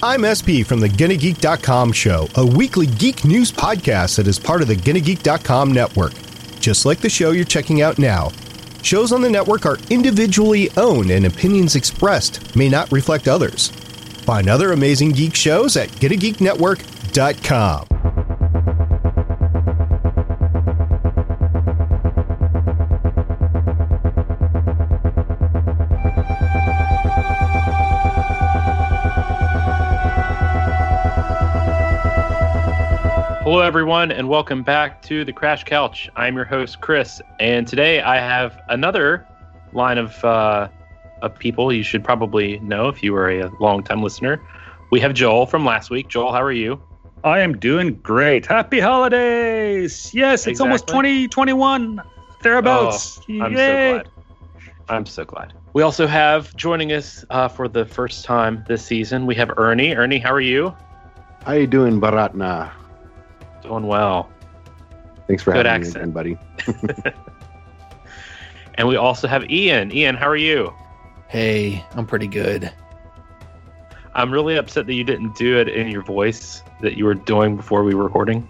I'm 0.00 0.22
SP 0.22 0.62
from 0.62 0.78
the 0.78 0.88
GonnaGeek.com 0.88 1.90
show, 1.92 2.28
a 2.36 2.46
weekly 2.46 2.86
geek 2.86 3.24
news 3.24 3.50
podcast 3.50 4.14
that 4.16 4.28
is 4.28 4.38
part 4.38 4.62
of 4.62 4.68
the 4.68 4.76
GonnaGeek.com 4.76 5.72
network. 5.72 6.12
Just 6.60 6.86
like 6.86 7.00
the 7.00 7.10
show 7.10 7.32
you're 7.32 7.44
checking 7.44 7.82
out 7.82 7.98
now. 7.98 8.30
Shows 8.82 9.10
on 9.10 9.22
the 9.22 9.30
network 9.30 9.66
are 9.66 9.78
individually 9.90 10.70
owned 10.76 11.10
and 11.10 11.26
opinions 11.26 11.74
expressed 11.74 12.54
may 12.54 12.68
not 12.68 12.92
reflect 12.92 13.26
others. 13.26 13.70
Find 14.24 14.48
other 14.48 14.70
amazing 14.70 15.10
geek 15.12 15.34
shows 15.34 15.76
at 15.76 15.88
GonnaGeekNetwork.com. 15.88 17.97
Hello, 33.50 33.60
everyone, 33.60 34.12
and 34.12 34.28
welcome 34.28 34.62
back 34.62 35.00
to 35.00 35.24
the 35.24 35.32
Crash 35.32 35.64
Couch. 35.64 36.10
I'm 36.16 36.36
your 36.36 36.44
host, 36.44 36.82
Chris, 36.82 37.22
and 37.40 37.66
today 37.66 38.02
I 38.02 38.16
have 38.16 38.60
another 38.68 39.26
line 39.72 39.96
of 39.96 40.22
uh, 40.22 40.68
of 41.22 41.38
people 41.38 41.72
you 41.72 41.82
should 41.82 42.04
probably 42.04 42.58
know 42.58 42.88
if 42.88 43.02
you 43.02 43.14
were 43.14 43.30
a 43.30 43.50
long-time 43.58 44.02
listener. 44.02 44.38
We 44.90 45.00
have 45.00 45.14
Joel 45.14 45.46
from 45.46 45.64
last 45.64 45.88
week. 45.88 46.08
Joel, 46.08 46.30
how 46.30 46.42
are 46.42 46.52
you? 46.52 46.78
I 47.24 47.38
am 47.38 47.56
doing 47.56 47.94
great. 48.02 48.44
Happy 48.44 48.80
holidays! 48.80 50.12
Yes, 50.12 50.46
it's 50.46 50.60
almost 50.60 50.84
Exactly. 50.84 51.28
2021. 51.28 52.02
Thereabouts. 52.42 53.18
Oh, 53.30 53.40
I'm 53.40 53.54
Yay. 53.54 53.56
so 53.56 53.94
glad. 53.94 54.08
I'm 54.90 55.06
so 55.06 55.24
glad. 55.24 55.54
We 55.72 55.82
also 55.82 56.06
have 56.06 56.54
joining 56.54 56.92
us 56.92 57.24
uh, 57.30 57.48
for 57.48 57.66
the 57.66 57.86
first 57.86 58.26
time 58.26 58.62
this 58.68 58.84
season. 58.84 59.24
We 59.24 59.34
have 59.36 59.50
Ernie. 59.56 59.94
Ernie, 59.94 60.18
how 60.18 60.34
are 60.34 60.40
you? 60.42 60.76
How 61.46 61.54
you 61.54 61.66
doing, 61.66 61.98
beratna? 61.98 62.72
Doing 63.68 63.86
well. 63.86 64.30
Thanks 65.26 65.42
for 65.42 65.52
Good 65.52 65.66
having 65.66 65.82
accent. 65.86 66.14
me 66.14 66.22
again, 66.22 66.38
buddy. 66.90 67.12
And 68.78 68.86
we 68.86 68.94
also 68.94 69.26
have 69.26 69.50
Ian. 69.50 69.90
Ian, 69.92 70.14
how 70.14 70.28
are 70.28 70.36
you? 70.36 70.72
Hey, 71.26 71.84
I'm 71.96 72.06
pretty 72.06 72.28
good. 72.28 72.70
I'm 74.14 74.32
really 74.32 74.56
upset 74.56 74.86
that 74.86 74.94
you 74.94 75.02
didn't 75.02 75.34
do 75.34 75.58
it 75.58 75.66
in 75.68 75.88
your 75.88 76.02
voice 76.04 76.62
that 76.80 76.96
you 76.96 77.04
were 77.04 77.14
doing 77.14 77.56
before 77.56 77.82
we 77.82 77.92
were 77.94 78.04
recording. 78.04 78.48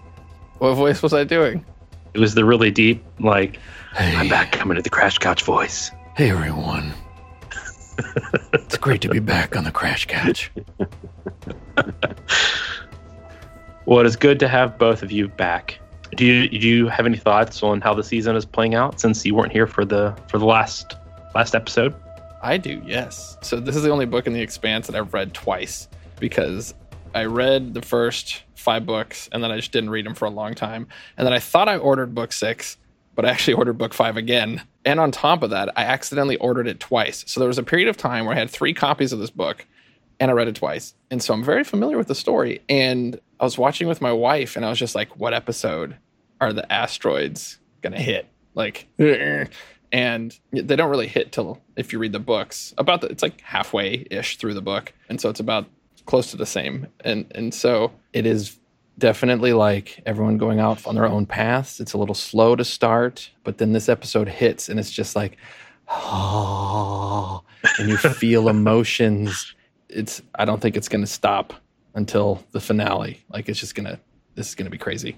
What 0.59 0.75
voice 0.75 1.01
was 1.01 1.15
I 1.15 1.23
doing? 1.23 1.65
It 2.13 2.19
was 2.19 2.35
the 2.35 2.45
really 2.45 2.69
deep, 2.69 3.03
like, 3.19 3.57
Hey, 3.95 4.15
I'm 4.15 4.29
back 4.29 4.51
coming 4.51 4.75
to 4.75 4.83
the 4.83 4.89
Crash 4.91 5.17
Couch 5.17 5.41
voice. 5.41 5.89
Hey, 6.15 6.29
everyone. 6.29 6.93
it's 8.53 8.77
great 8.77 9.01
to 9.01 9.09
be 9.09 9.17
back 9.19 9.57
on 9.57 9.63
the 9.63 9.71
Crash 9.71 10.05
Couch. 10.05 10.51
Well, 13.89 14.01
it 14.01 14.05
is 14.05 14.15
good 14.15 14.39
to 14.41 14.47
have 14.47 14.77
both 14.77 15.01
of 15.01 15.11
you 15.11 15.29
back. 15.29 15.79
Do 16.15 16.23
you 16.23 16.47
do 16.47 16.67
you 16.67 16.89
have 16.89 17.07
any 17.07 17.17
thoughts 17.17 17.63
on 17.63 17.81
how 17.81 17.95
the 17.95 18.03
season 18.03 18.35
is 18.35 18.45
playing 18.45 18.75
out 18.75 18.99
since 18.99 19.25
you 19.25 19.33
weren't 19.33 19.51
here 19.51 19.65
for 19.65 19.83
the 19.83 20.15
for 20.27 20.37
the 20.37 20.45
last 20.45 20.95
last 21.33 21.55
episode? 21.55 21.95
I 22.43 22.57
do, 22.57 22.83
yes. 22.85 23.35
So 23.41 23.59
this 23.59 23.75
is 23.75 23.81
the 23.81 23.89
only 23.89 24.05
book 24.05 24.27
in 24.27 24.33
the 24.33 24.41
Expanse 24.41 24.85
that 24.85 24.95
I've 24.95 25.11
read 25.11 25.33
twice 25.33 25.87
because 26.19 26.75
I 27.15 27.25
read 27.25 27.73
the 27.73 27.81
first 27.81 28.43
five 28.53 28.85
books 28.85 29.27
and 29.31 29.43
then 29.43 29.49
I 29.49 29.55
just 29.55 29.71
didn't 29.71 29.89
read 29.89 30.05
them 30.05 30.13
for 30.13 30.25
a 30.25 30.29
long 30.29 30.53
time. 30.53 30.85
And 31.17 31.25
then 31.25 31.33
I 31.33 31.39
thought 31.39 31.67
I 31.67 31.77
ordered 31.77 32.13
book 32.13 32.31
six, 32.31 32.77
but 33.15 33.25
I 33.25 33.29
actually 33.29 33.53
ordered 33.55 33.79
book 33.79 33.95
five 33.95 34.17
again. 34.17 34.61
And 34.85 34.99
on 34.99 35.09
top 35.09 35.41
of 35.41 35.49
that, 35.49 35.75
I 35.75 35.85
accidentally 35.85 36.37
ordered 36.37 36.67
it 36.67 36.79
twice. 36.79 37.23
So 37.25 37.39
there 37.39 37.47
was 37.47 37.57
a 37.57 37.63
period 37.63 37.87
of 37.87 37.97
time 37.97 38.25
where 38.25 38.35
I 38.35 38.39
had 38.39 38.51
three 38.51 38.75
copies 38.75 39.13
of 39.13 39.17
this 39.17 39.31
book 39.31 39.65
and 40.19 40.29
I 40.29 40.35
read 40.35 40.47
it 40.47 40.57
twice. 40.57 40.93
And 41.09 41.23
so 41.23 41.33
I'm 41.33 41.43
very 41.43 41.63
familiar 41.63 41.97
with 41.97 42.07
the 42.07 42.13
story. 42.13 42.61
And 42.69 43.19
I 43.39 43.45
was 43.45 43.57
watching 43.57 43.87
with 43.87 44.01
my 44.01 44.11
wife 44.11 44.55
and 44.55 44.65
I 44.65 44.69
was 44.69 44.79
just 44.79 44.95
like, 44.95 45.17
what 45.17 45.33
episode 45.33 45.95
are 46.41 46.51
the 46.51 46.69
asteroids 46.71 47.57
going 47.81 47.93
to 47.93 48.01
hit? 48.01 48.27
Like, 48.53 48.87
and 49.91 50.39
they 50.51 50.75
don't 50.75 50.89
really 50.89 51.07
hit 51.07 51.31
till 51.31 51.61
if 51.75 51.93
you 51.93 51.99
read 51.99 52.11
the 52.11 52.19
books 52.19 52.73
about 52.77 53.01
the, 53.01 53.07
it's 53.07 53.23
like 53.23 53.39
halfway 53.41 54.05
ish 54.11 54.37
through 54.37 54.55
the 54.55 54.61
book. 54.61 54.93
And 55.07 55.21
so 55.21 55.29
it's 55.29 55.39
about 55.39 55.67
close 56.05 56.31
to 56.31 56.37
the 56.37 56.45
same. 56.45 56.87
And, 57.01 57.31
and 57.33 57.53
so 57.53 57.91
it 58.11 58.25
is 58.25 58.59
definitely 58.97 59.53
like 59.53 60.01
everyone 60.05 60.37
going 60.37 60.59
out 60.59 60.85
on 60.85 60.95
their 60.95 61.05
own 61.07 61.25
paths. 61.25 61.79
It's 61.79 61.93
a 61.93 61.97
little 61.97 62.15
slow 62.15 62.57
to 62.57 62.65
start, 62.65 63.31
but 63.45 63.57
then 63.57 63.71
this 63.71 63.87
episode 63.87 64.27
hits 64.27 64.67
and 64.67 64.79
it's 64.79 64.91
just 64.91 65.15
like, 65.15 65.37
oh, 65.87 67.41
and 67.77 67.87
you 67.87 67.95
feel 67.95 68.49
emotions. 68.49 69.55
It's, 69.87 70.21
I 70.35 70.43
don't 70.43 70.61
think 70.61 70.75
it's 70.75 70.89
going 70.89 71.01
to 71.01 71.07
stop 71.07 71.53
until 71.95 72.43
the 72.51 72.59
finale. 72.59 73.23
Like 73.29 73.49
it's 73.49 73.59
just 73.59 73.75
going 73.75 73.85
to, 73.87 73.99
this 74.35 74.49
is 74.49 74.55
going 74.55 74.65
to 74.65 74.71
be 74.71 74.77
crazy. 74.77 75.17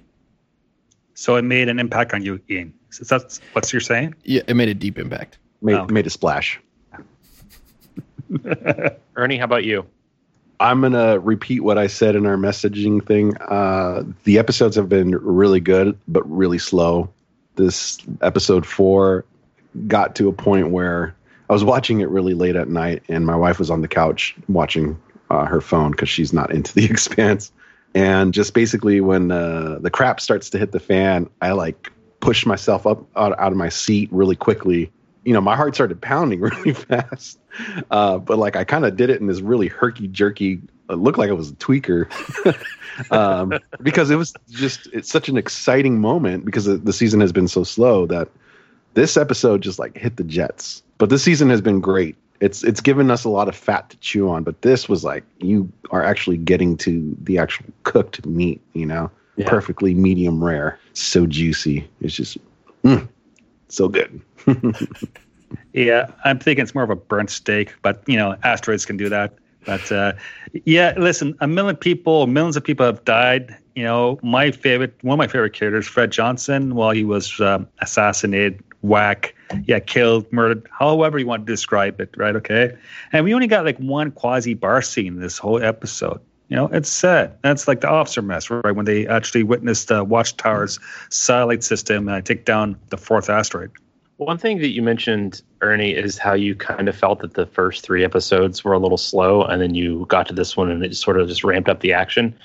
So 1.14 1.36
it 1.36 1.44
made 1.44 1.70
an 1.70 1.80
impact 1.80 2.14
on 2.14 2.24
you, 2.24 2.40
Ian. 2.50 2.74
Is 2.92 3.08
that 3.10 3.40
what 3.54 3.72
you're 3.72 3.80
saying? 3.80 4.16
Yeah, 4.24 4.42
it 4.48 4.56
made 4.56 4.70
a 4.70 4.74
deep 4.74 4.98
impact. 4.98 5.38
Made, 5.62 5.76
Oh. 5.76 5.86
made 5.88 6.08
a 6.08 6.10
splash. 6.10 6.60
Ernie, 9.16 9.38
how 9.38 9.46
about 9.46 9.64
you? 9.66 9.86
I'm 10.60 10.82
gonna 10.82 11.20
repeat 11.20 11.62
what 11.62 11.78
I 11.78 11.88
said 11.88 12.16
in 12.16 12.26
our 12.26 12.38
messaging 12.38 13.06
thing. 13.06 13.36
Uh, 13.38 14.04
the 14.26 14.38
episodes 14.38 14.76
have 14.76 14.88
been 14.88 15.12
really 15.16 15.60
good, 15.60 15.98
but 16.08 16.22
really 16.32 16.60
slow. 16.60 17.10
This 17.56 17.98
episode 18.22 18.66
four 18.66 19.26
got 19.88 20.16
to 20.18 20.28
a 20.30 20.34
point 20.34 20.70
where 20.70 21.16
I 21.50 21.54
was 21.54 21.64
watching 21.64 22.00
it 22.02 22.10
really 22.10 22.34
late 22.36 22.56
at 22.56 22.70
night, 22.70 23.04
and 23.10 23.26
my 23.26 23.36
wife 23.36 23.58
was 23.60 23.70
on 23.72 23.82
the 23.82 23.88
couch 23.88 24.36
watching 24.48 25.00
uh, 25.32 25.46
her 25.46 25.62
phone 25.62 25.92
because 25.92 26.10
she's 26.10 26.34
not 26.34 26.52
into 26.52 26.74
the 26.76 26.86
expanse. 26.92 27.52
And 27.96 28.34
just 28.34 28.54
basically, 28.54 29.02
when 29.02 29.32
uh, 29.32 29.80
the 29.82 29.90
crap 29.90 30.20
starts 30.20 30.50
to 30.52 30.58
hit 30.58 30.72
the 30.72 30.80
fan, 30.80 31.30
I 31.42 31.52
like 31.54 31.92
pushed 32.20 32.46
myself 32.46 32.86
up 32.86 33.04
out, 33.16 33.38
out 33.40 33.52
of 33.52 33.58
my 33.58 33.70
seat 33.70 34.10
really 34.12 34.36
quickly. 34.36 34.92
You 35.24 35.34
know, 35.34 35.42
my 35.42 35.56
heart 35.56 35.76
started 35.76 36.02
pounding 36.02 36.40
really 36.42 36.74
fast. 36.74 37.40
Uh, 37.90 38.18
but 38.18 38.38
like 38.38 38.56
I 38.56 38.64
kind 38.64 38.86
of 38.86 38.96
did 38.96 39.10
it 39.10 39.20
in 39.20 39.28
this 39.28 39.42
really 39.42 39.68
herky 39.68 40.08
jerky. 40.08 40.62
It 40.90 40.96
looked 40.96 41.18
like 41.18 41.30
I 41.30 41.34
was 41.34 41.52
a 41.52 41.54
tweaker 41.54 42.08
um, 43.12 43.58
because 43.82 44.10
it 44.10 44.16
was 44.16 44.34
just 44.50 44.88
it's 44.94 45.10
such 45.10 45.30
an 45.30 45.38
exciting 45.38 46.00
moment 46.00 46.46
because 46.46 46.66
the, 46.66 46.78
the 46.78 46.94
season 46.94 47.22
has 47.22 47.32
been 47.32 47.48
so 47.48 47.64
slow 47.64 48.06
that 48.08 48.28
this 48.94 49.16
episode 49.16 49.62
just 49.62 49.80
like 49.80 49.98
hit 49.98 50.18
the 50.18 50.24
jets. 50.24 50.84
But 50.98 51.10
this 51.10 51.24
season 51.24 51.50
has 51.50 51.62
been 51.62 51.80
great. 51.80 52.16
It's 52.42 52.64
it's 52.64 52.82
given 52.82 53.10
us 53.10 53.24
a 53.24 53.30
lot 53.30 53.48
of 53.48 53.56
fat 53.56 53.90
to 53.92 53.98
chew 53.98 54.30
on. 54.30 54.44
But 54.44 54.62
this 54.64 54.90
was 54.90 55.04
like 55.04 55.24
you 55.40 55.72
are 55.92 56.04
actually 56.04 56.38
getting 56.38 56.76
to 56.78 57.16
the 57.24 57.38
actual 57.38 57.66
cooked 57.84 58.26
meat. 58.26 58.60
You 58.74 58.86
know, 58.88 59.10
Yeah. 59.38 59.48
perfectly 59.50 59.94
medium 59.94 60.44
rare, 60.44 60.78
so 60.94 61.26
juicy. 61.26 61.88
It's 62.02 62.16
just 62.16 62.38
mm, 62.84 63.08
so 63.70 63.88
good. 63.88 64.22
Yeah, 65.74 66.10
I'm 66.24 66.40
thinking 66.40 66.64
it's 66.64 66.74
more 66.74 66.84
of 66.84 66.90
a 66.90 66.96
burnt 66.96 67.30
steak, 67.30 67.74
but 67.82 68.04
you 68.08 68.18
know, 68.18 68.36
asteroids 68.44 68.86
can 68.86 68.98
do 68.98 69.10
that. 69.10 69.34
But 69.66 69.92
uh, 69.92 70.14
yeah, 70.66 70.94
listen, 70.98 71.36
a 71.40 71.48
million 71.48 71.76
people, 71.76 72.26
millions 72.28 72.56
of 72.58 72.64
people 72.64 72.86
have 72.86 73.04
died. 73.06 73.56
You 73.76 73.84
know, 73.84 74.20
my 74.24 74.52
favorite, 74.52 74.96
one 75.02 75.16
of 75.16 75.18
my 75.18 75.28
favorite 75.28 75.54
characters, 75.54 75.88
Fred 75.88 76.12
Johnson, 76.12 76.76
while 76.76 76.92
he 76.92 77.04
was 77.04 77.40
um, 77.40 77.68
assassinated, 77.80 78.62
whack, 78.82 79.36
yeah, 79.66 79.80
killed, 79.80 80.32
murdered, 80.32 80.68
however 80.72 81.20
you 81.20 81.28
want 81.28 81.46
to 81.46 81.52
describe 81.52 82.00
it, 82.00 82.14
right? 82.18 82.36
Okay, 82.36 82.76
and 83.12 83.26
we 83.26 83.34
only 83.34 83.48
got 83.48 83.66
like 83.66 83.78
one 83.78 84.12
quasi 84.12 84.54
bar 84.54 84.82
scene 84.82 85.20
this 85.20 85.38
whole 85.38 85.62
episode. 85.62 86.20
You 86.50 86.58
know, 86.58 86.68
it's 86.68 86.90
sad. 86.90 87.38
That's 87.44 87.68
like 87.68 87.80
the 87.80 87.90
officer 87.90 88.22
mess, 88.22 88.50
right? 88.50 88.76
When 88.76 88.86
they 88.86 89.08
actually 89.08 89.44
witnessed 89.44 89.88
the 89.88 90.04
Watchtower's 90.04 90.80
satellite 91.10 91.64
system 91.64 92.10
uh, 92.10 92.20
take 92.20 92.44
down 92.44 92.78
the 92.90 92.98
fourth 92.98 93.30
asteroid. 93.30 93.72
One 94.18 94.38
thing 94.38 94.60
that 94.60 94.70
you 94.70 94.82
mentioned, 94.82 95.42
Ernie, 95.62 95.94
is 95.94 96.18
how 96.18 96.34
you 96.34 96.54
kind 96.54 96.90
of 96.90 96.96
felt 96.96 97.22
that 97.22 97.36
the 97.36 97.46
first 97.46 97.84
three 97.84 98.04
episodes 98.04 98.64
were 98.64 98.74
a 98.74 98.80
little 98.80 98.98
slow, 98.98 99.44
and 99.44 99.62
then 99.62 99.74
you 99.74 100.06
got 100.10 100.28
to 100.28 100.34
this 100.34 100.58
one 100.58 100.70
and 100.70 100.84
it 100.84 100.96
sort 100.96 101.20
of 101.20 101.28
just 101.28 101.44
ramped 101.44 101.70
up 101.70 101.80
the 101.80 101.94
action. 101.94 102.36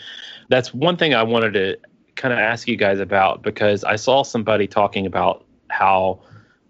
That's 0.48 0.72
one 0.72 0.96
thing 0.96 1.12
I 1.12 1.22
wanted 1.22 1.52
to 1.54 1.76
kind 2.14 2.32
of 2.32 2.38
ask 2.38 2.66
you 2.66 2.76
guys 2.76 2.98
about 2.98 3.42
because 3.42 3.84
I 3.84 3.96
saw 3.96 4.22
somebody 4.22 4.66
talking 4.66 5.04
about 5.04 5.44
how 5.68 6.20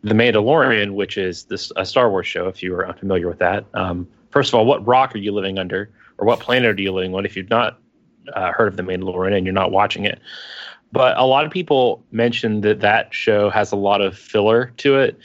The 0.06 0.14
Mandalorian, 0.14 0.94
which 0.94 1.18
is 1.18 1.44
this 1.44 1.72
a 1.74 1.84
Star 1.84 2.08
Wars 2.10 2.28
show, 2.28 2.46
if 2.46 2.62
you 2.62 2.72
are 2.74 2.86
unfamiliar 2.86 3.28
with 3.28 3.40
that. 3.40 3.64
Um, 3.74 4.06
first 4.30 4.50
of 4.50 4.54
all, 4.54 4.64
what 4.64 4.86
rock 4.86 5.12
are 5.16 5.18
you 5.18 5.32
living 5.32 5.58
under, 5.58 5.90
or 6.18 6.26
what 6.26 6.38
planet 6.38 6.78
are 6.78 6.80
you 6.80 6.92
living 6.92 7.12
on? 7.14 7.26
If 7.26 7.36
you've 7.36 7.50
not 7.50 7.80
uh, 8.32 8.52
heard 8.52 8.68
of 8.68 8.76
The 8.76 8.84
Mandalorian 8.84 9.36
and 9.36 9.44
you're 9.44 9.52
not 9.52 9.72
watching 9.72 10.04
it, 10.04 10.20
but 10.92 11.18
a 11.18 11.24
lot 11.24 11.44
of 11.44 11.50
people 11.50 12.04
mentioned 12.12 12.62
that 12.62 12.80
that 12.80 13.12
show 13.12 13.50
has 13.50 13.72
a 13.72 13.76
lot 13.76 14.00
of 14.00 14.16
filler 14.16 14.72
to 14.76 14.96
it 14.96 15.18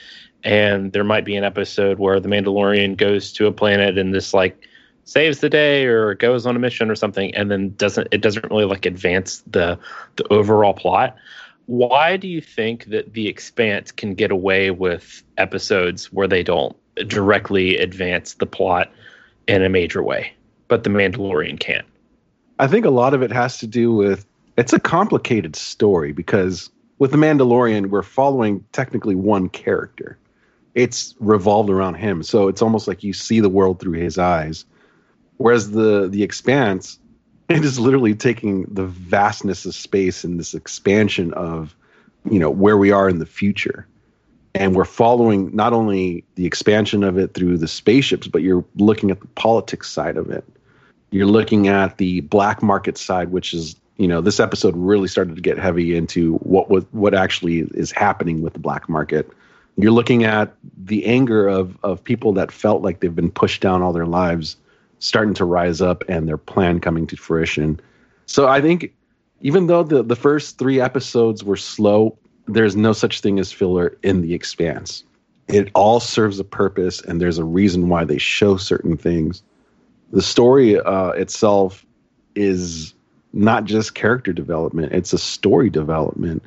and 0.43 0.91
there 0.93 1.03
might 1.03 1.25
be 1.25 1.35
an 1.35 1.43
episode 1.43 1.99
where 1.99 2.19
the 2.19 2.27
mandalorian 2.27 2.97
goes 2.97 3.31
to 3.33 3.45
a 3.45 3.51
planet 3.51 3.97
and 3.97 4.13
this 4.13 4.33
like 4.33 4.67
saves 5.03 5.39
the 5.39 5.49
day 5.49 5.85
or 5.85 6.15
goes 6.15 6.45
on 6.45 6.55
a 6.55 6.59
mission 6.59 6.89
or 6.89 6.95
something 6.95 7.33
and 7.35 7.51
then 7.51 7.73
doesn't 7.75 8.07
it 8.11 8.21
doesn't 8.21 8.49
really 8.49 8.65
like 8.65 8.85
advance 8.85 9.43
the 9.47 9.77
the 10.15 10.27
overall 10.33 10.73
plot 10.73 11.15
why 11.71 12.17
do 12.17 12.27
you 12.27 12.41
think 12.41 12.85
that 12.85 13.13
the 13.13 13.27
expanse 13.27 13.91
can 13.91 14.13
get 14.13 14.31
away 14.31 14.71
with 14.71 15.23
episodes 15.37 16.11
where 16.11 16.27
they 16.27 16.43
don't 16.43 16.75
directly 17.07 17.77
advance 17.77 18.33
the 18.35 18.45
plot 18.45 18.91
in 19.47 19.63
a 19.63 19.69
major 19.69 20.03
way 20.03 20.33
but 20.71 20.85
the 20.85 20.89
Mandalorian 20.89 21.59
can't. 21.59 21.85
I 22.57 22.67
think 22.67 22.85
a 22.85 22.89
lot 22.89 23.13
of 23.13 23.21
it 23.21 23.29
has 23.29 23.57
to 23.57 23.67
do 23.67 23.93
with 23.93 24.25
it's 24.55 24.71
a 24.71 24.79
complicated 24.79 25.57
story 25.57 26.13
because 26.13 26.69
with 26.97 27.11
the 27.11 27.17
Mandalorian, 27.17 27.87
we're 27.87 28.03
following 28.03 28.63
technically 28.71 29.13
one 29.13 29.49
character. 29.49 30.17
It's 30.73 31.13
revolved 31.19 31.69
around 31.69 31.95
him, 31.95 32.23
so 32.23 32.47
it's 32.47 32.61
almost 32.61 32.87
like 32.87 33.03
you 33.03 33.11
see 33.11 33.41
the 33.41 33.49
world 33.49 33.81
through 33.81 33.99
his 33.99 34.17
eyes. 34.17 34.63
Whereas 35.35 35.71
the 35.71 36.07
the 36.07 36.23
Expanse, 36.23 36.99
it 37.55 37.65
is 37.65 37.79
literally 37.79 38.15
taking 38.15 38.63
the 38.63 38.85
vastness 38.85 39.65
of 39.65 39.75
space 39.75 40.23
and 40.23 40.39
this 40.39 40.53
expansion 40.53 41.33
of, 41.33 41.75
you 42.29 42.39
know, 42.39 42.49
where 42.49 42.77
we 42.77 42.91
are 42.91 43.09
in 43.09 43.19
the 43.19 43.25
future 43.25 43.87
and 44.53 44.75
we're 44.75 44.85
following 44.85 45.55
not 45.55 45.73
only 45.73 46.23
the 46.35 46.45
expansion 46.45 47.03
of 47.03 47.17
it 47.17 47.33
through 47.33 47.57
the 47.57 47.67
spaceships, 47.67 48.27
but 48.27 48.41
you're 48.41 48.65
looking 48.75 49.11
at 49.11 49.21
the 49.21 49.27
politics 49.27 49.89
side 49.89 50.17
of 50.17 50.29
it. 50.29 50.43
You're 51.11 51.27
looking 51.27 51.67
at 51.67 51.97
the 51.97 52.21
black 52.21 52.61
market 52.61 52.97
side, 52.97 53.31
which 53.31 53.53
is 53.53 53.75
you 53.97 54.07
know 54.07 54.21
this 54.21 54.39
episode 54.39 54.75
really 54.75 55.07
started 55.07 55.35
to 55.35 55.41
get 55.41 55.57
heavy 55.57 55.95
into 55.95 56.35
what 56.37 56.69
was 56.69 56.85
what 56.91 57.13
actually 57.13 57.59
is 57.73 57.91
happening 57.91 58.41
with 58.41 58.53
the 58.53 58.59
black 58.59 58.89
market. 58.89 59.29
You're 59.77 59.91
looking 59.91 60.23
at 60.23 60.53
the 60.77 61.05
anger 61.05 61.47
of 61.47 61.77
of 61.83 62.03
people 62.03 62.33
that 62.33 62.51
felt 62.51 62.81
like 62.81 62.99
they've 62.99 63.15
been 63.15 63.31
pushed 63.31 63.61
down 63.61 63.81
all 63.81 63.93
their 63.93 64.05
lives, 64.05 64.57
starting 65.01 65.33
to 65.33 65.45
rise 65.45 65.81
up, 65.81 66.03
and 66.07 66.27
their 66.27 66.37
plan 66.37 66.79
coming 66.79 67.05
to 67.07 67.17
fruition. 67.17 67.79
So 68.25 68.47
I 68.47 68.61
think 68.61 68.93
even 69.41 69.67
though 69.67 69.83
the 69.83 70.01
the 70.01 70.15
first 70.15 70.57
three 70.57 70.79
episodes 70.79 71.43
were 71.43 71.57
slow 71.57 72.17
there's 72.47 72.75
no 72.75 72.93
such 72.93 73.21
thing 73.21 73.39
as 73.39 73.51
filler 73.51 73.97
in 74.03 74.21
the 74.21 74.33
expanse. 74.33 75.03
It 75.47 75.69
all 75.73 75.99
serves 75.99 76.39
a 76.39 76.43
purpose, 76.43 77.01
and 77.01 77.19
there's 77.19 77.37
a 77.37 77.43
reason 77.43 77.89
why 77.89 78.05
they 78.05 78.17
show 78.17 78.57
certain 78.57 78.97
things. 78.97 79.43
The 80.11 80.21
story 80.21 80.79
uh, 80.79 81.09
itself 81.09 81.85
is 82.35 82.93
not 83.33 83.65
just 83.65 83.95
character 83.95 84.33
development, 84.33 84.93
it's 84.93 85.13
a 85.13 85.17
story 85.17 85.69
development. 85.69 86.43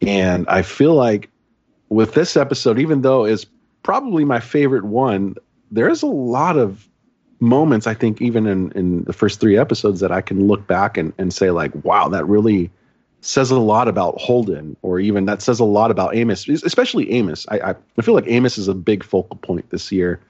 And 0.00 0.46
I 0.48 0.62
feel 0.62 0.94
like 0.94 1.30
with 1.88 2.14
this 2.14 2.36
episode, 2.36 2.78
even 2.78 3.02
though 3.02 3.24
it's 3.24 3.46
probably 3.82 4.24
my 4.24 4.40
favorite 4.40 4.84
one, 4.84 5.34
there's 5.70 6.02
a 6.02 6.06
lot 6.06 6.56
of 6.56 6.88
moments, 7.40 7.86
I 7.86 7.94
think, 7.94 8.20
even 8.20 8.46
in, 8.46 8.72
in 8.72 9.04
the 9.04 9.12
first 9.12 9.40
three 9.40 9.56
episodes, 9.56 10.00
that 10.00 10.12
I 10.12 10.20
can 10.20 10.46
look 10.46 10.66
back 10.66 10.96
and, 10.96 11.12
and 11.18 11.32
say, 11.32 11.50
like, 11.50 11.72
wow, 11.84 12.08
that 12.08 12.26
really 12.26 12.70
says 13.20 13.50
a 13.50 13.58
lot 13.58 13.88
about 13.88 14.18
Holden, 14.18 14.76
or 14.82 15.00
even 15.00 15.24
that 15.26 15.42
says 15.42 15.60
a 15.60 15.64
lot 15.64 15.90
about 15.90 16.14
Amos, 16.14 16.48
especially 16.48 17.10
Amos. 17.10 17.46
I, 17.48 17.74
I, 17.96 18.02
feel 18.02 18.14
like 18.14 18.28
Amos 18.28 18.58
is 18.58 18.68
a 18.68 18.74
big 18.74 19.02
focal 19.02 19.36
point 19.36 19.68
this 19.70 19.90
year, 19.90 20.20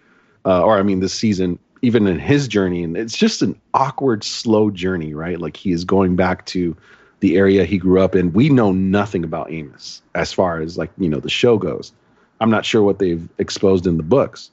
uh, 0.45 0.63
or 0.63 0.79
I 0.79 0.83
mean 0.83 1.01
this 1.01 1.13
season, 1.13 1.59
even 1.83 2.07
in 2.07 2.19
his 2.19 2.49
journey. 2.49 2.83
And 2.83 2.97
it's 2.97 3.17
just 3.17 3.43
an 3.43 3.61
awkward, 3.75 4.25
slow 4.25 4.71
journey, 4.71 5.15
right? 5.15 5.39
Like 5.39 5.57
he 5.57 5.73
is 5.73 5.85
going 5.85 6.17
back 6.17 6.47
to 6.47 6.77
the 7.21 7.37
area 7.37 7.65
he 7.65 7.79
grew 7.79 8.01
up 8.01 8.15
in. 8.15 8.33
We 8.33 8.49
know 8.49 8.73
nothing 8.73 9.25
about 9.25 9.51
Amos 9.51 10.03
as 10.15 10.33
far 10.33 10.61
as 10.61 10.79
like 10.79 10.91
you 10.99 11.09
know 11.09 11.21
the 11.21 11.31
show 11.31 11.59
goes. 11.59 11.93
I'm 12.41 12.51
not 12.51 12.65
sure 12.65 12.83
what 12.83 13.01
they've 13.01 13.29
exposed 13.39 13.87
in 13.87 13.97
the 13.97 14.03
books, 14.03 14.51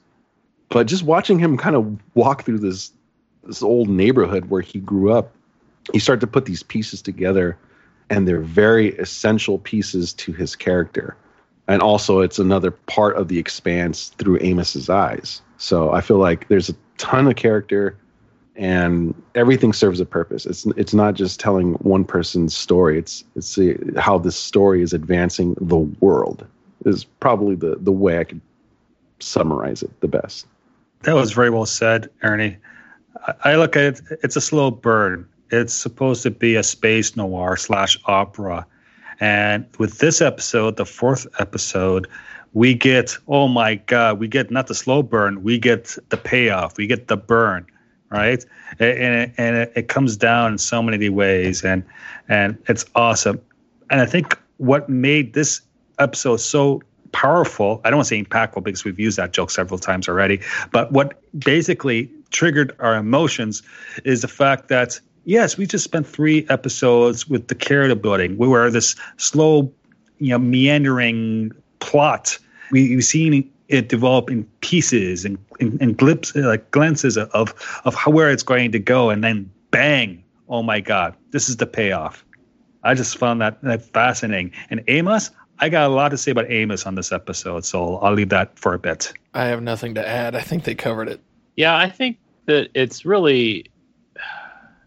but 0.68 0.86
just 0.86 1.02
watching 1.02 1.38
him 1.38 1.56
kind 1.56 1.76
of 1.76 1.98
walk 2.14 2.44
through 2.44 2.58
this 2.58 2.92
this 3.44 3.62
old 3.62 3.88
neighborhood 3.88 4.46
where 4.46 4.60
he 4.60 4.80
grew 4.80 5.12
up, 5.12 5.32
you 5.92 6.00
start 6.00 6.20
to 6.20 6.26
put 6.26 6.46
these 6.46 6.64
pieces 6.64 7.00
together 7.00 7.56
and 8.10 8.26
they're 8.26 8.40
very 8.40 8.96
essential 8.96 9.58
pieces 9.58 10.12
to 10.14 10.32
his 10.32 10.56
character. 10.56 11.16
And 11.68 11.82
also, 11.82 12.20
it's 12.20 12.38
another 12.38 12.70
part 12.70 13.16
of 13.16 13.28
the 13.28 13.38
expanse 13.38 14.08
through 14.18 14.38
Amos's 14.40 14.88
eyes. 14.88 15.42
So 15.58 15.92
I 15.92 16.00
feel 16.00 16.18
like 16.18 16.46
there's 16.48 16.68
a 16.68 16.76
ton 16.96 17.26
of 17.26 17.34
character, 17.36 17.96
and 18.54 19.14
everything 19.34 19.72
serves 19.72 19.98
a 19.98 20.06
purpose. 20.06 20.46
It's 20.46 20.64
it's 20.76 20.94
not 20.94 21.14
just 21.14 21.40
telling 21.40 21.74
one 21.74 22.04
person's 22.04 22.56
story. 22.56 22.98
It's 22.98 23.24
it's 23.34 23.58
how 23.96 24.18
this 24.18 24.36
story 24.36 24.82
is 24.82 24.92
advancing 24.92 25.56
the 25.60 25.76
world. 25.76 26.46
Is 26.84 27.04
probably 27.04 27.56
the 27.56 27.76
the 27.80 27.92
way 27.92 28.18
I 28.20 28.24
could 28.24 28.40
summarize 29.18 29.82
it 29.82 30.00
the 30.00 30.08
best. 30.08 30.46
That 31.02 31.14
was 31.14 31.32
very 31.32 31.50
well 31.50 31.66
said, 31.66 32.10
Ernie. 32.22 32.56
I 33.44 33.56
look 33.56 33.76
at 33.76 33.84
it; 33.84 34.00
it's 34.22 34.36
a 34.36 34.40
slow 34.40 34.70
burn 34.70 35.28
it's 35.50 35.74
supposed 35.74 36.22
to 36.24 36.30
be 36.30 36.56
a 36.56 36.62
space 36.62 37.16
noir 37.16 37.56
slash 37.56 37.98
opera. 38.06 38.66
And 39.20 39.66
with 39.78 39.98
this 39.98 40.20
episode, 40.20 40.76
the 40.76 40.84
fourth 40.84 41.26
episode, 41.38 42.06
we 42.52 42.74
get, 42.74 43.16
oh 43.28 43.48
my 43.48 43.76
God, 43.76 44.18
we 44.18 44.28
get 44.28 44.50
not 44.50 44.66
the 44.66 44.74
slow 44.74 45.02
burn, 45.02 45.42
we 45.42 45.58
get 45.58 45.96
the 46.08 46.16
payoff, 46.16 46.76
we 46.76 46.86
get 46.86 47.08
the 47.08 47.16
burn, 47.16 47.66
right? 48.10 48.44
And, 48.78 49.32
and, 49.36 49.56
it, 49.56 49.72
it 49.76 49.88
comes 49.88 50.16
down 50.16 50.52
in 50.52 50.58
so 50.58 50.82
many 50.82 51.08
ways, 51.08 51.64
and, 51.64 51.84
and 52.28 52.58
it's 52.68 52.84
awesome. 52.94 53.40
And 53.90 54.00
I 54.00 54.06
think 54.06 54.38
what 54.58 54.88
made 54.88 55.34
this 55.34 55.62
episode 55.98 56.38
so 56.38 56.82
powerful, 57.16 57.80
I 57.82 57.88
don't 57.88 57.96
want 57.96 58.08
to 58.08 58.14
say 58.14 58.22
impactful 58.22 58.62
because 58.62 58.84
we've 58.84 59.00
used 59.00 59.16
that 59.16 59.32
joke 59.32 59.50
several 59.50 59.78
times 59.78 60.06
already, 60.06 60.38
but 60.70 60.92
what 60.92 61.18
basically 61.38 62.10
triggered 62.30 62.76
our 62.78 62.94
emotions 62.94 63.62
is 64.04 64.20
the 64.20 64.28
fact 64.28 64.68
that 64.68 65.00
yes, 65.24 65.56
we 65.56 65.66
just 65.66 65.82
spent 65.82 66.06
three 66.06 66.46
episodes 66.50 67.26
with 67.26 67.48
the 67.48 67.54
character 67.54 67.94
building. 67.94 68.36
We 68.36 68.46
were 68.48 68.70
this 68.70 68.94
slow, 69.16 69.72
you 70.18 70.28
know, 70.28 70.38
meandering 70.38 71.52
plot. 71.78 72.38
We, 72.70 72.94
we've 72.94 73.04
seen 73.04 73.50
it 73.68 73.88
develop 73.88 74.30
in 74.30 74.44
pieces 74.60 75.24
and 75.24 75.38
in, 75.58 75.94
glimpses, 75.94 76.44
like 76.44 76.70
glances 76.70 77.16
of 77.16 77.54
of 77.86 77.94
how 77.94 78.10
where 78.10 78.30
it's 78.30 78.42
going 78.42 78.72
to 78.72 78.78
go, 78.78 79.08
and 79.08 79.24
then 79.24 79.50
bang! 79.70 80.22
Oh 80.50 80.62
my 80.62 80.80
God, 80.80 81.16
this 81.30 81.48
is 81.48 81.56
the 81.56 81.66
payoff. 81.66 82.26
I 82.84 82.92
just 82.94 83.16
found 83.16 83.40
that, 83.40 83.60
that 83.62 83.82
fascinating. 83.82 84.52
And 84.70 84.84
Amos, 84.86 85.30
I 85.58 85.68
got 85.68 85.90
a 85.90 85.94
lot 85.94 86.10
to 86.10 86.18
say 86.18 86.30
about 86.30 86.50
Amos 86.50 86.86
on 86.86 86.94
this 86.94 87.12
episode, 87.12 87.64
so 87.64 87.96
I'll 87.98 88.12
leave 88.12 88.28
that 88.28 88.58
for 88.58 88.74
a 88.74 88.78
bit. 88.78 89.12
I 89.34 89.46
have 89.46 89.62
nothing 89.62 89.94
to 89.94 90.06
add. 90.06 90.34
I 90.34 90.40
think 90.40 90.64
they 90.64 90.74
covered 90.74 91.08
it. 91.08 91.20
Yeah, 91.56 91.76
I 91.76 91.88
think 91.88 92.18
that 92.44 92.68
it's 92.74 93.04
really 93.04 93.70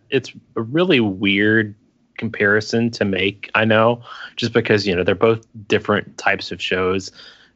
it's 0.10 0.32
a 0.56 0.62
really 0.62 1.00
weird 1.00 1.76
comparison 2.18 2.92
to 2.92 3.06
make. 3.06 3.50
I 3.56 3.66
know, 3.66 4.02
just 4.36 4.54
because 4.54 4.86
you 4.86 4.96
know 4.96 5.04
they're 5.04 5.16
both 5.16 5.46
different 5.68 6.18
types 6.18 6.52
of 6.52 6.62
shows, 6.62 7.12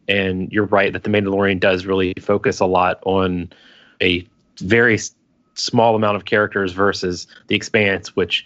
and 0.07 0.51
you're 0.51 0.65
right 0.65 0.91
that 0.93 1.03
the 1.03 1.09
Mandalorian 1.09 1.59
does 1.59 1.85
really 1.85 2.13
focus 2.19 2.59
a 2.59 2.65
lot 2.65 2.99
on 3.03 3.51
a 4.01 4.27
very 4.59 4.99
small 5.55 5.95
amount 5.95 6.15
of 6.15 6.25
characters 6.25 6.73
versus 6.73 7.27
the 7.47 7.55
Expanse, 7.55 8.15
which 8.15 8.45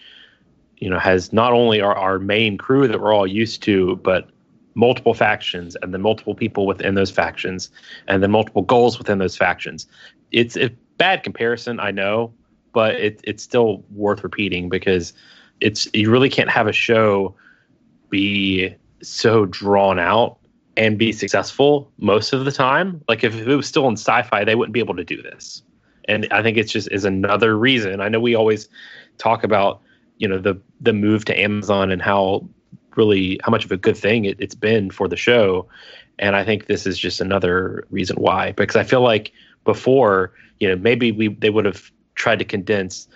you 0.77 0.89
know 0.89 1.00
has 1.00 1.32
not 1.32 1.53
only 1.53 1.80
our, 1.80 1.96
our 1.96 2.20
main 2.20 2.58
crew 2.58 2.88
that 2.88 3.00
we're 3.00 3.13
all 3.13 3.27
used 3.27 3.63
to, 3.63 3.96
but 3.98 4.30
multiple 4.77 5.15
factions 5.15 5.75
and 5.81 5.91
then 5.91 6.01
multiple 6.01 6.36
people 6.36 6.67
within 6.67 6.93
those 6.93 7.10
factions 7.10 7.72
and 8.07 8.22
then 8.22 8.29
multiple 8.29 8.62
goals 8.62 9.00
within 9.00 9.17
those 9.17 9.36
factions. 9.36 9.88
It's 10.31 10.55
a 10.55 10.69
bad 10.98 11.24
comparison, 11.24 11.79
I 11.79 11.89
know, 11.89 12.31
but 12.74 12.93
mm-hmm. 12.93 13.05
it, 13.05 13.22
it's 13.24 13.43
still 13.43 13.84
worth 13.89 14.24
repeating 14.24 14.69
because 14.69 15.13
it's 15.62 15.88
you 15.93 16.12
really 16.12 16.29
can't 16.29 16.50
have 16.50 16.67
a 16.67 16.72
show 16.72 17.36
be 18.12 18.74
so 19.01 19.48
drawn 19.48 19.98
out 19.98 20.38
and 20.77 21.00
be 21.00 21.12
successful 21.12 21.91
most 21.98 22.31
of 22.31 22.46
the 22.46 22.51
time. 22.51 23.03
Like 23.10 23.24
if 23.24 23.36
it 23.36 23.55
was 23.55 23.67
still 23.67 23.88
in 23.88 23.93
sci-fi, 23.93 24.43
they 24.43 24.53
wouldn't 24.53 24.74
be 24.74 24.79
able 24.79 24.96
to 24.96 25.03
do 25.03 25.24
this. 25.24 25.63
And 26.07 26.27
I 26.29 26.43
think 26.43 26.55
it's 26.55 26.72
just 26.72 26.88
is 26.91 27.03
another 27.03 27.57
reason. 27.57 28.00
I 28.00 28.10
know 28.10 28.19
we 28.19 28.36
always 28.36 28.69
talk 29.17 29.43
about 29.43 29.81
you 30.19 30.27
know 30.27 30.38
the 30.38 30.55
the 30.79 30.93
move 30.93 31.25
to 31.25 31.39
Amazon 31.39 31.91
and 31.91 32.01
how 32.01 32.48
really 32.98 33.39
how 33.44 33.51
much 33.51 33.63
of 33.63 33.72
a 33.72 33.77
good 33.77 33.98
thing 33.98 34.25
it, 34.25 34.38
it's 34.39 34.56
been 34.56 34.89
for 34.89 35.08
the 35.08 35.16
show. 35.16 35.68
And 36.20 36.36
I 36.36 36.44
think 36.44 36.66
this 36.66 36.86
is 36.86 36.98
just 36.98 37.22
another 37.22 37.86
reason 37.89 38.18
why 38.18 38.51
because 38.54 38.75
I 38.75 38.84
feel 38.84 39.01
like 39.01 39.32
before 39.63 40.34
you 40.60 40.68
know 40.68 40.75
maybe 40.75 41.12
we 41.12 41.30
they 41.30 41.50
would 41.50 41.66
have 41.66 41.92
tried 42.16 42.39
to 42.39 42.46
condense 42.46 43.08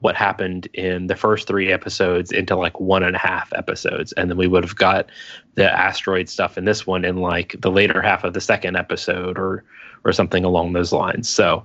what 0.00 0.14
happened 0.14 0.68
in 0.74 1.06
the 1.06 1.16
first 1.16 1.46
three 1.46 1.72
episodes 1.72 2.30
into 2.30 2.54
like 2.54 2.78
one 2.78 3.02
and 3.02 3.16
a 3.16 3.18
half 3.18 3.50
episodes. 3.54 4.12
And 4.12 4.30
then 4.30 4.36
we 4.36 4.46
would 4.46 4.62
have 4.62 4.76
got 4.76 5.10
the 5.54 5.70
asteroid 5.70 6.28
stuff 6.28 6.58
in 6.58 6.66
this 6.66 6.86
one 6.86 7.04
in 7.04 7.16
like 7.16 7.56
the 7.60 7.70
later 7.70 8.02
half 8.02 8.22
of 8.22 8.34
the 8.34 8.40
second 8.40 8.76
episode 8.76 9.38
or 9.38 9.64
or 10.04 10.12
something 10.12 10.44
along 10.44 10.72
those 10.72 10.92
lines. 10.92 11.28
So 11.28 11.64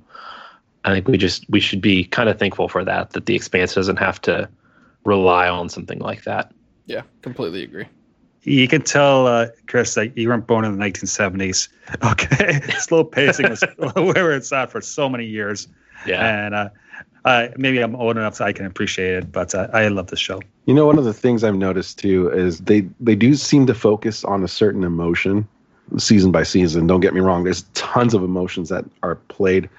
i 0.83 0.93
think 0.93 1.07
we 1.07 1.17
just 1.17 1.49
we 1.49 1.59
should 1.59 1.81
be 1.81 2.03
kind 2.05 2.29
of 2.29 2.39
thankful 2.39 2.67
for 2.67 2.83
that 2.83 3.11
that 3.11 3.25
the 3.25 3.35
expanse 3.35 3.73
doesn't 3.73 3.97
have 3.97 4.19
to 4.21 4.49
rely 5.03 5.47
on 5.47 5.69
something 5.69 5.99
like 5.99 6.23
that 6.23 6.51
yeah 6.91 7.03
completely 7.21 7.63
agree 7.63 7.87
you 8.43 8.67
can 8.67 8.81
tell, 8.81 9.27
uh, 9.27 9.47
Chris, 9.67 9.93
that 9.95 10.17
you 10.17 10.27
weren't 10.27 10.47
born 10.47 10.65
in 10.65 10.77
the 10.77 10.83
1970s. 10.83 11.69
Okay, 12.03 12.61
slow 12.79 13.03
pacing 13.03 13.49
was 13.49 13.63
where 13.95 14.31
it's 14.31 14.51
at 14.53 14.71
for 14.71 14.79
so 14.79 15.09
many 15.09 15.25
years. 15.25 15.67
Yeah, 16.07 16.45
and 16.45 16.55
uh, 16.55 16.69
uh, 17.25 17.49
maybe 17.57 17.79
I'm 17.79 17.95
old 17.97 18.15
enough 18.15 18.35
so 18.35 18.45
I 18.45 18.53
can 18.53 18.65
appreciate 18.65 19.13
it, 19.15 19.31
but 19.31 19.53
uh, 19.53 19.67
I 19.73 19.89
love 19.89 20.07
the 20.07 20.15
show. 20.15 20.39
You 20.65 20.73
know, 20.73 20.85
one 20.85 20.97
of 20.97 21.03
the 21.03 21.13
things 21.13 21.43
I've 21.43 21.55
noticed 21.55 21.99
too 21.99 22.31
is 22.31 22.59
they 22.59 22.87
they 23.01 23.15
do 23.15 23.35
seem 23.35 23.65
to 23.67 23.73
focus 23.73 24.23
on 24.23 24.41
a 24.41 24.47
certain 24.47 24.85
emotion 24.85 25.45
season 25.97 26.31
by 26.31 26.43
season. 26.43 26.87
Don't 26.87 27.01
get 27.01 27.13
me 27.13 27.19
wrong; 27.19 27.43
there's 27.43 27.63
tons 27.73 28.13
of 28.13 28.23
emotions 28.23 28.69
that 28.69 28.85
are 29.03 29.15
played, 29.15 29.69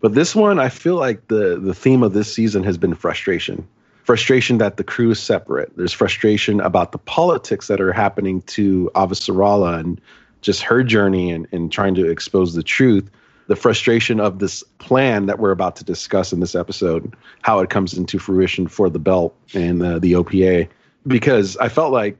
But 0.00 0.14
this 0.14 0.34
one, 0.34 0.58
I 0.58 0.70
feel 0.70 0.96
like 0.96 1.28
the 1.28 1.60
the 1.60 1.74
theme 1.74 2.02
of 2.02 2.14
this 2.14 2.32
season 2.32 2.64
has 2.64 2.78
been 2.78 2.94
frustration. 2.94 3.68
Frustration 4.04 4.58
that 4.58 4.76
the 4.76 4.84
crew 4.84 5.10
is 5.10 5.20
separate. 5.20 5.76
There's 5.76 5.92
frustration 5.92 6.60
about 6.60 6.92
the 6.92 6.98
politics 6.98 7.66
that 7.68 7.80
are 7.80 7.92
happening 7.92 8.42
to 8.42 8.90
Avasarala 8.94 9.78
and 9.78 10.00
just 10.40 10.62
her 10.62 10.82
journey 10.82 11.30
and, 11.30 11.46
and 11.52 11.70
trying 11.70 11.94
to 11.96 12.10
expose 12.10 12.54
the 12.54 12.62
truth. 12.62 13.10
The 13.46 13.56
frustration 13.56 14.20
of 14.20 14.38
this 14.38 14.62
plan 14.78 15.26
that 15.26 15.38
we're 15.38 15.50
about 15.50 15.76
to 15.76 15.84
discuss 15.84 16.32
in 16.32 16.40
this 16.40 16.54
episode, 16.54 17.14
how 17.42 17.58
it 17.60 17.68
comes 17.68 17.94
into 17.94 18.18
fruition 18.18 18.68
for 18.68 18.88
the 18.88 18.98
belt 18.98 19.36
and 19.54 19.82
uh, 19.82 19.98
the 19.98 20.12
OPA. 20.12 20.68
Because 21.06 21.56
I 21.58 21.68
felt 21.68 21.92
like 21.92 22.16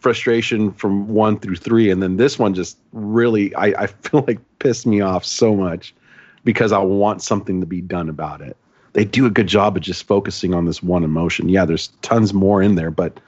frustration 0.00 0.72
from 0.72 1.08
one 1.08 1.38
through 1.38 1.56
three, 1.56 1.90
and 1.90 2.02
then 2.02 2.16
this 2.16 2.38
one 2.38 2.54
just 2.54 2.78
really, 2.92 3.54
I, 3.54 3.66
I 3.82 3.86
feel 3.86 4.24
like 4.26 4.40
pissed 4.58 4.86
me 4.86 5.00
off 5.00 5.24
so 5.24 5.54
much 5.54 5.94
because 6.44 6.72
I 6.72 6.78
want 6.78 7.22
something 7.22 7.60
to 7.60 7.66
be 7.66 7.80
done 7.80 8.08
about 8.08 8.40
it. 8.40 8.56
They 8.96 9.04
do 9.04 9.26
a 9.26 9.30
good 9.30 9.46
job 9.46 9.76
of 9.76 9.82
just 9.82 10.04
focusing 10.04 10.54
on 10.54 10.64
this 10.64 10.82
one 10.82 11.04
emotion. 11.04 11.50
Yeah, 11.50 11.66
there's 11.66 11.88
tons 12.00 12.32
more 12.32 12.62
in 12.62 12.76
there, 12.76 12.90
but 12.90 13.20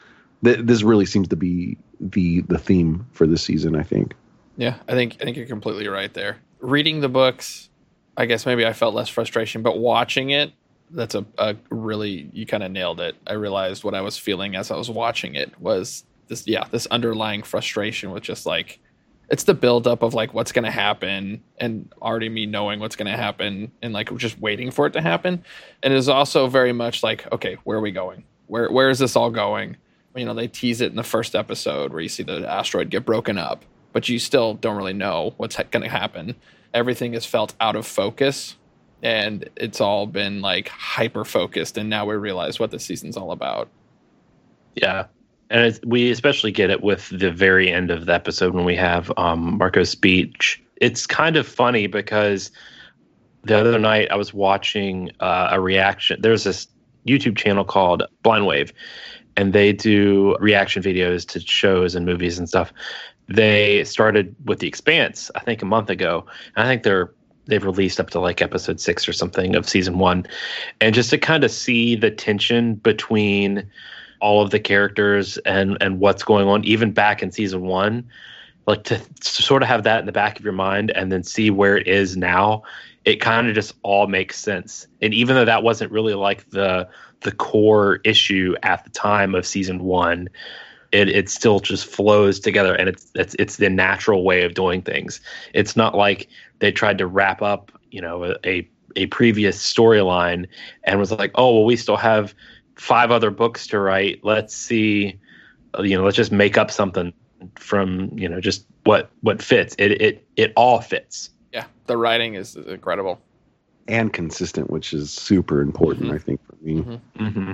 th- 0.42 0.60
this 0.62 0.82
really 0.82 1.04
seems 1.04 1.28
to 1.28 1.36
be 1.36 1.76
the 2.00 2.40
the 2.40 2.56
theme 2.56 3.06
for 3.12 3.26
this 3.26 3.42
season. 3.42 3.76
I 3.76 3.82
think. 3.82 4.14
Yeah, 4.56 4.76
I 4.88 4.92
think 4.92 5.16
I 5.20 5.24
think 5.24 5.36
you're 5.36 5.44
completely 5.44 5.86
right 5.88 6.12
there. 6.14 6.38
Reading 6.60 7.02
the 7.02 7.10
books, 7.10 7.68
I 8.16 8.24
guess 8.24 8.46
maybe 8.46 8.64
I 8.64 8.72
felt 8.72 8.94
less 8.94 9.10
frustration, 9.10 9.60
but 9.60 9.76
watching 9.76 10.30
it, 10.30 10.54
that's 10.90 11.14
a, 11.14 11.26
a 11.36 11.54
really 11.68 12.30
you 12.32 12.46
kind 12.46 12.62
of 12.62 12.70
nailed 12.70 12.98
it. 12.98 13.16
I 13.26 13.34
realized 13.34 13.84
what 13.84 13.94
I 13.94 14.00
was 14.00 14.16
feeling 14.16 14.56
as 14.56 14.70
I 14.70 14.76
was 14.78 14.88
watching 14.88 15.34
it 15.34 15.60
was 15.60 16.02
this 16.28 16.46
yeah 16.46 16.64
this 16.70 16.86
underlying 16.86 17.42
frustration 17.42 18.10
with 18.10 18.22
just 18.22 18.46
like 18.46 18.80
it's 19.30 19.44
the 19.44 19.54
buildup 19.54 20.02
of 20.02 20.14
like 20.14 20.32
what's 20.32 20.52
going 20.52 20.64
to 20.64 20.70
happen 20.70 21.42
and 21.58 21.92
already 22.00 22.28
me 22.28 22.46
knowing 22.46 22.80
what's 22.80 22.96
going 22.96 23.10
to 23.10 23.16
happen 23.16 23.70
and 23.82 23.92
like 23.92 24.14
just 24.16 24.38
waiting 24.40 24.70
for 24.70 24.86
it 24.86 24.92
to 24.92 25.00
happen. 25.00 25.44
And 25.82 25.92
it 25.92 25.96
is 25.96 26.08
also 26.08 26.46
very 26.48 26.72
much 26.72 27.02
like 27.02 27.30
okay 27.32 27.56
where 27.64 27.78
are 27.78 27.82
we 27.82 27.92
going? 27.92 28.24
Where 28.46 28.70
where 28.70 28.90
is 28.90 28.98
this 28.98 29.16
all 29.16 29.30
going? 29.30 29.76
You 30.16 30.24
know 30.24 30.34
they 30.34 30.48
tease 30.48 30.80
it 30.80 30.90
in 30.90 30.96
the 30.96 31.02
first 31.02 31.34
episode 31.34 31.92
where 31.92 32.00
you 32.00 32.08
see 32.08 32.22
the 32.22 32.50
asteroid 32.50 32.90
get 32.90 33.04
broken 33.04 33.38
up 33.38 33.64
but 33.92 34.08
you 34.08 34.18
still 34.18 34.54
don't 34.54 34.76
really 34.76 34.92
know 34.92 35.34
what's 35.38 35.56
ha- 35.56 35.64
going 35.70 35.82
to 35.82 35.88
happen. 35.88 36.34
Everything 36.74 37.14
is 37.14 37.24
felt 37.24 37.54
out 37.60 37.76
of 37.76 37.86
focus 37.86 38.56
and 39.02 39.48
it's 39.56 39.80
all 39.80 40.06
been 40.06 40.40
like 40.40 40.68
hyper 40.68 41.24
focused 41.24 41.78
and 41.78 41.88
now 41.88 42.04
we 42.04 42.14
realize 42.14 42.58
what 42.58 42.70
the 42.70 42.78
season's 42.78 43.16
all 43.16 43.32
about. 43.32 43.68
Yeah 44.74 45.06
and 45.50 45.78
we 45.84 46.10
especially 46.10 46.52
get 46.52 46.70
it 46.70 46.82
with 46.82 47.08
the 47.10 47.30
very 47.30 47.70
end 47.70 47.90
of 47.90 48.06
the 48.06 48.14
episode 48.14 48.54
when 48.54 48.64
we 48.64 48.76
have 48.76 49.12
um, 49.16 49.58
Marco's 49.58 49.90
speech. 49.90 50.62
It's 50.76 51.06
kind 51.06 51.36
of 51.36 51.46
funny 51.46 51.86
because 51.86 52.50
the 53.44 53.58
other 53.58 53.78
night 53.78 54.10
I 54.10 54.16
was 54.16 54.34
watching 54.34 55.10
uh, 55.20 55.48
a 55.52 55.60
reaction. 55.60 56.20
There's 56.20 56.44
this 56.44 56.68
YouTube 57.06 57.36
channel 57.36 57.64
called 57.64 58.02
Blind 58.22 58.46
Wave, 58.46 58.72
and 59.36 59.52
they 59.52 59.72
do 59.72 60.36
reaction 60.40 60.82
videos 60.82 61.26
to 61.28 61.40
shows 61.40 61.94
and 61.94 62.04
movies 62.04 62.38
and 62.38 62.48
stuff. 62.48 62.72
They 63.28 63.84
started 63.84 64.34
with 64.44 64.58
The 64.58 64.68
Expanse, 64.68 65.30
I 65.34 65.40
think, 65.40 65.62
a 65.62 65.66
month 65.66 65.90
ago. 65.90 66.26
And 66.56 66.66
I 66.66 66.70
think 66.70 66.82
they're 66.82 67.12
they've 67.46 67.64
released 67.64 67.98
up 67.98 68.10
to 68.10 68.20
like 68.20 68.42
episode 68.42 68.78
six 68.78 69.08
or 69.08 69.14
something 69.14 69.54
of 69.56 69.66
season 69.66 69.98
one, 69.98 70.26
and 70.80 70.94
just 70.94 71.10
to 71.10 71.18
kind 71.18 71.44
of 71.44 71.50
see 71.50 71.96
the 71.96 72.10
tension 72.10 72.74
between 72.74 73.68
all 74.20 74.42
of 74.42 74.50
the 74.50 74.60
characters 74.60 75.36
and 75.38 75.76
and 75.80 76.00
what's 76.00 76.22
going 76.22 76.48
on 76.48 76.64
even 76.64 76.92
back 76.92 77.22
in 77.22 77.30
season 77.30 77.62
one 77.62 78.08
like 78.66 78.84
to, 78.84 78.98
to 78.98 79.42
sort 79.42 79.62
of 79.62 79.68
have 79.68 79.84
that 79.84 80.00
in 80.00 80.06
the 80.06 80.12
back 80.12 80.38
of 80.38 80.44
your 80.44 80.52
mind 80.52 80.90
and 80.90 81.10
then 81.10 81.22
see 81.22 81.50
where 81.50 81.76
it 81.76 81.86
is 81.86 82.16
now 82.16 82.62
it 83.08 83.22
kind 83.22 83.48
of 83.48 83.54
just 83.54 83.72
all 83.82 84.06
makes 84.06 84.38
sense. 84.38 84.86
And 85.00 85.14
even 85.14 85.34
though 85.34 85.46
that 85.46 85.62
wasn't 85.62 85.90
really 85.90 86.12
like 86.12 86.50
the 86.50 86.86
the 87.20 87.32
core 87.32 88.00
issue 88.04 88.54
at 88.62 88.84
the 88.84 88.90
time 88.90 89.34
of 89.34 89.46
season 89.46 89.82
one 89.82 90.28
it 90.92 91.08
it 91.08 91.28
still 91.28 91.58
just 91.58 91.86
flows 91.86 92.38
together 92.38 92.74
and 92.74 92.88
it's 92.88 93.10
it's 93.14 93.34
it's 93.38 93.56
the 93.56 93.70
natural 93.70 94.24
way 94.24 94.42
of 94.42 94.52
doing 94.52 94.82
things. 94.82 95.22
It's 95.54 95.74
not 95.74 95.94
like 95.94 96.28
they 96.58 96.70
tried 96.70 96.98
to 96.98 97.06
wrap 97.06 97.40
up 97.40 97.72
you 97.90 98.02
know 98.02 98.24
a 98.24 98.36
a, 98.44 98.68
a 98.96 99.06
previous 99.06 99.58
storyline 99.58 100.46
and 100.84 100.98
was 101.00 101.10
like 101.10 101.30
oh 101.34 101.54
well 101.54 101.64
we 101.64 101.76
still 101.76 101.96
have 101.96 102.34
five 102.78 103.10
other 103.10 103.30
books 103.30 103.66
to 103.68 103.78
write. 103.78 104.20
Let's 104.22 104.54
see, 104.54 105.18
you 105.78 105.96
know, 105.96 106.04
let's 106.04 106.16
just 106.16 106.32
make 106.32 106.56
up 106.56 106.70
something 106.70 107.12
from 107.56 108.10
you 108.18 108.28
know 108.28 108.40
just 108.40 108.66
what 108.84 109.10
what 109.20 109.42
fits. 109.42 109.74
It 109.78 110.00
it 110.00 110.26
it 110.36 110.52
all 110.56 110.80
fits. 110.80 111.30
Yeah, 111.52 111.64
the 111.86 111.96
writing 111.96 112.34
is 112.34 112.56
incredible 112.56 113.20
and 113.86 114.12
consistent, 114.12 114.70
which 114.70 114.92
is 114.92 115.10
super 115.10 115.60
important, 115.60 116.06
mm-hmm. 116.06 116.14
I 116.14 116.18
think, 116.18 116.40
for 116.46 116.56
me. 116.62 116.74
Mm-hmm. 116.82 117.26
Mm-hmm. 117.26 117.52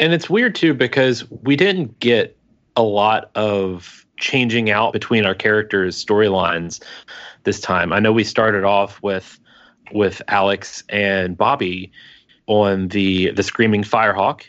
And 0.00 0.12
it's 0.12 0.30
weird 0.30 0.54
too 0.54 0.74
because 0.74 1.28
we 1.30 1.56
didn't 1.56 1.98
get 2.00 2.36
a 2.76 2.82
lot 2.82 3.30
of 3.34 4.06
changing 4.16 4.70
out 4.70 4.92
between 4.92 5.26
our 5.26 5.34
characters' 5.34 6.02
storylines 6.02 6.82
this 7.44 7.60
time. 7.60 7.92
I 7.92 8.00
know 8.00 8.12
we 8.12 8.24
started 8.24 8.64
off 8.64 9.02
with 9.02 9.38
with 9.92 10.22
Alex 10.28 10.82
and 10.88 11.36
Bobby 11.36 11.92
on 12.46 12.88
the 12.88 13.30
the 13.32 13.42
Screaming 13.42 13.82
Firehawk, 13.82 14.44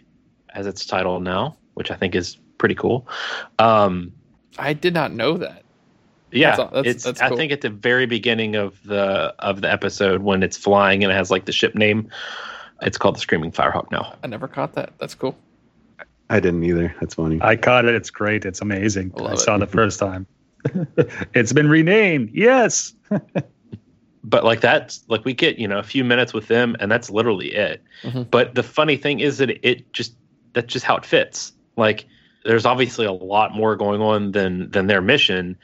as 0.54 0.68
its 0.68 0.86
title 0.86 1.20
now, 1.20 1.58
which 1.74 1.92
I 1.92 1.96
think 1.96 2.16
is 2.16 2.38
pretty 2.58 2.76
cool. 2.76 3.08
Um, 3.60 4.12
I 4.58 4.74
did 4.74 4.94
not 4.94 5.12
know 5.12 5.38
that. 5.38 5.64
Yeah, 6.32 6.56
that's, 6.56 6.72
that's, 6.72 6.88
it's. 6.88 7.04
That's 7.04 7.22
cool. 7.22 7.34
I 7.34 7.36
think 7.36 7.52
at 7.52 7.62
the 7.62 7.70
very 7.70 8.06
beginning 8.06 8.56
of 8.56 8.82
the 8.84 9.36
of 9.40 9.62
the 9.62 9.72
episode 9.72 10.24
when 10.24 10.42
it's 10.42 10.58
flying 10.58 11.04
and 11.04 11.12
it 11.12 11.16
has 11.16 11.30
like 11.30 11.46
the 11.46 11.52
ship 11.52 11.76
name, 11.76 12.10
it's 12.82 12.98
called 12.98 13.16
the 13.16 13.20
Screaming 13.20 13.52
Firehawk 13.52 13.92
now. 13.92 14.16
I 14.24 14.28
never 14.28 14.48
caught 14.48 14.74
that. 14.74 14.94
That's 15.00 15.14
cool. 15.14 15.36
I 16.30 16.40
didn't 16.40 16.64
either. 16.64 16.96
That's 17.00 17.16
funny. 17.16 17.40
I 17.42 17.56
caught 17.56 17.86
it. 17.86 17.94
It's 17.94 18.10
great. 18.10 18.46
It's 18.46 18.62
amazing. 18.62 19.12
I, 19.18 19.24
I 19.26 19.36
saw 19.36 19.56
it 19.56 19.60
the 19.60 19.68
first 19.68 20.00
time. 20.00 20.26
it's 21.34 21.54
been 21.54 21.70
renamed. 21.70 22.32
Yes. 22.34 22.94
but 24.24 24.44
like 24.44 24.62
that's 24.62 25.04
like 25.10 25.26
we 25.26 25.34
get 25.34 25.60
you 25.60 25.68
know 25.68 25.78
a 25.78 25.84
few 25.84 26.04
minutes 26.04 26.34
with 26.34 26.48
them 26.48 26.76
and 26.80 26.92
that's 26.92 27.10
literally 27.10 27.54
it. 27.54 27.84
Mm-hmm. 28.04 28.24
But 28.24 28.56
the 28.56 28.64
funny 28.64 28.98
thing 28.98 29.20
is 29.20 29.38
that 29.38 29.50
it 29.68 29.92
just 29.94 30.16
that's 30.54 30.72
just 30.72 30.86
how 30.86 30.96
it 30.96 31.06
fits. 31.06 31.54
Like 31.76 32.06
there's 32.46 32.66
obviously 32.66 33.06
a 33.06 33.12
lot 33.12 33.54
more 33.54 33.76
going 33.76 34.02
on 34.02 34.32
than 34.32 34.70
than 34.72 34.88
their 34.88 35.02
mission, 35.02 35.58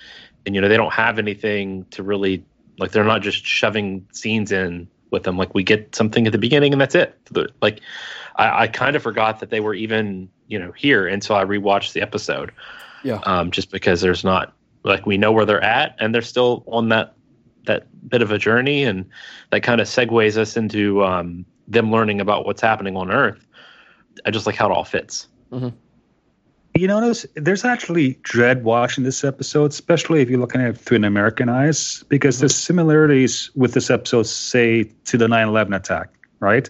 and 0.46 0.55
you 0.55 0.62
know 0.62 0.67
they 0.67 0.77
don't 0.77 0.93
have 0.93 1.19
anything 1.19 1.86
to 1.91 2.03
really 2.03 2.43
like. 2.77 2.91
They're 2.91 3.03
not 3.03 3.22
just 3.22 3.46
shoving 3.46 4.08
scenes 4.12 4.51
in 4.51 4.88
with 5.12 5.24
them. 5.24 5.38
Like 5.38 5.53
we 5.53 5.63
get 5.63 5.96
something 5.96 6.25
at 6.25 6.31
the 6.31 6.38
beginning 6.38 6.72
and 6.72 6.81
that's 6.81 6.96
it. 6.96 7.17
Like 7.62 7.81
I, 8.36 8.63
I 8.63 8.67
kind 8.67 8.96
of 8.96 9.03
forgot 9.03 9.39
that 9.39 9.50
they 9.50 9.60
were 9.60 9.74
even 9.74 10.29
you 10.48 10.60
know 10.60 10.72
here 10.72 11.08
until 11.08 11.36
I 11.36 11.46
rewatched 11.46 11.93
the 11.93 12.01
episode. 12.01 12.51
Yeah. 13.03 13.22
Um, 13.24 13.51
just 13.51 13.72
because 13.72 14.01
there's 14.01 14.24
not 14.24 14.53
like 14.84 15.05
we 15.05 15.17
know 15.17 15.31
where 15.31 15.46
they're 15.46 15.63
at 15.63 15.96
and 16.00 16.13
they're 16.13 16.22
still 16.22 16.63
on 16.67 16.89
that 16.89 17.13
that 17.65 17.88
bit 18.10 18.22
of 18.22 18.31
a 18.31 18.38
journey 18.38 18.84
and 18.84 19.05
that 19.51 19.63
kind 19.63 19.81
of 19.81 19.88
segues 19.88 20.38
us 20.38 20.58
into 20.58 21.03
um, 21.03 21.46
them 21.67 21.91
learning 21.91 22.19
about 22.19 22.46
what's 22.46 22.62
happening 22.62 22.96
on 22.96 23.12
Earth. 23.12 23.46
I 24.26 24.32
just 24.32 24.46
like 24.46 24.56
how 24.56 24.70
it 24.70 24.72
all 24.72 24.84
fits. 24.84 25.28
Mm-hmm. 25.52 25.70
You 26.76 26.88
notice 26.88 27.26
there's 27.36 27.66
actually 27.66 28.20
dread 28.22 28.64
watching 28.64 29.04
this 29.04 29.24
episode, 29.24 29.72
especially 29.72 30.22
if 30.22 30.30
you're 30.30 30.40
looking 30.40 30.62
at 30.62 30.70
it 30.70 30.78
through 30.78 30.98
an 30.98 31.04
American 31.04 31.50
eyes, 31.50 32.04
because 32.08 32.36
mm-hmm. 32.36 32.42
there's 32.42 32.56
similarities 32.56 33.52
with 33.56 33.74
this 33.74 33.90
episode, 33.90 34.28
say, 34.28 34.84
to 35.06 35.18
the 35.18 35.28
9 35.28 35.48
11 35.48 35.74
attack, 35.74 36.10
right? 36.40 36.70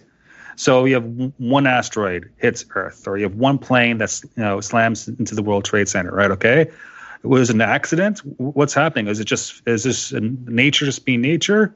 So 0.60 0.84
you 0.84 0.92
have 0.92 1.32
one 1.38 1.66
asteroid 1.66 2.30
hits 2.36 2.66
Earth, 2.74 3.08
or 3.08 3.16
you 3.16 3.22
have 3.22 3.36
one 3.36 3.56
plane 3.56 3.96
that's 3.96 4.22
you 4.36 4.42
know 4.42 4.60
slams 4.60 5.08
into 5.08 5.34
the 5.34 5.42
World 5.42 5.64
Trade 5.64 5.88
Center, 5.88 6.12
right? 6.12 6.30
Okay, 6.30 6.60
it 6.60 7.26
was 7.26 7.48
an 7.48 7.62
accident? 7.62 8.18
What's 8.36 8.74
happening? 8.74 9.08
Is 9.08 9.20
it 9.20 9.24
just 9.24 9.62
is 9.66 9.84
this 9.84 10.12
nature 10.12 10.84
just 10.84 11.06
being 11.06 11.22
nature? 11.22 11.74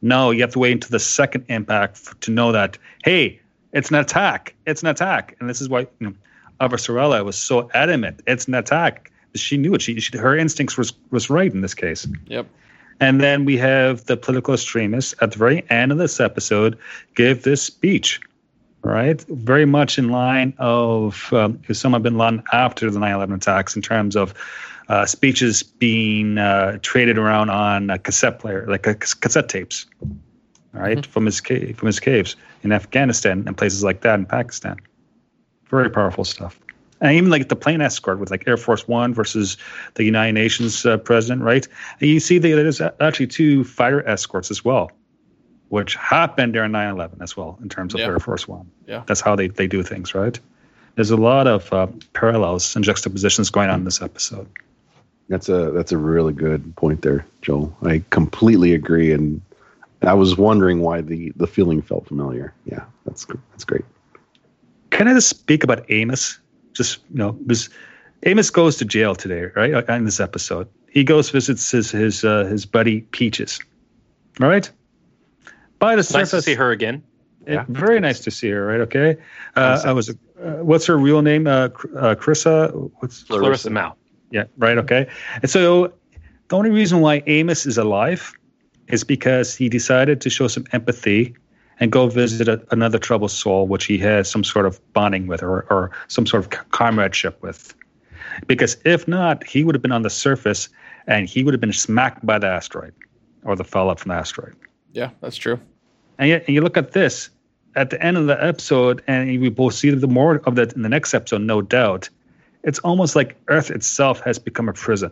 No, 0.00 0.30
you 0.30 0.40
have 0.40 0.52
to 0.52 0.58
wait 0.58 0.72
until 0.72 0.88
the 0.88 0.98
second 0.98 1.44
impact 1.50 2.22
to 2.22 2.30
know 2.30 2.52
that 2.52 2.78
hey, 3.04 3.38
it's 3.72 3.88
an 3.90 3.96
attack. 3.96 4.54
It's 4.66 4.82
an 4.82 4.88
attack. 4.88 5.36
And 5.40 5.48
this 5.48 5.60
is 5.60 5.68
why 5.68 5.80
you 6.00 6.14
know, 6.60 7.24
was 7.24 7.38
so 7.38 7.70
adamant. 7.74 8.22
It's 8.26 8.46
an 8.46 8.54
attack. 8.54 9.10
She 9.34 9.56
knew 9.56 9.74
it. 9.74 9.82
She, 9.82 9.98
she, 9.98 10.16
her 10.18 10.36
instincts 10.36 10.76
was 10.76 10.92
was 11.10 11.30
right 11.30 11.52
in 11.52 11.62
this 11.62 11.74
case. 11.74 12.06
Yep. 12.26 12.46
And 13.00 13.20
then 13.20 13.44
we 13.44 13.56
have 13.56 14.04
the 14.04 14.16
political 14.16 14.54
extremists 14.54 15.14
at 15.20 15.32
the 15.32 15.38
very 15.38 15.68
end 15.70 15.90
of 15.90 15.98
this 15.98 16.20
episode 16.20 16.78
give 17.16 17.42
this 17.42 17.62
speech, 17.62 18.20
right? 18.82 19.20
Very 19.28 19.64
much 19.64 19.98
in 19.98 20.10
line 20.10 20.54
of 20.58 21.32
um, 21.32 21.58
Osama 21.68 22.00
bin 22.00 22.18
Laden 22.18 22.42
after 22.52 22.90
the 22.90 23.00
9/11 23.00 23.34
attacks 23.34 23.74
in 23.74 23.82
terms 23.82 24.14
of 24.14 24.34
uh, 24.88 25.06
speeches 25.06 25.62
being 25.62 26.36
uh, 26.36 26.78
traded 26.82 27.16
around 27.16 27.48
on 27.48 27.88
a 27.88 27.98
cassette 27.98 28.38
player, 28.38 28.66
like 28.68 28.86
a 28.86 28.94
cassette 28.94 29.48
tapes 29.48 29.86
right, 30.72 30.98
mm-hmm. 30.98 31.10
from 31.10 31.26
his 31.26 31.40
cave, 31.40 31.76
from 31.76 31.86
his 31.86 32.00
caves 32.00 32.36
in 32.62 32.72
Afghanistan 32.72 33.44
and 33.46 33.56
places 33.56 33.82
like 33.84 34.00
that 34.02 34.18
in 34.18 34.26
Pakistan. 34.26 34.76
Very 35.68 35.90
powerful 35.90 36.24
stuff. 36.24 36.58
And 37.00 37.16
even 37.16 37.30
like 37.30 37.48
the 37.48 37.56
plane 37.56 37.80
escort 37.80 38.18
with 38.20 38.30
like 38.30 38.46
Air 38.46 38.56
Force 38.56 38.86
One 38.86 39.12
versus 39.12 39.56
the 39.94 40.04
United 40.04 40.34
Nations 40.34 40.86
uh, 40.86 40.98
president, 40.98 41.42
right? 41.42 41.66
And 42.00 42.08
you 42.10 42.20
see 42.20 42.38
that 42.38 42.48
there's 42.48 42.80
actually 43.00 43.26
two 43.26 43.64
fighter 43.64 44.06
escorts 44.08 44.50
as 44.50 44.64
well. 44.64 44.90
which 45.68 45.96
happened 45.96 46.52
during 46.52 46.70
9/11 46.70 47.22
as 47.22 47.34
well 47.36 47.58
in 47.62 47.68
terms 47.68 47.94
of 47.94 48.00
Yeah. 48.00 48.06
Air 48.08 48.20
Force 48.20 48.46
One. 48.46 48.66
Yeah. 48.86 49.02
that's 49.06 49.22
how 49.22 49.34
they 49.36 49.48
they 49.48 49.66
do 49.66 49.82
things, 49.82 50.14
right? 50.14 50.38
There's 50.96 51.10
a 51.10 51.16
lot 51.16 51.46
of 51.46 51.72
uh, 51.72 51.86
parallels 52.12 52.76
and 52.76 52.84
juxtapositions 52.84 53.50
going 53.50 53.70
on 53.70 53.78
in 53.80 53.84
this 53.86 54.02
episode. 54.02 54.46
That's 55.30 55.48
a 55.48 55.70
that's 55.72 55.90
a 55.92 55.96
really 55.96 56.34
good 56.34 56.76
point 56.76 57.00
there, 57.00 57.24
Joel. 57.40 57.74
I 57.82 58.02
completely 58.10 58.74
agree, 58.74 59.12
and 59.12 59.40
I 60.02 60.14
was 60.14 60.36
wondering 60.36 60.80
why 60.80 61.00
the 61.00 61.32
the 61.36 61.46
feeling 61.46 61.82
felt 61.82 62.06
familiar. 62.06 62.52
Yeah, 62.64 62.84
that's 63.04 63.26
that's 63.52 63.64
great. 63.64 63.84
Can 64.90 65.08
I 65.08 65.14
just 65.14 65.28
speak 65.28 65.64
about 65.64 65.84
Amos? 65.90 66.38
Just 66.74 66.98
you 67.10 67.18
know, 67.18 67.32
because 67.32 67.68
Amos 68.24 68.50
goes 68.50 68.76
to 68.78 68.84
jail 68.84 69.14
today, 69.14 69.46
right? 69.56 69.74
uh, 69.74 69.92
In 69.94 70.04
this 70.04 70.20
episode, 70.20 70.68
he 70.90 71.04
goes 71.04 71.30
visits 71.30 71.70
his 71.70 71.90
his 71.90 72.24
uh, 72.24 72.44
his 72.46 72.66
buddy 72.66 73.02
Peaches, 73.12 73.60
All 74.40 74.48
right. 74.48 74.70
By 75.78 75.92
the 75.96 76.02
Nice 76.02 76.08
surface, 76.08 76.30
to 76.30 76.42
see 76.42 76.54
her 76.54 76.70
again. 76.70 77.02
it- 77.46 77.52
Yeah. 77.54 77.64
very 77.68 77.98
nice 77.98 78.20
to 78.20 78.30
see 78.30 78.50
her, 78.50 78.64
right? 78.66 78.80
Okay, 78.80 79.16
uh, 79.56 79.60
Awesome. 79.60 79.90
I 79.90 79.92
was. 79.92 80.10
Uh, 80.10 80.14
what's 80.62 80.86
her 80.86 80.96
real 80.96 81.22
name? 81.22 81.46
Uh, 81.46 81.68
uh, 81.96 82.14
Chrissa. 82.14 82.70
What's 83.00 83.24
Clarissa 83.24 83.70
Mao. 83.70 83.96
yeah, 84.30 84.44
right. 84.58 84.78
Okay. 84.78 85.08
And 85.42 85.50
so 85.50 85.92
the 86.48 86.56
only 86.56 86.70
reason 86.70 87.00
why 87.00 87.22
Amos 87.26 87.66
is 87.66 87.78
alive 87.78 88.32
is 88.92 89.02
because 89.02 89.56
he 89.56 89.68
decided 89.68 90.20
to 90.20 90.30
show 90.30 90.46
some 90.46 90.64
empathy 90.72 91.34
and 91.80 91.90
go 91.90 92.06
visit 92.06 92.46
a, 92.46 92.62
another 92.70 92.98
troubled 92.98 93.32
soul, 93.32 93.66
which 93.66 93.86
he 93.86 93.98
has 93.98 94.30
some 94.30 94.44
sort 94.44 94.66
of 94.66 94.80
bonding 94.92 95.26
with 95.26 95.42
or, 95.42 95.62
or 95.70 95.90
some 96.06 96.26
sort 96.26 96.44
of 96.44 96.70
comradeship 96.70 97.42
with. 97.42 97.74
Because 98.46 98.76
if 98.84 99.08
not, 99.08 99.44
he 99.44 99.64
would 99.64 99.74
have 99.74 99.82
been 99.82 99.92
on 99.92 100.02
the 100.02 100.10
surface 100.10 100.68
and 101.06 101.28
he 101.28 101.42
would 101.42 101.54
have 101.54 101.60
been 101.60 101.72
smacked 101.72 102.24
by 102.24 102.38
the 102.38 102.46
asteroid 102.46 102.94
or 103.44 103.56
the 103.56 103.64
fallout 103.64 103.98
from 103.98 104.10
the 104.10 104.14
asteroid. 104.14 104.54
Yeah, 104.92 105.10
that's 105.20 105.36
true. 105.36 105.58
And 106.18 106.28
yet, 106.28 106.44
and 106.46 106.54
you 106.54 106.60
look 106.60 106.76
at 106.76 106.92
this 106.92 107.30
at 107.74 107.90
the 107.90 108.00
end 108.02 108.18
of 108.18 108.26
the 108.26 108.42
episode, 108.44 109.02
and 109.06 109.40
we 109.40 109.48
both 109.48 109.74
see 109.74 109.90
the 109.90 110.06
more 110.06 110.36
of 110.44 110.54
that 110.56 110.74
in 110.74 110.82
the 110.82 110.88
next 110.88 111.14
episode, 111.14 111.40
no 111.40 111.62
doubt. 111.62 112.08
It's 112.62 112.78
almost 112.80 113.16
like 113.16 113.36
Earth 113.48 113.70
itself 113.70 114.20
has 114.20 114.38
become 114.38 114.68
a 114.68 114.72
prison, 114.72 115.10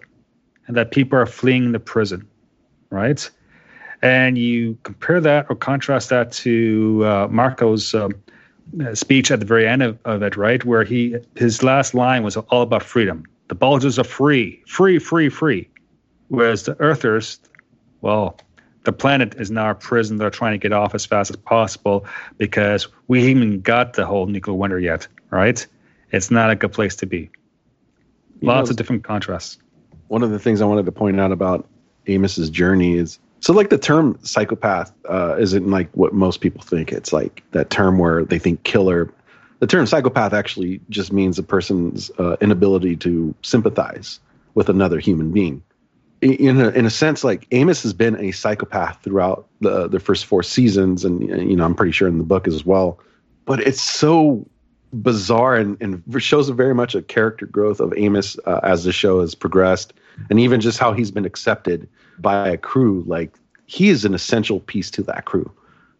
and 0.66 0.76
that 0.76 0.92
people 0.92 1.18
are 1.18 1.26
fleeing 1.26 1.72
the 1.72 1.80
prison, 1.80 2.28
right? 2.90 3.28
And 4.02 4.38
you 4.38 4.78
compare 4.82 5.20
that 5.20 5.46
or 5.50 5.56
contrast 5.56 6.08
that 6.08 6.32
to 6.32 7.02
uh, 7.04 7.28
Marco's 7.30 7.94
um, 7.94 8.12
uh, 8.84 8.94
speech 8.94 9.30
at 9.30 9.40
the 9.40 9.46
very 9.46 9.66
end 9.66 9.82
of, 9.82 9.98
of 10.04 10.22
it, 10.22 10.36
right, 10.36 10.64
where 10.64 10.84
he 10.84 11.16
his 11.36 11.62
last 11.62 11.92
line 11.94 12.22
was 12.22 12.36
all 12.36 12.62
about 12.62 12.82
freedom. 12.82 13.24
The 13.48 13.54
Bulgars 13.54 13.98
are 13.98 14.04
free, 14.04 14.62
free, 14.66 14.98
free, 14.98 15.28
free, 15.28 15.68
whereas 16.28 16.62
the 16.62 16.80
Earthers, 16.80 17.40
well, 18.00 18.38
the 18.84 18.92
planet 18.92 19.34
is 19.34 19.50
now 19.50 19.70
a 19.70 19.74
prison. 19.74 20.16
They're 20.16 20.30
trying 20.30 20.52
to 20.52 20.58
get 20.58 20.72
off 20.72 20.94
as 20.94 21.04
fast 21.04 21.30
as 21.30 21.36
possible 21.36 22.06
because 22.38 22.88
we 23.08 23.20
haven't 23.28 23.42
even 23.42 23.60
got 23.60 23.94
the 23.94 24.06
whole 24.06 24.26
nuclear 24.26 24.56
winter 24.56 24.78
yet, 24.78 25.06
right? 25.30 25.66
It's 26.12 26.30
not 26.30 26.48
a 26.50 26.56
good 26.56 26.72
place 26.72 26.96
to 26.96 27.06
be. 27.06 27.28
You 28.40 28.48
Lots 28.48 28.68
know, 28.68 28.72
of 28.72 28.76
different 28.78 29.04
contrasts. 29.04 29.58
one 30.08 30.22
of 30.22 30.30
the 30.30 30.38
things 30.38 30.60
I 30.62 30.64
wanted 30.64 30.86
to 30.86 30.92
point 30.92 31.20
out 31.20 31.32
about 31.32 31.68
Amos's 32.08 32.48
journey 32.50 32.94
is 32.96 33.18
so 33.40 33.54
like 33.54 33.70
the 33.70 33.78
term 33.78 34.18
psychopath 34.22 34.92
uh, 35.08 35.36
isn't 35.38 35.68
like 35.70 35.90
what 35.92 36.12
most 36.12 36.40
people 36.40 36.62
think. 36.62 36.92
It's 36.92 37.12
like 37.12 37.42
that 37.52 37.70
term 37.70 37.98
where 37.98 38.24
they 38.24 38.38
think 38.38 38.62
killer. 38.64 39.12
The 39.60 39.66
term 39.66 39.86
psychopath 39.86 40.32
actually 40.32 40.80
just 40.90 41.12
means 41.12 41.38
a 41.38 41.42
person's 41.42 42.10
uh, 42.18 42.36
inability 42.40 42.96
to 42.96 43.34
sympathize 43.42 44.20
with 44.54 44.68
another 44.68 44.98
human 44.98 45.32
being. 45.32 45.62
In 46.20 46.60
a, 46.60 46.68
in 46.70 46.84
a 46.84 46.90
sense, 46.90 47.24
like 47.24 47.46
Amos 47.50 47.82
has 47.82 47.94
been 47.94 48.20
a 48.20 48.30
psychopath 48.30 49.02
throughout 49.02 49.48
the 49.62 49.88
the 49.88 49.98
first 49.98 50.26
four 50.26 50.42
seasons, 50.42 51.02
and 51.02 51.26
you 51.26 51.56
know 51.56 51.64
I'm 51.64 51.74
pretty 51.74 51.92
sure 51.92 52.08
in 52.08 52.18
the 52.18 52.24
book 52.24 52.46
as 52.46 52.66
well. 52.66 53.00
But 53.46 53.60
it's 53.60 53.80
so 53.80 54.46
bizarre 54.92 55.56
and, 55.56 55.76
and 55.80 56.02
shows 56.22 56.48
very 56.48 56.74
much 56.74 56.94
a 56.94 57.02
character 57.02 57.46
growth 57.46 57.80
of 57.80 57.92
Amos 57.96 58.36
uh, 58.46 58.60
as 58.62 58.84
the 58.84 58.92
show 58.92 59.20
has 59.20 59.34
progressed, 59.34 59.92
and 60.28 60.40
even 60.40 60.60
just 60.60 60.78
how 60.78 60.92
he's 60.92 61.10
been 61.10 61.24
accepted 61.24 61.88
by 62.18 62.48
a 62.48 62.56
crew. 62.56 63.04
Like 63.06 63.36
he 63.66 63.88
is 63.88 64.04
an 64.04 64.14
essential 64.14 64.60
piece 64.60 64.90
to 64.92 65.02
that 65.04 65.24
crew. 65.24 65.50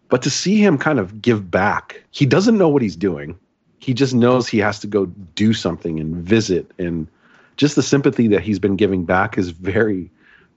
But 0.09 0.23
to 0.23 0.31
see 0.31 0.57
him 0.57 0.77
kind 0.77 0.99
of 0.99 1.23
give 1.23 1.51
back, 1.51 2.03
he 2.11 2.27
doesn't 2.27 2.59
know 2.59 2.69
what 2.69 2.83
he's 2.83 2.97
doing. 2.97 3.39
He 3.79 3.95
just 3.95 4.13
knows 4.13 4.49
he 4.49 4.59
has 4.59 4.81
to 4.81 4.87
go 4.87 5.07
do 5.07 5.55
something 5.55 6.01
and 6.01 6.17
visit, 6.17 6.71
and 6.79 7.07
just 7.57 7.77
the 7.77 7.83
sympathy 7.83 8.29
that 8.29 8.43
he's 8.43 8.59
been 8.59 8.77
giving 8.77 9.05
back 9.05 9.39
is 9.39 9.51
very, 9.51 10.11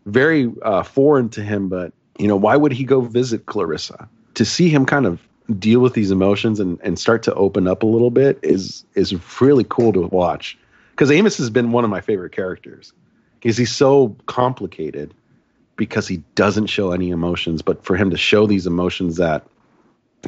very 0.08 0.52
uh, 0.64 0.84
foreign 0.84 1.30
to 1.30 1.42
him. 1.42 1.70
But 1.70 1.94
you 2.20 2.28
know, 2.28 2.36
why 2.36 2.58
would 2.58 2.74
he 2.74 2.84
go 2.84 3.02
visit 3.02 3.46
Clarissa? 3.46 4.10
To 4.34 4.44
see 4.44 4.70
him 4.70 4.86
kind 4.86 5.06
of 5.06 5.22
deal 5.60 5.80
with 5.80 5.94
these 5.94 6.12
emotions 6.12 6.60
and, 6.60 6.80
and 6.84 6.98
start 6.98 7.24
to 7.24 7.34
open 7.36 7.68
up 7.68 7.84
a 7.84 7.86
little 7.86 8.12
bit 8.12 8.40
is 8.44 8.86
is 8.96 9.14
really 9.42 9.66
cool 9.70 9.94
to 9.94 10.02
watch. 10.02 10.58
Because 10.92 11.12
Amos 11.12 11.38
has 11.38 11.50
been 11.50 11.72
one 11.72 11.84
of 11.84 11.90
my 11.90 12.02
favorite 12.02 12.32
characters 12.32 12.94
because 13.40 13.58
he's 13.58 13.74
so 13.74 14.16
complicated 14.28 15.14
because 15.76 16.08
he 16.08 16.18
doesn't 16.36 16.68
show 16.68 16.92
any 16.92 17.10
emotions. 17.10 17.62
But 17.62 17.84
for 17.84 17.96
him 17.96 18.10
to 18.12 18.18
show 18.18 18.46
these 18.46 18.68
emotions 18.68 19.18
that 19.18 19.46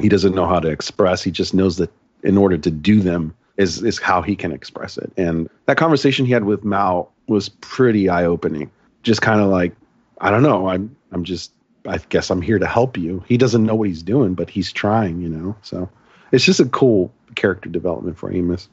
he 0.00 0.08
doesn't 0.08 0.34
know 0.34 0.46
how 0.46 0.60
to 0.60 0.68
express, 0.68 1.22
he 1.22 1.30
just 1.30 1.54
knows 1.54 1.76
that 1.76 1.90
in 2.22 2.36
order 2.36 2.58
to 2.58 2.70
do 2.70 3.00
them 3.00 3.34
is 3.56 3.82
is 3.82 3.98
how 3.98 4.22
he 4.22 4.36
can 4.36 4.52
express 4.52 4.98
it. 4.98 5.12
And 5.16 5.48
that 5.66 5.76
conversation 5.76 6.26
he 6.26 6.32
had 6.32 6.44
with 6.44 6.64
Mao 6.64 7.08
was 7.28 7.48
pretty 7.48 8.08
eye 8.08 8.24
opening. 8.24 8.70
Just 9.02 9.22
kind 9.22 9.40
of 9.40 9.48
like, 9.48 9.74
I 10.20 10.30
don't 10.30 10.42
know, 10.42 10.68
I'm 10.68 10.94
I'm 11.12 11.24
just 11.24 11.52
I 11.88 11.98
guess 12.08 12.30
I'm 12.30 12.42
here 12.42 12.58
to 12.58 12.66
help 12.66 12.96
you. 12.96 13.22
He 13.26 13.36
doesn't 13.36 13.64
know 13.64 13.74
what 13.74 13.88
he's 13.88 14.02
doing, 14.02 14.34
but 14.34 14.50
he's 14.50 14.72
trying, 14.72 15.20
you 15.20 15.28
know. 15.28 15.56
So 15.62 15.88
it's 16.32 16.44
just 16.44 16.60
a 16.60 16.66
cool 16.66 17.12
character 17.34 17.68
development 17.68 18.18
for 18.18 18.32
Amos. 18.32 18.68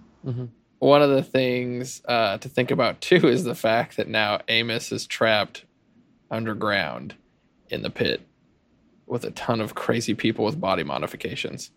One 0.79 1.01
of 1.01 1.09
the 1.11 1.23
things 1.23 2.01
uh, 2.07 2.37
to 2.39 2.49
think 2.49 2.71
about 2.71 3.01
too 3.01 3.27
is 3.27 3.43
the 3.43 3.55
fact 3.55 3.97
that 3.97 4.07
now 4.07 4.41
Amos 4.47 4.91
is 4.91 5.05
trapped 5.07 5.65
underground 6.31 7.15
in 7.69 7.81
the 7.81 7.89
pit 7.89 8.21
with 9.05 9.23
a 9.25 9.31
ton 9.31 9.61
of 9.61 9.75
crazy 9.75 10.13
people 10.13 10.45
with 10.45 10.59
body 10.59 10.83
modifications. 10.83 11.71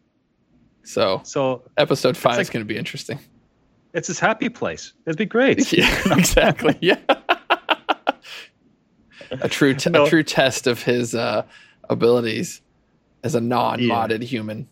So 0.84 1.20
So 1.24 1.62
episode 1.76 2.16
five 2.16 2.38
is 2.40 2.50
going 2.50 2.64
to 2.64 2.68
be 2.68 2.76
interesting. 2.78 3.18
it's 3.92 4.08
his 4.08 4.18
happy 4.20 4.48
place. 4.48 4.92
It'd 5.06 5.18
be 5.18 5.26
great. 5.26 5.72
Yeah, 5.76 6.00
exactly. 6.16 6.76
Yeah. 6.80 6.98
A 9.30 9.48
true 9.48 9.74
No. 9.90 10.04
a 10.04 10.08
true 10.08 10.22
test 10.22 10.66
of 10.66 10.82
his 10.82 11.14
uh, 11.14 11.42
abilities 11.90 12.60
as 13.24 13.34
a 13.34 13.40
non-modded 13.40 14.22
human. 14.22 14.68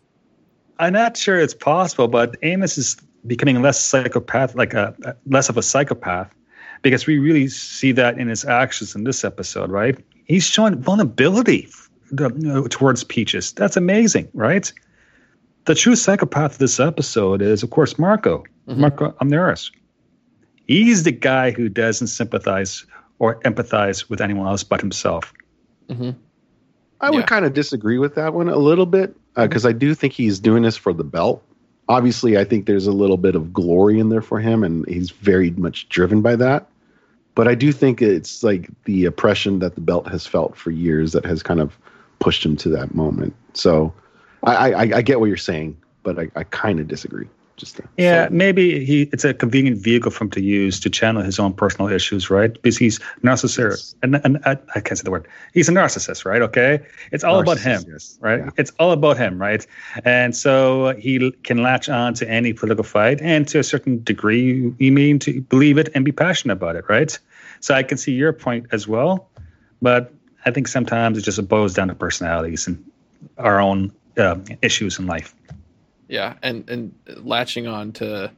I'm 0.79 0.93
not 0.93 1.17
sure 1.17 1.39
it's 1.39 1.55
possible, 1.55 2.09
but 2.09 2.37
Amos 2.43 2.77
is 2.79 2.97
becoming 3.27 3.63
less 3.63 3.79
psychopath, 3.81 4.55
like 4.55 4.75
a, 4.75 4.95
less 5.27 5.49
of 5.49 5.57
a 5.57 5.63
psychopath, 5.63 6.33
because 6.83 7.07
we 7.07 7.19
really 7.19 7.49
see 7.49 7.93
that 7.93 8.19
in 8.19 8.29
his 8.29 8.45
actions 8.45 8.95
in 8.95 9.05
this 9.05 9.25
episode, 9.25 9.71
right? 9.71 9.97
He's 10.25 10.45
showing 10.45 10.81
vulnerability 10.81 11.69
towards 12.71 13.05
Peaches. 13.05 13.53
That's 13.53 13.77
amazing, 13.77 14.29
right? 14.35 14.73
The 15.65 15.75
true 15.75 15.97
psychopath 15.97 16.53
of 16.53 16.59
this 16.59 16.79
episode 16.79 17.41
is, 17.41 17.63
of 17.63 17.71
course, 17.71 17.99
Marco, 17.99 18.45
Mhm. 18.69 18.77
Marco 18.79 19.11
Inaros. 19.23 19.71
He's 20.67 21.03
the 21.05 21.13
guy 21.13 21.51
who 21.51 21.69
doesn't 21.69 22.07
sympathize 22.09 22.85
or 23.19 23.41
empathize 23.41 24.09
with 24.09 24.21
anyone 24.21 24.47
else 24.47 24.65
but 24.65 24.81
himself. 24.81 25.33
hmm 25.91 26.11
I 27.01 27.11
would 27.11 27.21
Yeah. 27.21 27.27
kind 27.27 27.45
of 27.45 27.53
disagree 27.53 27.99
with 27.99 28.15
that 28.15 28.33
one 28.35 28.49
a 28.49 28.57
little 28.57 28.87
bit 28.87 29.15
because 29.37 29.67
I 29.67 29.73
do 29.73 29.95
think 29.95 30.13
he's 30.13 30.39
doing 30.41 30.63
this 30.63 30.77
for 30.77 30.93
the 30.93 31.05
belt. 31.05 31.43
Obviously, 31.89 32.39
I 32.39 32.45
think 32.45 32.67
there's 32.67 32.87
a 32.87 32.93
little 32.93 33.19
bit 33.19 33.35
of 33.35 33.53
glory 33.53 33.99
in 33.99 34.09
there 34.09 34.23
for 34.23 34.39
him, 34.39 34.65
and 34.65 34.87
he's 34.89 35.11
very 35.11 35.51
much 35.51 35.89
driven 35.91 36.23
by 36.23 36.37
that. 36.37 36.67
But 37.35 37.49
I 37.49 37.55
do 37.57 37.73
think 37.73 38.01
it's 38.01 38.43
like 38.43 38.71
the 38.85 39.05
oppression 39.05 39.59
that 39.59 39.75
the 39.75 39.81
belt 39.81 40.09
has 40.09 40.25
felt 40.27 40.57
for 40.57 40.71
years 40.71 41.13
that 41.13 41.27
has 41.27 41.43
kind 41.43 41.61
of 41.61 41.77
pushed 42.21 42.45
him 42.47 42.57
to 42.59 42.69
that 42.71 42.95
moment. 42.95 43.35
So 43.55 43.93
I, 44.45 44.73
I, 44.73 44.81
I 44.99 45.03
get 45.03 45.21
what 45.21 45.27
you're 45.27 45.37
saying, 45.37 45.77
but 46.05 46.19
I, 46.19 46.31
I 46.37 46.45
kind 46.45 46.81
of 46.81 46.89
disagree. 46.89 47.29
Just 47.57 47.77
to, 47.77 47.85
Yeah, 47.97 48.27
So- 48.27 48.35
maybe 48.35 48.85
he 48.85 49.03
it's 49.13 49.25
a 49.25 49.33
convenient 49.33 49.79
vehicle 49.79 50.11
for 50.11 50.25
him 50.25 50.31
to 50.31 50.43
use 50.43 50.81
to 50.81 50.91
channel 50.91 51.23
his 51.23 51.39
own 51.39 51.53
personal 51.53 51.89
issues, 51.89 52.29
right? 52.29 52.53
Because 52.53 52.77
he's 52.77 52.99
narcissist, 53.23 53.95
and, 54.03 54.21
and 54.25 54.39
I, 54.45 54.57
I 54.75 54.81
can't 54.81 54.99
say 54.99 55.05
the 55.05 55.11
word. 55.13 55.29
He's 55.53 55.69
a 55.69 55.73
narcissist, 55.73 56.25
right? 56.25 56.43
Okay, 56.43 56.81
it's 57.13 57.23
all 57.23 57.39
about 57.39 57.59
him, 57.59 57.85
yes. 57.89 58.19
right? 58.21 58.41
Yeah. 58.41 58.51
It's 58.57 58.73
all 58.81 58.91
about 58.91 59.19
him, 59.19 59.41
right? 59.41 59.65
And 60.05 60.35
so 60.35 60.95
he 60.99 61.31
can 61.45 61.63
latch 61.63 61.89
on 61.89 62.15
to 62.15 62.29
any 62.29 62.53
political 62.53 62.85
fight, 62.85 63.21
and 63.23 63.47
to 63.49 63.61
a 63.61 63.65
certain 63.65 64.03
degree, 64.03 64.75
you 64.79 64.93
mean 64.93 65.19
to 65.21 65.41
believe 65.43 65.79
it 65.79 65.91
and 65.95 66.05
be 66.05 66.13
passionate 66.13 66.55
about 66.55 66.75
it, 66.75 66.85
right? 66.89 67.17
So 67.61 67.75
I 67.75 67.85
can 67.85 67.99
see 67.99 68.13
your 68.13 68.33
point 68.33 68.67
as 68.73 68.89
well, 68.89 69.29
but 69.81 70.13
I 70.45 70.51
think 70.51 70.69
sometimes 70.69 71.19
it 71.19 71.23
just 71.23 71.47
boils 71.49 71.75
down 71.75 71.89
to 71.89 71.95
personalities 71.95 72.67
and 72.67 72.85
our 73.39 73.61
own 73.61 73.93
um, 74.19 74.45
issues 74.63 74.99
in 74.99 75.07
life. 75.07 75.35
Yeah, 76.09 76.35
and 76.43 76.69
and 76.69 76.95
latching 77.23 77.67
on 77.67 77.93
to 77.93 78.33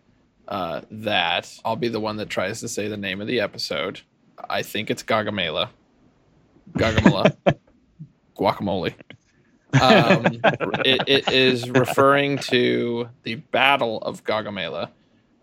uh, 0.48 0.82
that, 0.90 1.52
I'll 1.64 1.76
be 1.76 1.88
the 1.88 2.00
one 2.00 2.16
that 2.16 2.28
tries 2.28 2.60
to 2.60 2.68
say 2.68 2.88
the 2.88 2.96
name 2.96 3.20
of 3.20 3.26
the 3.26 3.40
episode. 3.40 4.00
I 4.48 4.62
think 4.62 4.90
it's 4.90 5.02
Gagamela. 5.02 5.70
Gagamela. 6.72 7.36
Guacamole. 8.36 8.94
Um, 9.80 10.40
it, 10.84 11.02
it 11.06 11.32
is 11.32 11.68
referring 11.68 12.38
to 12.38 13.08
the 13.24 13.36
Battle 13.36 13.98
of 13.98 14.24
Gaugamela, 14.24 14.90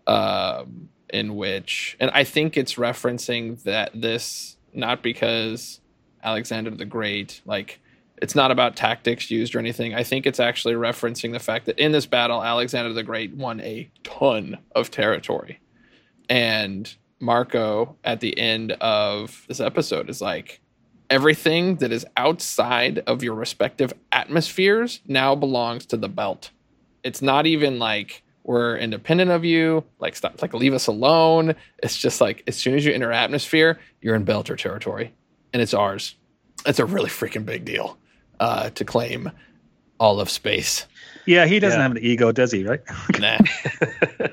um, 0.06 0.88
in 1.12 1.36
which, 1.36 1.96
and 2.00 2.10
I 2.12 2.24
think 2.24 2.56
it's 2.56 2.74
referencing 2.74 3.62
that 3.64 3.90
this 3.94 4.56
not 4.72 5.02
because 5.02 5.80
Alexander 6.22 6.70
the 6.70 6.84
Great, 6.84 7.42
like 7.44 7.80
it's 8.24 8.34
not 8.34 8.50
about 8.50 8.74
tactics 8.74 9.30
used 9.30 9.54
or 9.54 9.58
anything. 9.58 9.94
I 9.94 10.02
think 10.02 10.24
it's 10.24 10.40
actually 10.40 10.72
referencing 10.72 11.32
the 11.32 11.38
fact 11.38 11.66
that 11.66 11.78
in 11.78 11.92
this 11.92 12.06
battle, 12.06 12.42
Alexander 12.42 12.90
the 12.94 13.02
Great 13.02 13.34
won 13.34 13.60
a 13.60 13.90
ton 14.02 14.56
of 14.74 14.90
territory, 14.90 15.60
and 16.30 16.90
Marco 17.20 17.96
at 18.02 18.20
the 18.20 18.38
end 18.38 18.72
of 18.80 19.44
this 19.46 19.60
episode 19.60 20.08
is 20.08 20.22
like 20.22 20.62
everything 21.10 21.76
that 21.76 21.92
is 21.92 22.06
outside 22.16 23.00
of 23.00 23.22
your 23.22 23.34
respective 23.34 23.92
atmospheres 24.10 25.00
now 25.06 25.34
belongs 25.34 25.84
to 25.84 25.98
the 25.98 26.08
belt. 26.08 26.50
It's 27.02 27.20
not 27.20 27.44
even 27.44 27.78
like 27.78 28.22
we're 28.42 28.78
independent 28.78 29.32
of 29.32 29.44
you, 29.44 29.84
like 29.98 30.16
stop, 30.16 30.40
like 30.40 30.54
leave 30.54 30.72
us 30.72 30.86
alone. 30.86 31.56
It's 31.82 31.98
just 31.98 32.22
like 32.22 32.42
as 32.46 32.56
soon 32.56 32.74
as 32.74 32.86
you 32.86 32.94
enter 32.94 33.12
atmosphere, 33.12 33.78
you're 34.00 34.14
in 34.14 34.24
Belter 34.24 34.56
territory, 34.56 35.12
and 35.52 35.60
it's 35.60 35.74
ours. 35.74 36.14
It's 36.64 36.78
a 36.78 36.86
really 36.86 37.10
freaking 37.10 37.44
big 37.44 37.66
deal 37.66 37.98
uh, 38.40 38.70
to 38.70 38.84
claim 38.84 39.30
all 39.98 40.20
of 40.20 40.28
space. 40.30 40.86
Yeah, 41.26 41.46
he 41.46 41.58
doesn't 41.58 41.78
Yeah. 41.78 41.82
have 41.82 41.92
an 41.92 41.98
ego, 42.02 42.32
does 42.32 42.52
he? 42.52 42.64
Right? 42.64 42.80
Nah. 43.18 43.38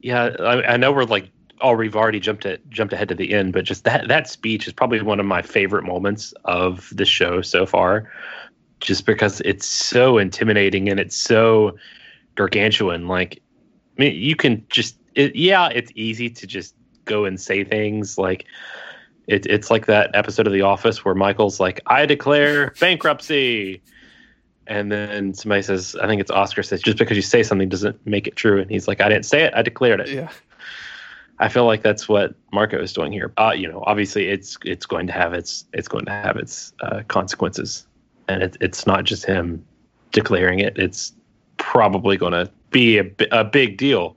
Yeah, 0.00 0.34
I, 0.40 0.72
I 0.74 0.76
know 0.76 0.90
we're 0.90 1.04
like, 1.04 1.30
oh, 1.60 1.76
we've 1.76 1.94
already 1.94 2.18
jumped 2.18 2.44
it, 2.44 2.68
jumped 2.68 2.92
ahead 2.92 3.08
to 3.10 3.14
the 3.14 3.32
end, 3.32 3.52
but 3.52 3.64
just 3.64 3.84
that 3.84 4.08
that 4.08 4.28
speech 4.28 4.66
is 4.66 4.72
probably 4.72 5.00
one 5.00 5.20
of 5.20 5.26
my 5.26 5.42
favorite 5.42 5.84
moments 5.84 6.34
of 6.44 6.90
the 6.92 7.04
show 7.04 7.40
so 7.40 7.66
far, 7.66 8.10
just 8.80 9.06
because 9.06 9.40
it's 9.42 9.64
so 9.64 10.18
intimidating 10.18 10.88
and 10.88 10.98
it's 10.98 11.16
so 11.16 11.76
gargantuan. 12.34 13.06
Like, 13.06 13.40
I 13.96 14.02
mean, 14.02 14.16
you 14.16 14.34
can 14.34 14.66
just, 14.70 14.98
it, 15.14 15.36
yeah, 15.36 15.68
it's 15.68 15.92
easy 15.94 16.28
to 16.30 16.48
just 16.48 16.74
go 17.04 17.24
and 17.24 17.40
say 17.40 17.62
things 17.62 18.18
like. 18.18 18.44
It, 19.26 19.46
it's 19.46 19.70
like 19.70 19.86
that 19.86 20.10
episode 20.14 20.46
of 20.46 20.52
The 20.52 20.62
Office 20.62 21.04
where 21.04 21.14
Michael's 21.14 21.60
like, 21.60 21.80
"I 21.86 22.06
declare 22.06 22.72
bankruptcy," 22.80 23.82
and 24.66 24.90
then 24.90 25.34
somebody 25.34 25.62
says, 25.62 25.96
"I 26.00 26.06
think 26.06 26.20
it's 26.20 26.30
Oscar 26.30 26.62
says 26.62 26.82
just 26.82 26.98
because 26.98 27.16
you 27.16 27.22
say 27.22 27.42
something 27.42 27.68
doesn't 27.68 28.04
make 28.06 28.26
it 28.26 28.36
true," 28.36 28.60
and 28.60 28.70
he's 28.70 28.88
like, 28.88 29.00
"I 29.00 29.08
didn't 29.08 29.26
say 29.26 29.44
it, 29.44 29.54
I 29.54 29.62
declared 29.62 30.00
it." 30.00 30.08
yeah. 30.08 30.28
I 31.38 31.48
feel 31.48 31.64
like 31.64 31.82
that's 31.82 32.08
what 32.08 32.34
Marco 32.52 32.80
is 32.80 32.92
doing 32.92 33.10
here. 33.10 33.32
Uh, 33.36 33.52
you 33.56 33.66
know, 33.66 33.82
obviously 33.86 34.28
it's 34.28 34.56
it's 34.64 34.86
going 34.86 35.08
to 35.08 35.12
have 35.12 35.32
its 35.32 35.64
it's 35.72 35.88
going 35.88 36.04
to 36.04 36.12
have 36.12 36.36
its 36.36 36.72
uh, 36.80 37.02
consequences, 37.08 37.86
and 38.28 38.44
it, 38.44 38.56
it's 38.60 38.86
not 38.86 39.02
just 39.04 39.24
him 39.24 39.64
declaring 40.12 40.60
it. 40.60 40.78
It's 40.78 41.12
probably 41.56 42.16
going 42.16 42.32
to 42.32 42.50
be 42.70 42.98
a, 42.98 43.10
a 43.32 43.42
big 43.42 43.76
deal, 43.76 44.16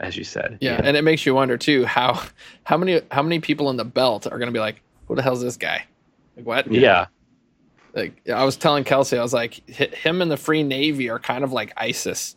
as 0.00 0.16
you 0.16 0.24
said. 0.24 0.58
yeah, 0.60 0.80
and 0.82 0.96
it 0.96 1.02
makes 1.02 1.24
you 1.26 1.34
wonder 1.34 1.56
too 1.56 1.84
how 1.84 2.22
how 2.64 2.76
many 2.76 3.00
how 3.10 3.22
many 3.22 3.40
people 3.40 3.70
in 3.70 3.76
the 3.76 3.84
belt 3.84 4.26
are 4.26 4.38
going 4.38 4.48
to 4.48 4.52
be 4.52 4.60
like, 4.60 4.80
"Who 5.06 5.14
the 5.16 5.22
hell's 5.22 5.40
this 5.42 5.56
guy?" 5.56 5.84
Like 6.36 6.46
what? 6.46 6.72
yeah, 6.72 7.06
Like 7.94 8.20
I 8.32 8.44
was 8.44 8.56
telling 8.56 8.84
Kelsey, 8.84 9.18
I 9.18 9.22
was 9.22 9.32
like, 9.32 9.68
him 9.68 10.22
and 10.22 10.30
the 10.30 10.36
Free 10.36 10.62
Navy 10.62 11.10
are 11.10 11.18
kind 11.18 11.42
of 11.42 11.52
like 11.52 11.72
ISIS 11.76 12.36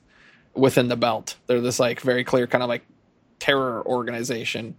within 0.56 0.88
the 0.88 0.96
belt. 0.98 1.36
They're 1.48 1.62
this 1.62 1.80
like 1.80 2.00
very 2.02 2.24
clear 2.24 2.48
kind 2.48 2.64
of 2.64 2.70
like 2.70 2.84
terror 3.40 3.84
organization. 3.86 4.76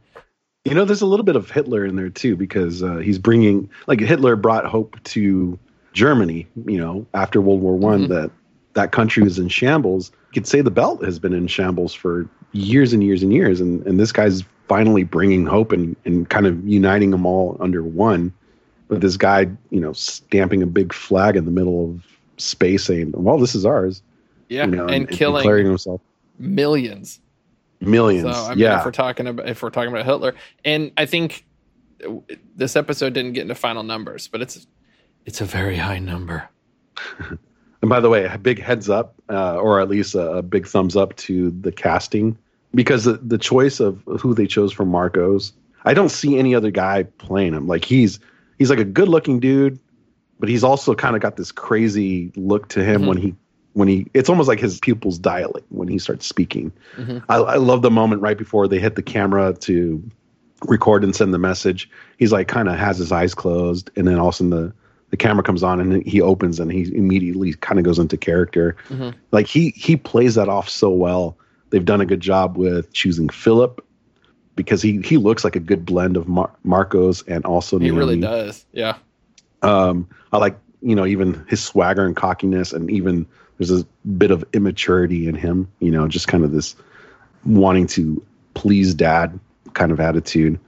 You 0.65 0.75
know, 0.75 0.85
there's 0.85 1.03
a 1.03 1.07
little 1.07 1.25
bit 1.25 1.35
of 1.37 1.51
Hitler 1.51 1.85
in 1.85 1.97
there 1.97 2.09
too, 2.11 2.37
because 2.37 2.83
uh, 2.83 2.97
he's 2.97 3.19
bringing 3.19 3.69
like 3.87 4.01
Hitler 4.01 4.37
brought 4.37 4.65
hope 4.65 5.03
to 5.05 5.59
Germany. 5.93 6.47
You 6.67 6.79
know, 6.79 7.07
after 7.15 7.41
World 7.41 7.61
War 7.61 7.77
One, 7.77 8.07
Mhm. 8.07 8.09
that 8.09 8.31
that 8.75 8.91
country 8.93 9.23
was 9.23 9.39
in 9.39 9.49
shambles. 9.49 10.11
You 10.33 10.41
could 10.41 10.47
say 10.49 10.61
the 10.63 10.71
belt 10.71 11.05
has 11.05 11.19
been 11.19 11.33
in 11.35 11.47
shambles 11.47 11.93
for 11.95 12.27
years 12.53 12.93
and 12.93 13.03
years 13.03 13.23
and 13.23 13.33
years, 13.33 13.61
and 13.61 13.85
and 13.87 13.99
this 13.99 14.13
guy's 14.13 14.45
finally 14.69 15.05
bringing 15.05 15.47
hope 15.47 15.73
and 15.73 15.97
and 16.05 16.29
kind 16.29 16.47
of 16.47 16.67
uniting 16.67 17.11
them 17.11 17.27
all 17.27 17.57
under 17.61 17.83
one. 17.83 18.33
With 18.89 19.01
this 19.01 19.17
guy, 19.17 19.47
you 19.71 19.81
know, 19.81 19.95
stamping 19.95 20.63
a 20.63 20.67
big 20.67 20.93
flag 20.93 21.37
in 21.37 21.47
the 21.47 21.51
middle 21.51 21.91
of 21.91 22.07
space, 22.37 22.85
saying, 22.85 23.13
"Well, 23.13 23.39
this 23.39 23.55
is 23.55 23.65
ours." 23.65 24.03
Yeah, 24.49 24.67
you 24.67 24.73
know, 24.73 24.87
and, 24.87 25.07
declaring 25.09 25.43
killing 25.43 25.67
himself 25.67 26.01
millions. 26.39 27.21
millions. 27.81 28.37
So 28.37 28.45
I 28.45 28.51
mean, 28.51 28.59
yeah, 28.59 28.79
if 28.79 28.85
we're 28.85 28.91
talking 28.91 29.27
about 29.27 29.49
if 29.49 29.63
we're 29.63 29.71
talking 29.71 29.91
about 29.91 30.05
Hitler, 30.05 30.35
and 30.65 30.93
I 30.97 31.07
think 31.07 31.47
this 32.57 32.77
episode 32.77 33.15
didn't 33.15 33.33
get 33.33 33.43
into 33.43 33.55
final 33.55 33.83
numbers, 33.83 34.29
but 34.29 34.43
it's 34.43 34.67
it's 35.25 35.41
a 35.41 35.47
very 35.47 35.77
high 35.77 35.99
number. 35.99 36.49
And 37.83 37.89
by 37.89 37.99
the 37.99 38.09
way, 38.09 38.27
a 38.27 38.39
big 38.39 38.63
heads 38.63 38.89
up, 38.89 39.15
uh, 39.29 39.57
or 39.57 39.81
at 39.81 39.89
least 39.89 40.15
a, 40.15 40.35
a 40.35 40.43
big 40.43 40.69
thumbs 40.69 40.95
up 40.95 41.17
to 41.17 41.51
the 41.51 41.73
casting, 41.73 42.39
because 42.75 43.05
the, 43.05 43.15
the 43.15 43.39
choice 43.39 43.81
of 43.81 44.03
who 44.21 44.35
they 44.35 44.47
chose 44.47 44.73
for 44.73 44.85
Marcos, 44.85 45.53
I 45.85 45.95
don't 45.95 46.09
see 46.11 46.39
any 46.39 46.55
other 46.55 46.71
guy 46.71 47.05
playing 47.19 47.55
him. 47.55 47.67
Like 47.67 47.85
he's 47.85 48.19
he's 48.59 48.71
like 48.71 48.79
a 48.79 48.85
good 48.85 49.09
looking 49.09 49.41
dude, 49.41 49.79
but 50.39 50.49
he's 50.49 50.65
also 50.65 50.95
kind 50.95 51.17
of 51.17 51.23
got 51.23 51.37
this 51.37 51.53
crazy 51.53 52.33
look 52.37 52.69
to 52.69 52.85
him 52.85 53.03
Mhm. 53.03 53.07
when 53.09 53.17
he 53.19 53.35
when 53.75 53.89
he 53.89 54.07
it's 54.15 54.29
almost 54.29 54.49
like 54.49 54.61
his 54.61 54.79
pupils 54.81 55.19
dilate 55.19 55.65
when 55.71 55.89
he 55.89 55.99
starts 55.99 56.27
speaking. 56.27 56.73
Mhm. 56.97 57.23
I, 57.29 57.37
I 57.37 57.57
love 57.57 57.83
the 57.83 57.91
moment 57.91 58.23
right 58.23 58.37
before 58.39 58.69
they 58.69 58.79
hit 58.79 58.97
the 58.97 59.03
camera 59.03 59.55
to 59.61 60.03
record 60.67 61.03
and 61.05 61.15
send 61.17 61.35
the 61.35 61.39
message. 61.39 61.91
He's 62.19 62.33
like 62.33 62.49
kind 62.49 62.69
of 62.69 62.77
has 62.79 62.99
his 62.99 63.11
eyes 63.13 63.35
closed, 63.35 63.91
and 63.97 64.07
then 64.07 64.19
all 64.19 64.29
of 64.29 64.35
a 64.35 64.37
sudden 64.37 64.51
the 64.51 64.73
the 65.11 65.17
camera 65.19 65.43
comes 65.43 65.63
on 65.63 65.79
and 65.79 66.07
he 66.07 66.23
opens 66.23 66.59
and 66.59 66.73
he 66.73 66.91
immediately 66.97 67.53
kind 67.55 67.79
of 67.79 67.85
goes 67.85 67.99
into 67.99 68.17
character. 68.17 68.77
Mhm. 68.89 69.13
Like 69.31 69.47
he 69.47 69.71
he 69.71 69.97
plays 69.97 70.37
that 70.37 70.49
off 70.49 70.69
so 70.71 70.89
well. 70.91 71.37
They've 71.73 71.85
done 71.85 72.03
a 72.03 72.07
good 72.07 72.21
job 72.21 72.59
with 72.59 72.93
choosing 72.93 73.31
Philip 73.31 73.83
because 74.57 74.83
he 74.83 75.01
he 75.01 75.17
looks 75.17 75.43
like 75.43 75.57
a 75.57 75.61
good 75.61 75.87
blend 75.87 76.19
of 76.19 76.29
Mar- 76.29 76.53
Marcos 76.65 77.23
and 77.23 77.47
also 77.47 77.79
He 77.79 77.91
really 77.91 78.21
does. 78.21 78.67
Yeah. 78.73 78.97
Um, 79.63 80.07
I 80.35 80.37
like 80.37 80.59
you 80.83 80.95
know 80.95 81.07
even 81.07 81.47
his 81.49 81.65
swagger 81.65 82.05
and 82.05 82.15
cockiness, 82.15 82.75
and 82.75 82.91
even 82.91 83.27
there's 83.57 83.71
a 83.71 83.87
bit 84.19 84.31
of 84.31 84.45
immaturity 84.53 85.27
in 85.27 85.35
him. 85.35 85.67
You 85.81 85.91
know, 85.91 86.07
just 86.09 86.29
kind 86.29 86.45
of 86.45 86.53
this 86.53 86.77
wanting 87.47 87.87
to 87.89 88.23
please 88.53 88.93
dad 88.93 89.41
kind 89.73 89.93
of 89.93 89.99
attitude. 89.99 90.61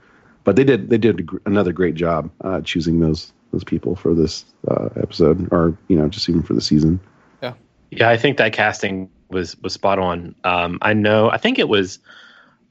But 0.43 0.55
they 0.55 0.63
did 0.63 0.89
they 0.89 0.97
did 0.97 1.29
another 1.45 1.71
great 1.71 1.93
job 1.93 2.31
uh, 2.41 2.61
choosing 2.61 2.99
those 2.99 3.31
those 3.51 3.63
people 3.63 3.95
for 3.95 4.15
this 4.15 4.43
uh, 4.67 4.89
episode, 4.95 5.47
or 5.51 5.77
you 5.87 5.97
know, 5.97 6.09
just 6.09 6.27
even 6.29 6.41
for 6.41 6.55
the 6.55 6.61
season. 6.61 6.99
Yeah, 7.43 7.53
yeah, 7.91 8.09
I 8.09 8.17
think 8.17 8.37
that 8.37 8.53
casting 8.53 9.07
was 9.35 9.55
was 9.61 9.73
spot 9.73 9.99
on. 9.99 10.33
Um, 10.43 10.79
I 10.81 10.93
know. 10.93 11.29
I 11.29 11.37
think 11.37 11.59
it 11.59 11.69
was. 11.69 11.99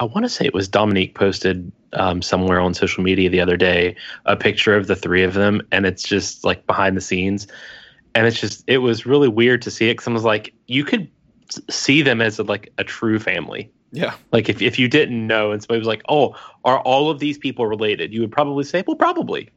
I 0.00 0.04
want 0.04 0.24
to 0.24 0.28
say 0.28 0.44
it 0.44 0.54
was 0.54 0.66
Dominique 0.66 1.14
posted 1.14 1.70
um, 1.92 2.20
somewhere 2.20 2.58
on 2.58 2.74
social 2.74 3.04
media 3.04 3.30
the 3.30 3.40
other 3.40 3.56
day 3.56 3.94
a 4.24 4.34
picture 4.34 4.74
of 4.74 4.88
the 4.88 4.96
three 4.96 5.22
of 5.22 5.34
them, 5.34 5.62
and 5.70 5.86
it's 5.86 6.02
just 6.02 6.42
like 6.42 6.66
behind 6.66 6.96
the 6.96 7.00
scenes, 7.00 7.46
and 8.16 8.26
it's 8.26 8.40
just 8.40 8.64
it 8.66 8.78
was 8.78 9.06
really 9.06 9.28
weird 9.28 9.62
to 9.62 9.70
see 9.70 9.88
it 9.88 9.92
because 9.92 10.08
I 10.08 10.12
was 10.12 10.24
like, 10.24 10.52
you 10.66 10.84
could 10.84 11.08
see 11.70 12.02
them 12.02 12.20
as 12.20 12.40
like 12.40 12.72
a 12.78 12.84
true 12.84 13.20
family. 13.20 13.70
Yeah. 13.92 14.14
Like 14.32 14.48
if 14.48 14.60
if 14.60 14.78
you 14.78 14.88
didn't 14.88 15.24
know, 15.26 15.52
and 15.52 15.62
somebody 15.62 15.78
was 15.78 15.86
like, 15.86 16.02
"Oh, 16.08 16.34
are 16.64 16.80
all 16.80 17.10
of 17.10 17.20
these 17.20 17.38
people 17.38 17.66
related?" 17.66 18.12
You 18.12 18.22
would 18.22 18.32
probably 18.32 18.64
say, 18.64 18.82
"Well, 18.84 18.96
probably." 18.96 19.50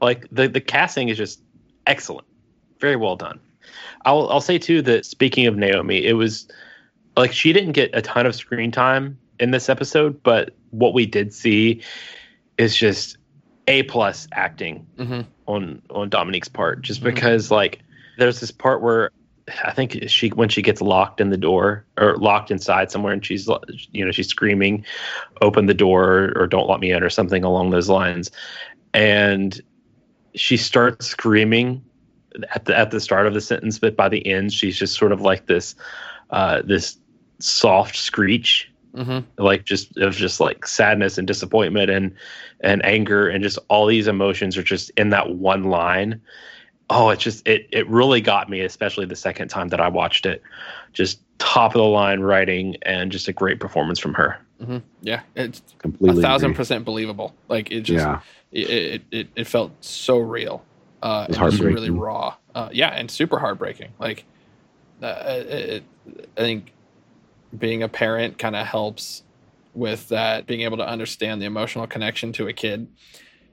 Like 0.00 0.26
the 0.32 0.48
the 0.48 0.60
casting 0.60 1.08
is 1.08 1.16
just 1.16 1.40
excellent, 1.86 2.26
very 2.80 2.96
well 2.96 3.14
done. 3.14 3.38
I'll 4.04 4.28
I'll 4.30 4.40
say 4.40 4.58
too 4.58 4.82
that 4.82 5.04
speaking 5.06 5.46
of 5.46 5.56
Naomi, 5.56 6.04
it 6.04 6.14
was 6.14 6.48
like 7.16 7.32
she 7.32 7.52
didn't 7.52 7.72
get 7.72 7.90
a 7.94 8.02
ton 8.02 8.26
of 8.26 8.34
screen 8.34 8.70
time 8.70 9.18
in 9.40 9.50
this 9.50 9.68
episode, 9.68 10.22
but 10.22 10.54
what 10.70 10.94
we 10.94 11.06
did 11.06 11.32
see 11.32 11.82
is 12.58 12.76
just 12.76 13.16
a 13.66 13.82
plus 13.84 14.26
acting 14.32 14.86
hmm 14.96 15.20
on 15.46 15.82
on 15.90 16.08
Dominique's 16.08 16.48
part, 16.48 16.82
just 16.82 17.00
Mhm. 17.00 17.04
because 17.14 17.50
like 17.50 17.80
there's 18.18 18.40
this 18.40 18.50
part 18.50 18.82
where 18.82 19.10
I 19.64 19.72
think 19.72 20.08
she 20.08 20.28
when 20.28 20.48
she 20.50 20.60
gets 20.60 20.80
locked 20.82 21.20
in 21.20 21.30
the 21.30 21.36
door 21.36 21.86
or 21.96 22.16
locked 22.18 22.50
inside 22.50 22.90
somewhere 22.90 23.12
and 23.14 23.24
she's 23.24 23.48
you 23.92 24.04
know 24.04 24.10
she's 24.10 24.28
screaming, 24.28 24.84
open 25.40 25.66
the 25.66 25.74
door 25.74 26.32
or 26.36 26.46
don't 26.46 26.68
let 26.68 26.80
me 26.80 26.92
in 26.92 27.02
or 27.02 27.10
something 27.10 27.44
along 27.44 27.70
those 27.70 27.88
lines, 27.88 28.30
and 28.92 29.60
she 30.34 30.56
starts 30.56 31.06
screaming 31.06 31.82
at 32.54 32.64
the 32.66 32.76
at 32.76 32.90
the 32.90 33.00
start 33.00 33.26
of 33.26 33.34
the 33.34 33.40
sentence, 33.40 33.78
but 33.78 33.96
by 33.96 34.08
the 34.08 34.26
end 34.26 34.52
she's 34.52 34.76
just 34.78 34.96
sort 34.96 35.12
of 35.12 35.20
like 35.20 35.46
this 35.46 35.74
uh, 36.30 36.62
this 36.62 36.98
soft 37.40 37.96
screech 37.96 38.70
hmm 38.94 39.18
like 39.36 39.64
just 39.64 39.96
of 39.98 40.14
just 40.14 40.40
like 40.40 40.66
sadness 40.66 41.18
and 41.18 41.26
disappointment 41.28 41.90
and 41.90 42.12
and 42.60 42.84
anger 42.84 43.28
and 43.28 43.44
just 43.44 43.58
all 43.68 43.86
these 43.86 44.08
emotions 44.08 44.56
are 44.56 44.62
just 44.62 44.90
in 44.96 45.10
that 45.10 45.36
one 45.36 45.64
line 45.64 46.20
oh 46.90 47.10
it 47.10 47.18
just 47.18 47.46
it 47.46 47.68
it 47.70 47.86
really 47.88 48.20
got 48.20 48.48
me 48.48 48.60
especially 48.62 49.04
the 49.06 49.14
second 49.14 49.48
time 49.48 49.68
that 49.68 49.80
i 49.80 49.88
watched 49.88 50.26
it 50.26 50.42
just 50.94 51.20
top 51.38 51.74
of 51.74 51.78
the 51.78 51.84
line 51.84 52.20
writing 52.20 52.76
and 52.82 53.12
just 53.12 53.28
a 53.28 53.32
great 53.32 53.60
performance 53.60 53.98
from 54.00 54.14
her 54.14 54.40
hmm 54.60 54.78
Yeah. 55.02 55.20
It's 55.36 55.62
Completely, 55.78 56.20
a 56.20 56.22
thousand 56.22 56.50
agree. 56.50 56.56
percent 56.56 56.84
believable. 56.84 57.34
Like 57.48 57.70
it 57.70 57.82
just 57.82 58.04
Yeah, 58.04 58.20
it, 58.50 58.70
it 58.70 59.02
it 59.10 59.28
it 59.36 59.46
felt 59.46 59.72
so 59.80 60.18
real. 60.18 60.64
Uh, 61.02 61.26
It's 61.28 61.38
and 61.38 61.60
really 61.60 61.90
raw. 61.90 62.34
Uh, 62.54 62.68
yeah, 62.72 62.88
and 62.88 63.10
super 63.10 63.38
heartbreaking. 63.38 63.90
Like, 63.98 64.24
uh, 65.02 65.14
it, 65.26 65.84
I 66.36 66.40
think 66.40 66.72
being 67.56 67.82
a 67.82 67.88
parent 67.88 68.38
kind 68.38 68.56
of 68.56 68.66
helps 68.66 69.22
with 69.74 70.08
that, 70.08 70.46
being 70.46 70.62
able 70.62 70.76
to 70.78 70.88
understand 70.88 71.40
the 71.40 71.46
emotional 71.46 71.86
connection 71.86 72.32
to 72.32 72.48
a 72.48 72.52
kid, 72.52 72.88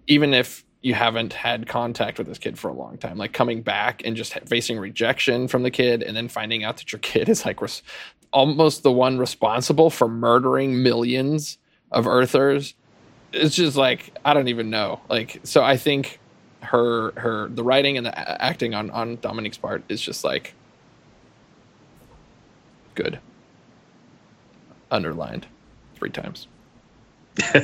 even 0.08 0.34
if 0.34 0.66
you 0.82 0.94
haven't 0.94 1.34
had 1.34 1.68
contact 1.68 2.18
with 2.18 2.28
this 2.28 2.38
kid 2.38 2.60
for 2.60 2.68
a 2.70 2.74
long 2.74 2.98
time. 2.98 3.18
Like 3.18 3.34
coming 3.34 3.62
back 3.62 4.04
and 4.06 4.16
just 4.16 4.34
facing 4.48 4.78
rejection 4.78 5.48
from 5.48 5.64
the 5.64 5.72
kid, 5.72 6.04
and 6.04 6.16
then 6.16 6.28
finding 6.28 6.64
out 6.64 6.78
that 6.78 6.92
your 6.92 7.00
kid 7.00 7.30
is 7.30 7.46
like 7.46 7.62
res- 7.62 7.84
almost 8.32 8.84
the 8.84 8.92
one 8.92 9.18
responsible 9.18 9.90
for 9.90 10.08
murdering 10.08 10.84
millions 10.84 11.58
of 11.92 12.06
Earthers. 12.08 12.76
It's 13.34 13.56
just 13.56 13.76
like 13.78 14.16
I 14.24 14.34
don't 14.34 14.48
even 14.48 14.70
know. 14.70 15.00
Like, 15.10 15.42
so 15.44 15.64
I 15.64 15.78
think 15.78 16.20
her 16.66 17.12
her 17.20 17.48
the 17.50 17.64
writing 17.64 17.98
and 17.98 18.06
the 18.06 18.44
acting 18.44 18.74
on 18.74 18.90
on 18.92 19.18
Dominique's 19.18 19.58
part 19.58 19.84
is 19.90 20.02
just 20.02 20.24
like 20.24 20.54
good. 22.96 23.20
Underlined 24.92 25.48
three 25.96 26.10
times. 26.10 26.48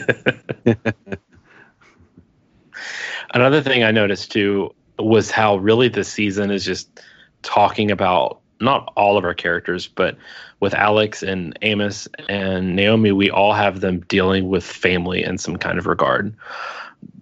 Another 3.34 3.62
thing 3.62 3.84
I 3.84 3.92
noticed 3.92 4.32
too 4.32 4.74
was 5.00 5.32
how 5.32 5.58
really 5.58 5.88
this 5.88 6.10
season 6.10 6.52
is 6.52 6.66
just 6.66 7.02
talking 7.42 7.90
about 7.92 8.42
not 8.60 8.92
all 8.96 9.18
of 9.18 9.24
our 9.24 9.34
characters, 9.34 9.88
but 9.88 10.16
with 10.60 10.74
Alex 10.74 11.24
and 11.24 11.58
Amos 11.64 12.08
and 12.30 12.76
Naomi, 12.76 13.12
we 13.12 13.30
all 13.30 13.54
have 13.54 13.82
them 13.82 14.02
dealing 14.02 14.50
with 14.50 14.64
family 14.64 15.24
in 15.24 15.38
some 15.38 15.58
kind 15.58 15.80
of 15.80 15.88
regard. 15.88 16.34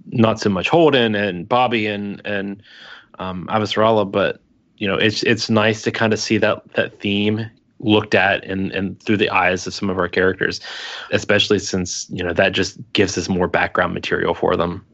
Not 0.09 0.39
so 0.39 0.49
much 0.49 0.69
Holden 0.69 1.15
and 1.15 1.47
Bobby 1.47 1.85
and 1.87 2.21
and 2.25 2.63
um, 3.19 3.47
Avasarala, 3.47 4.09
but 4.09 4.41
you 4.77 4.87
know, 4.87 4.95
it's 4.95 5.23
it's 5.23 5.49
nice 5.49 5.81
to 5.83 5.91
kind 5.91 6.13
of 6.13 6.19
see 6.19 6.37
that 6.37 6.73
that 6.73 6.99
theme 6.99 7.49
looked 7.79 8.15
at 8.15 8.43
and 8.43 8.71
and 8.71 9.01
through 9.03 9.17
the 9.17 9.29
eyes 9.29 9.65
of 9.67 9.73
some 9.73 9.89
of 9.89 9.97
our 9.97 10.07
characters, 10.07 10.59
especially 11.11 11.59
since 11.59 12.07
you 12.09 12.23
know 12.23 12.33
that 12.33 12.53
just 12.53 12.77
gives 12.93 13.17
us 13.17 13.29
more 13.29 13.47
background 13.47 13.93
material 13.93 14.33
for 14.33 14.55
them. 14.55 14.85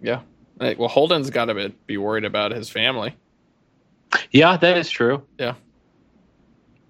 Yeah. 0.00 0.20
Like, 0.58 0.78
well, 0.78 0.88
Holden's 0.88 1.30
got 1.30 1.46
to 1.46 1.54
be- 1.54 1.74
be 1.86 1.96
worried 1.96 2.24
about 2.24 2.52
his 2.52 2.68
family. 2.68 3.16
Yeah, 4.30 4.56
that 4.56 4.76
is 4.76 4.88
true. 4.88 5.22
Yeah. 5.38 5.54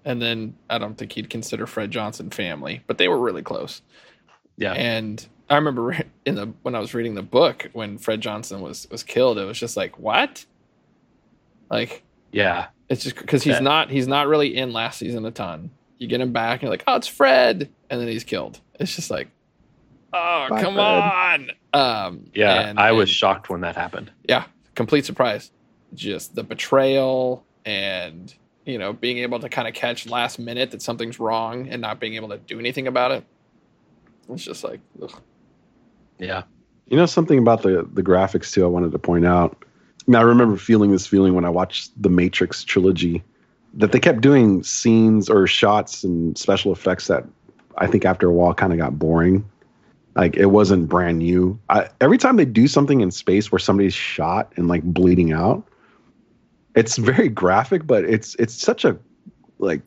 And 0.03 0.21
then 0.21 0.55
I 0.69 0.77
don't 0.77 0.95
think 0.95 1.13
he'd 1.13 1.29
consider 1.29 1.65
Fred 1.65 1.89
Johnson 1.89 2.29
family, 2.29 2.83
but 2.85 2.99
they 2.99 3.07
were 3.07 3.17
really 3.17 3.41
close. 3.41 3.81
Yeah. 4.57 4.73
And 4.73 5.25
I 5.49 5.55
remember 5.55 5.97
in 6.25 6.35
the 6.35 6.47
when 6.63 6.75
I 6.75 6.79
was 6.79 6.93
reading 6.93 7.15
the 7.15 7.21
book 7.23 7.69
when 7.73 7.97
Fred 7.97 8.21
Johnson 8.21 8.61
was 8.61 8.87
was 8.89 9.03
killed, 9.03 9.37
it 9.37 9.45
was 9.45 9.59
just 9.59 9.77
like 9.77 9.97
what? 9.99 10.45
Like 11.69 12.03
Yeah. 12.31 12.67
it's 12.89 13.03
just 13.03 13.15
because 13.15 13.43
he's 13.43 13.55
That- 13.55 13.63
not 13.63 13.89
he's 13.89 14.07
not 14.07 14.27
really 14.27 14.55
in 14.55 14.73
last 14.73 14.99
season 14.99 15.25
a 15.25 15.31
ton. 15.31 15.71
You 15.97 16.07
get 16.07 16.19
him 16.21 16.33
back 16.33 16.55
and 16.55 16.63
you're 16.63 16.71
like, 16.71 16.83
oh, 16.87 16.95
it's 16.97 17.07
Fred, 17.07 17.69
and 17.89 18.01
then 18.01 18.07
he's 18.09 18.25
killed. 18.25 18.59
It's 18.79 18.93
just 18.95 19.09
like, 19.09 19.29
oh, 20.13 20.47
Bye, 20.49 20.61
come 20.61 20.73
Fred. 20.75 20.83
on. 20.83 21.51
Um, 21.73 22.25
Yeah. 22.33 22.67
and- 22.69 22.77
I 22.79 22.91
was 22.91 23.09
and- 23.09 23.15
shocked 23.15 23.49
when 23.49 23.61
that 23.61 23.75
happened. 23.75 24.11
yeah, 24.27 24.45
complete 24.75 25.05
surprise. 25.05 25.51
Just 25.93 26.35
the 26.35 26.43
betrayal 26.43 27.45
and 27.65 28.33
you 28.65 28.77
know 28.77 28.91
being 28.93 29.19
able 29.19 29.39
to 29.39 29.47
kind 29.49 29.67
of 29.67 29.73
catch 29.73 30.05
last 30.07 30.37
minute 30.39 30.71
that 30.71 30.81
something's 30.81 31.19
wrong 31.19 31.69
and 31.69 31.81
not 31.81 31.99
being 31.99 32.15
able 32.15 32.29
to 32.29 32.37
do 32.39 32.59
anything 32.59 32.87
about 32.87 33.11
it. 33.11 33.23
It's 34.29 34.43
just 34.43 34.63
like, 34.63 34.81
ugh. 35.01 35.21
Yeah. 36.19 36.43
You 36.87 36.97
know 36.97 37.05
something 37.05 37.39
about 37.39 37.63
the 37.63 37.87
the 37.93 38.03
graphics 38.03 38.51
too. 38.51 38.63
I 38.63 38.67
wanted 38.67 38.91
to 38.91 38.99
point 38.99 39.25
out. 39.25 39.63
Now 40.07 40.19
I 40.19 40.23
remember 40.23 40.55
feeling 40.55 40.91
this 40.91 41.07
feeling 41.07 41.33
when 41.33 41.45
I 41.45 41.49
watched 41.49 41.91
the 42.01 42.09
Matrix 42.09 42.63
trilogy, 42.63 43.23
that 43.73 43.91
they 43.91 43.99
kept 43.99 44.21
doing 44.21 44.63
scenes 44.63 45.29
or 45.29 45.47
shots 45.47 46.03
and 46.03 46.37
special 46.37 46.71
effects 46.71 47.07
that 47.07 47.25
I 47.77 47.87
think 47.87 48.05
after 48.05 48.27
a 48.27 48.33
while 48.33 48.53
kind 48.53 48.71
of 48.71 48.79
got 48.79 48.97
boring. 48.99 49.49
Like 50.15 50.37
it 50.37 50.45
wasn't 50.45 50.87
brand 50.87 51.19
new. 51.19 51.59
I, 51.69 51.89
every 51.99 52.17
time 52.17 52.37
they 52.37 52.45
do 52.45 52.67
something 52.67 53.01
in 53.01 53.11
space 53.11 53.51
where 53.51 53.59
somebody's 53.59 53.93
shot 53.93 54.53
and 54.55 54.69
like 54.69 54.83
bleeding 54.83 55.33
out, 55.33 55.67
it's 56.75 56.97
very 56.97 57.27
graphic, 57.27 57.85
but 57.85 58.05
it's 58.05 58.35
it's 58.35 58.53
such 58.53 58.85
a 58.85 58.97
like 59.59 59.81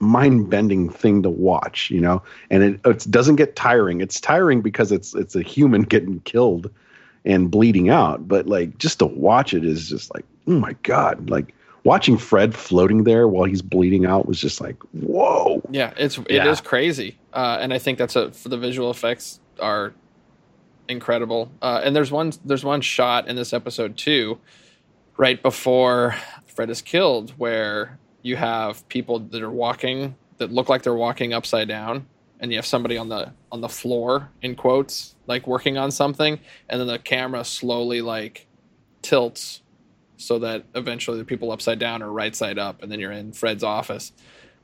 mind 0.00 0.48
bending 0.50 0.88
thing 0.90 1.22
to 1.22 1.30
watch, 1.30 1.90
you 1.90 2.00
know 2.00 2.22
and 2.50 2.62
it, 2.62 2.80
it 2.84 3.06
doesn't 3.10 3.36
get 3.36 3.56
tiring. 3.56 4.00
It's 4.00 4.20
tiring 4.20 4.60
because 4.60 4.92
it's 4.92 5.14
it's 5.14 5.34
a 5.36 5.42
human 5.42 5.82
getting 5.94 6.20
killed 6.20 6.70
and 7.24 7.50
bleeding 7.50 7.90
out, 7.90 8.26
but 8.28 8.46
like 8.46 8.78
just 8.78 9.00
to 9.00 9.06
watch 9.06 9.52
it 9.54 9.64
is 9.64 9.88
just 9.88 10.12
like 10.14 10.24
oh 10.46 10.52
my 10.58 10.74
god! 10.82 11.28
Like 11.28 11.54
watching 11.84 12.16
Fred 12.18 12.54
floating 12.54 13.04
there 13.04 13.28
while 13.28 13.44
he's 13.44 13.60
bleeding 13.62 14.06
out 14.06 14.26
was 14.26 14.40
just 14.40 14.60
like 14.60 14.76
whoa. 14.92 15.62
yeah, 15.70 15.92
it's 15.96 16.16
it 16.18 16.26
Yeah. 16.30 16.50
is 16.50 16.60
crazy, 16.60 17.18
uh, 17.32 17.58
and 17.60 17.72
I 17.74 17.78
think 17.78 17.98
that's 17.98 18.16
a 18.16 18.30
for 18.32 18.48
the 18.48 18.56
visual 18.58 18.90
effects 18.90 19.40
are 19.60 19.92
incredible. 20.88 21.50
Uh, 21.60 21.80
and 21.84 21.94
there's 21.94 22.10
one 22.10 22.32
there's 22.44 22.64
one 22.64 22.80
shot 22.80 23.28
in 23.28 23.36
this 23.36 23.52
episode 23.52 23.96
too, 23.96 24.38
right 25.16 25.42
before 25.42 26.14
Fred 26.46 26.70
is 26.70 26.80
killed, 26.82 27.30
where 27.36 27.98
you 28.22 28.36
have 28.36 28.88
people 28.88 29.18
that 29.18 29.42
are 29.42 29.50
walking 29.50 30.16
that 30.38 30.52
look 30.52 30.68
like 30.68 30.82
they're 30.82 30.94
walking 30.94 31.32
upside 31.32 31.68
down, 31.68 32.06
and 32.40 32.50
you 32.50 32.58
have 32.58 32.66
somebody 32.66 32.96
on 32.96 33.08
the 33.08 33.32
on 33.50 33.60
the 33.60 33.68
floor 33.68 34.30
in 34.42 34.54
quotes 34.54 35.14
like 35.26 35.46
working 35.46 35.76
on 35.76 35.90
something, 35.90 36.38
and 36.68 36.80
then 36.80 36.86
the 36.86 36.98
camera 36.98 37.44
slowly 37.44 38.00
like 38.00 38.46
tilts 39.02 39.62
so 40.16 40.38
that 40.40 40.64
eventually 40.74 41.18
the 41.18 41.24
people 41.24 41.52
upside 41.52 41.78
down 41.78 42.02
are 42.02 42.10
right 42.10 42.34
side 42.34 42.58
up, 42.58 42.82
and 42.82 42.90
then 42.90 43.00
you're 43.00 43.12
in 43.12 43.32
Fred's 43.32 43.62
office. 43.62 44.12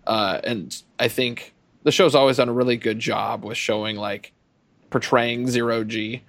Uh, 0.07 0.41
and 0.45 0.83
I 0.99 1.09
think 1.09 1.55
the 1.85 1.93
show's 1.93 2.15
always 2.15 2.39
done 2.39 2.49
a 2.49 2.53
really 2.53 2.77
good 2.77 2.99
job 2.99 3.45
with 3.45 3.57
showing 3.57 3.97
like 3.97 4.33
portraying 4.91 5.49
zero 5.49 5.85
G. 5.85 6.23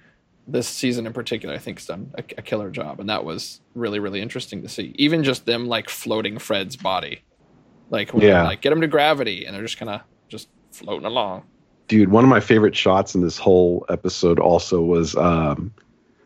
This 0.48 0.68
season 0.68 1.06
in 1.06 1.12
particular, 1.12 1.54
I 1.54 1.58
think, 1.58 1.78
has 1.78 1.86
done 1.86 2.12
a, 2.16 2.22
a 2.38 2.42
killer 2.42 2.70
job, 2.70 3.00
and 3.00 3.08
that 3.08 3.24
was 3.24 3.60
really, 3.74 3.98
really 3.98 4.20
interesting 4.20 4.62
to 4.62 4.68
see. 4.68 4.94
Even 4.96 5.24
just 5.24 5.44
them 5.44 5.66
like 5.66 5.88
floating 5.88 6.38
Fred's 6.38 6.76
body, 6.76 7.22
like 7.90 8.14
when 8.14 8.22
Yeah. 8.22 8.44
like 8.44 8.60
get 8.60 8.72
him 8.72 8.80
to 8.80 8.86
gravity, 8.86 9.44
and 9.44 9.54
they're 9.54 9.62
just 9.62 9.78
kind 9.78 9.90
of 9.90 10.02
just 10.28 10.48
floating 10.70 11.06
along. 11.06 11.42
Dude, 11.88 12.10
one 12.10 12.24
of 12.24 12.30
my 12.30 12.40
favorite 12.40 12.76
shots 12.76 13.14
in 13.14 13.22
this 13.22 13.38
whole 13.38 13.84
episode 13.88 14.38
also 14.38 14.82
was 14.82 15.16
um 15.16 15.72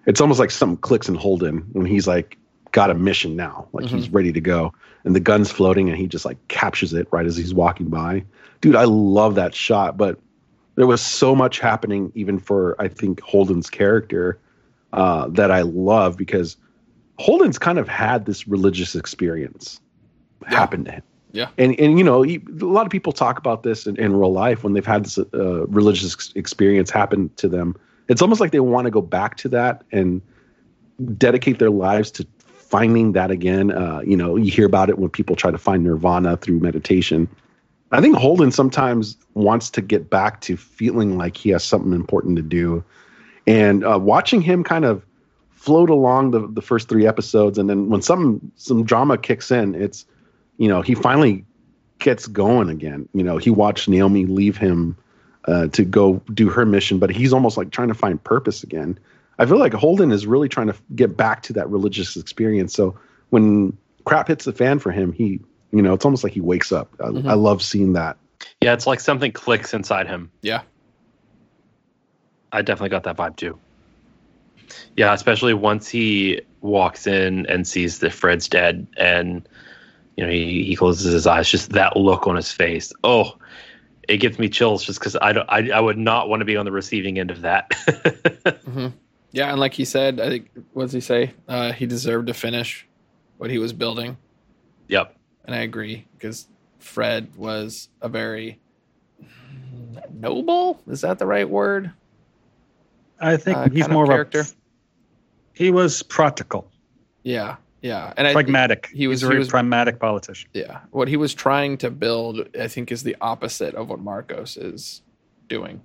it's 0.07 0.21
almost 0.21 0.41
like 0.41 0.51
something 0.51 0.79
clicks 0.79 1.09
in 1.09 1.15
Holden 1.15 1.67
when 1.73 1.87
he's 1.87 2.07
like 2.07 2.37
got 2.73 2.91
a 2.91 2.95
mission 2.95 3.37
now, 3.37 3.69
like 3.73 3.87
he's 3.87 4.09
ready 4.11 4.33
to 4.33 4.41
go, 4.41 4.73
and 5.05 5.15
the 5.15 5.21
gun's 5.21 5.51
floating 5.51 5.89
and 5.89 5.99
he 5.99 6.07
just 6.07 6.25
like 6.25 6.37
captures 6.49 6.93
it 6.93 7.09
right 7.11 7.27
as 7.27 7.37
he's 7.37 7.53
walking 7.55 7.89
by. 7.89 8.25
Dude, 8.61 8.77
I 8.77 8.85
love 8.85 9.35
that 9.37 9.55
shot, 9.55 9.97
but 9.97 10.19
there 10.81 10.87
was 10.87 11.03
so 11.03 11.35
much 11.35 11.59
happening 11.61 12.11
even 12.15 12.39
for 12.39 12.75
I 12.79 12.89
think 12.89 13.21
Holden's 13.21 13.69
character 13.69 14.39
uh, 14.95 15.29
that 15.29 15.51
I 15.51 15.61
love 15.61 16.17
because 16.17 16.57
Holden's 17.19 17.59
kind 17.59 17.79
of 17.79 17.87
had 17.87 18.25
this 18.25 18.49
religious 18.49 18.95
experience 18.95 19.79
happen 20.47 20.85
to 20.87 20.93
him. 20.93 21.03
Yeah. 21.33 21.49
And 21.59 21.79
and 21.79 21.99
you 21.99 22.05
know, 22.05 22.23
he- 22.23 22.41
a 22.63 22.65
lot 22.65 22.87
of 22.87 22.91
people 22.91 23.13
talk 23.13 23.37
about 23.37 23.63
this 23.63 23.87
in, 23.87 23.97
in 23.97 24.17
real 24.17 24.33
life 24.33 24.65
when 24.65 24.73
they've 24.73 24.87
had 24.87 25.05
this 25.05 25.19
uh, 25.19 25.67
religious 25.67 26.33
experience 26.35 26.91
happen 26.91 27.31
to 27.37 27.47
them. 27.47 27.77
It's 28.09 28.23
almost 28.23 28.41
like 28.41 28.51
they 28.51 28.61
want 28.61 28.87
to 28.87 28.91
go 28.91 29.03
back 29.03 29.37
to 29.37 29.51
that 29.51 29.83
and 29.93 30.23
dedicate 31.19 31.59
their 31.59 31.69
lives 31.69 32.11
to 32.13 32.27
finding 32.47 33.13
that 33.13 33.31
again. 33.31 33.71
Uh, 33.71 34.01
you 34.01 34.17
know, 34.17 34.35
you 34.37 34.51
hear 34.51 34.65
about 34.65 34.89
it 34.89 34.99
when 34.99 35.11
people 35.11 35.37
try 35.37 35.51
to 35.51 35.59
find 35.59 35.85
nirvana 35.85 36.39
through 36.39 36.59
meditation. 36.61 37.29
I 37.93 38.01
think 38.01 38.17
Holden 38.17 38.53
sometimes 38.53 39.17
wants 39.35 39.71
to 39.71 39.83
get 39.83 40.11
back 40.11 40.41
to 40.43 40.57
feeling 40.57 41.19
like 41.19 41.37
he 41.37 41.51
has 41.51 41.65
something 41.65 41.93
important 41.93 42.37
to 42.37 42.43
do, 42.43 42.85
and 43.47 43.85
uh, 43.85 43.99
watching 43.99 44.41
him 44.41 44.63
kind 44.63 44.85
of 44.85 45.05
float 45.51 45.91
along 45.91 46.31
the 46.31 46.47
the 46.47 46.63
first 46.63 46.89
three 46.89 47.07
episodes, 47.07 47.59
and 47.59 47.69
then 47.69 47.89
when 47.89 48.03
some 48.03 48.53
some 48.57 48.85
drama 48.85 49.19
kicks 49.19 49.51
in, 49.51 49.75
it's 49.75 50.07
you 50.57 50.69
know 50.69 50.83
he 50.83 50.95
finally 50.95 51.45
gets 52.01 52.27
going 52.27 52.69
again. 52.69 53.09
You 53.13 53.23
know, 53.23 53.37
he 53.37 53.51
watched 53.51 53.89
Naomi 53.89 54.27
leave 54.27 54.57
him 54.57 54.97
uh, 55.47 55.69
to 55.69 55.85
go 55.85 56.21
do 56.35 56.49
her 56.49 56.67
mission, 56.67 56.99
but 56.99 57.11
he's 57.11 57.33
almost 57.33 57.57
like 57.57 57.71
trying 57.71 57.89
to 57.89 57.95
find 57.95 58.23
purpose 58.23 58.63
again. 58.63 58.99
I 59.39 59.47
feel 59.47 59.59
like 59.59 59.73
Holden 59.73 60.11
is 60.11 60.27
really 60.27 60.49
trying 60.49 60.67
to 60.67 60.77
get 60.95 61.17
back 61.17 61.43
to 61.45 61.53
that 61.55 61.71
religious 61.71 62.17
experience. 62.17 62.75
So 62.75 62.99
when 63.31 63.77
crap 64.05 64.29
hits 64.29 64.45
the 64.45 64.53
fan 64.53 64.79
for 64.79 64.91
him, 64.91 65.13
he, 65.13 65.41
you 65.73 65.83
know, 65.83 65.95
it's 65.95 66.05
almost 66.05 66.25
like 66.25 66.33
he 66.33 66.41
wakes 66.41 66.73
up. 66.73 66.89
I, 67.01 67.05
Mhm. 67.05 67.29
I 67.29 67.35
love 67.35 67.63
seeing 67.63 67.93
that. 67.95 68.17
Yeah, 68.61 68.73
it's 68.73 68.87
like 68.87 69.01
something 69.01 69.33
clicks 69.33 69.73
inside 69.75 70.07
him. 70.07 70.31
Yeah. 70.43 70.63
I 72.53 72.63
definitely 72.63 72.89
got 72.91 73.05
that 73.05 73.17
vibe 73.17 73.37
too. 73.37 73.59
Yeah, 74.97 75.13
especially 75.13 75.55
once 75.55 75.89
he 75.89 76.41
walks 76.61 77.07
in 77.07 77.47
and 77.47 77.67
sees 77.67 78.01
that 78.01 78.13
Fred's 78.13 78.49
dead 78.49 78.87
and 78.97 79.49
you 80.17 80.25
know 80.25 80.31
he, 80.33 80.65
he 80.65 80.77
closes 80.77 81.13
his 81.13 81.27
eyes, 81.27 81.49
just 81.51 81.71
that 81.73 81.97
look 81.97 82.27
on 82.27 82.37
his 82.37 82.51
face. 82.51 82.93
Oh, 83.05 83.37
it 84.09 84.19
gives 84.19 84.39
me 84.39 84.49
chills 84.49 84.85
just 84.85 84.99
because 84.99 85.17
I 85.21 85.33
don't 85.33 85.49
I, 85.49 85.71
I 85.71 85.81
would 85.81 85.99
not 85.99 86.29
want 86.29 86.41
to 86.41 86.45
be 86.45 86.57
on 86.57 86.65
the 86.65 86.73
receiving 86.73 87.19
end 87.19 87.31
of 87.31 87.43
that. 87.43 87.73
hmm 88.65 88.89
Yeah, 89.33 89.51
and 89.51 89.61
like 89.61 89.75
he 89.75 89.85
said, 89.85 90.21
I 90.21 90.29
think 90.29 90.51
what 90.73 90.85
does 90.85 90.93
he 90.93 91.01
say? 91.01 91.35
Uh, 91.49 91.73
he 91.73 91.87
deserved 91.87 92.27
to 92.29 92.35
finish 92.35 92.87
what 93.39 93.51
he 93.51 93.59
was 93.59 93.73
building, 93.73 94.17
Yep. 94.89 95.17
And 95.45 95.55
I 95.55 95.61
agree 95.61 96.07
because 96.17 96.47
Fred 96.79 97.35
was 97.37 97.89
a 98.01 98.09
very 98.09 98.59
noble. 100.13 100.81
Is 100.87 101.01
that 101.03 101.19
the 101.19 101.27
right 101.27 101.49
word? 101.49 101.93
I 103.21 103.37
think 103.37 103.57
Uh, 103.57 103.69
he's 103.69 103.83
kind 103.83 103.93
of 103.93 103.97
more 103.97 104.07
character. 104.07 104.41
of 104.41 104.47
a. 104.51 104.55
He 105.53 105.71
was 105.71 106.03
practical, 106.03 106.71
Yeah, 107.23 107.57
yeah, 107.83 108.15
and 108.17 108.27
I, 108.27 108.33
pragmatic. 108.33 108.89
he 108.95 109.07
was- 109.09 109.21
He's 109.21 109.29
a 109.29 109.33
he 109.33 109.39
was- 109.39 109.49
pragmatic 109.49 109.99
politician. 109.99 110.49
yeah, 110.55 110.81
what 110.91 111.07
he 111.09 111.17
was 111.19 111.35
trying 111.35 111.77
to 111.79 111.91
build, 111.91 112.49
I 112.59 112.67
think, 112.69 112.91
is 112.91 113.03
the 113.03 113.17
opposite 113.21 113.75
of 113.75 113.91
what 113.91 114.01
Marcos 114.01 114.57
is 114.57 115.03
doing. 115.49 115.83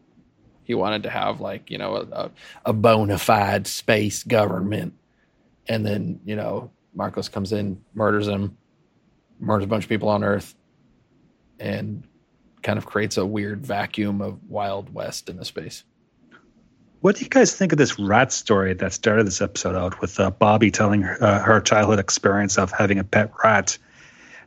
He 0.64 0.74
wanted 0.76 1.04
to 1.04 1.10
have 1.10 1.42
like 1.42 1.70
you 1.70 1.78
know 1.78 2.08
a, 2.12 2.32
a 2.66 2.74
bona 2.74 3.18
fide 3.18 3.68
space 3.68 4.24
government, 4.24 4.94
and 5.68 5.86
then 5.86 6.22
you 6.24 6.36
know 6.38 6.72
Marcos 6.94 7.28
comes 7.28 7.52
in, 7.52 7.82
murders 7.94 8.28
him, 8.30 8.56
murders 9.40 9.66
a 9.66 9.68
bunch 9.68 9.84
of 9.84 9.90
people 9.90 10.10
on 10.10 10.24
Earth, 10.24 10.56
and 11.60 12.04
kind 12.64 12.78
of 12.78 12.86
creates 12.86 13.18
a 13.18 13.26
weird 13.26 13.66
vacuum 13.66 14.22
of 14.22 14.40
Wild 14.50 14.94
West 14.94 15.30
in 15.30 15.38
the 15.38 15.46
space. 15.46 15.84
What 17.02 17.18
do 17.18 17.24
you 17.24 17.30
guys 17.30 17.56
think 17.56 17.72
of 17.72 17.78
this 17.78 18.00
rat 18.00 18.32
story 18.32 18.74
that 18.74 18.92
started 18.92 19.28
this 19.28 19.40
episode 19.40 19.76
out 19.76 20.02
with 20.02 20.20
uh, 20.20 20.32
Bobbie 20.32 20.72
telling 20.72 21.04
her, 21.04 21.24
uh, 21.24 21.40
her 21.40 21.62
childhood 21.62 22.00
experience 22.00 22.58
of 22.58 22.72
having 22.72 22.98
a 22.98 23.04
pet 23.04 23.32
rat? 23.44 23.78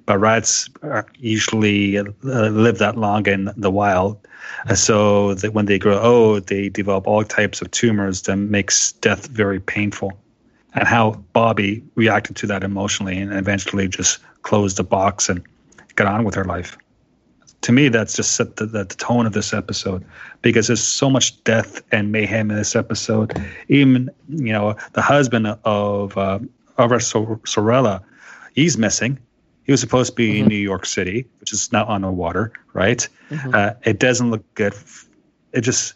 But 0.07 0.19
rats 0.19 0.69
usually 1.19 1.99
uh, 1.99 2.05
live 2.23 2.79
that 2.79 2.97
long 2.97 3.27
in 3.29 3.51
the 3.57 3.71
wild. 3.71 4.27
So 4.75 5.35
that 5.35 5.53
when 5.53 5.67
they 5.67 5.79
grow 5.79 6.01
old, 6.01 6.47
they 6.47 6.71
develop 6.71 7.07
all 7.07 7.23
types 7.23 7.61
of 7.61 7.71
tumors 7.71 8.23
that 8.23 8.37
makes 8.37 8.93
death 8.93 9.29
very 9.29 9.61
painful. 9.61 10.19
And 10.79 10.87
how 10.87 11.15
Bobbie 11.33 11.83
reacted 11.97 12.37
to 12.37 12.47
that 12.47 12.63
emotionally 12.63 13.19
and 13.19 13.33
eventually 13.33 13.89
just 13.89 14.21
closed 14.43 14.77
the 14.77 14.85
box 14.85 15.29
and 15.29 15.43
got 15.97 16.07
on 16.07 16.23
with 16.23 16.37
her 16.37 16.45
life. 16.45 16.79
To 17.63 17.73
me, 17.73 17.89
that's 17.89 18.15
just 18.15 18.37
set 18.37 18.55
the, 18.57 18.67
the, 18.67 18.85
the 18.85 18.95
tone 18.95 19.27
of 19.27 19.33
this 19.33 19.53
episode 19.53 20.05
because 20.41 20.69
there's 20.69 20.83
so 20.83 21.11
much 21.11 21.43
death 21.43 21.83
and 21.91 22.13
mayhem 22.13 22.49
in 22.53 22.57
this 22.57 22.77
episode. 22.77 23.37
Even 23.67 24.09
you 24.29 24.53
know 24.53 24.77
the 24.93 25.03
husband 25.03 25.49
of 25.65 26.17
uh, 26.17 26.39
Albert 26.79 27.01
Sor- 27.01 27.41
Sorella, 27.45 28.01
he's 28.55 28.79
missing. 28.79 29.19
He 29.65 29.73
was 29.73 29.81
supposed 29.81 30.13
to 30.13 30.15
be 30.15 30.39
in 30.39 30.47
New 30.47 30.55
York 30.55 30.87
City, 30.87 31.27
which 31.41 31.53
is 31.53 31.73
not 31.73 31.89
on 31.89 32.03
the 32.03 32.13
water, 32.13 32.53
right? 32.73 33.07
Uh, 33.53 33.73
it 33.83 33.99
doesn't 33.99 34.31
look 34.31 34.45
good. 34.55 34.75
It 35.53 35.63
just, 35.63 35.95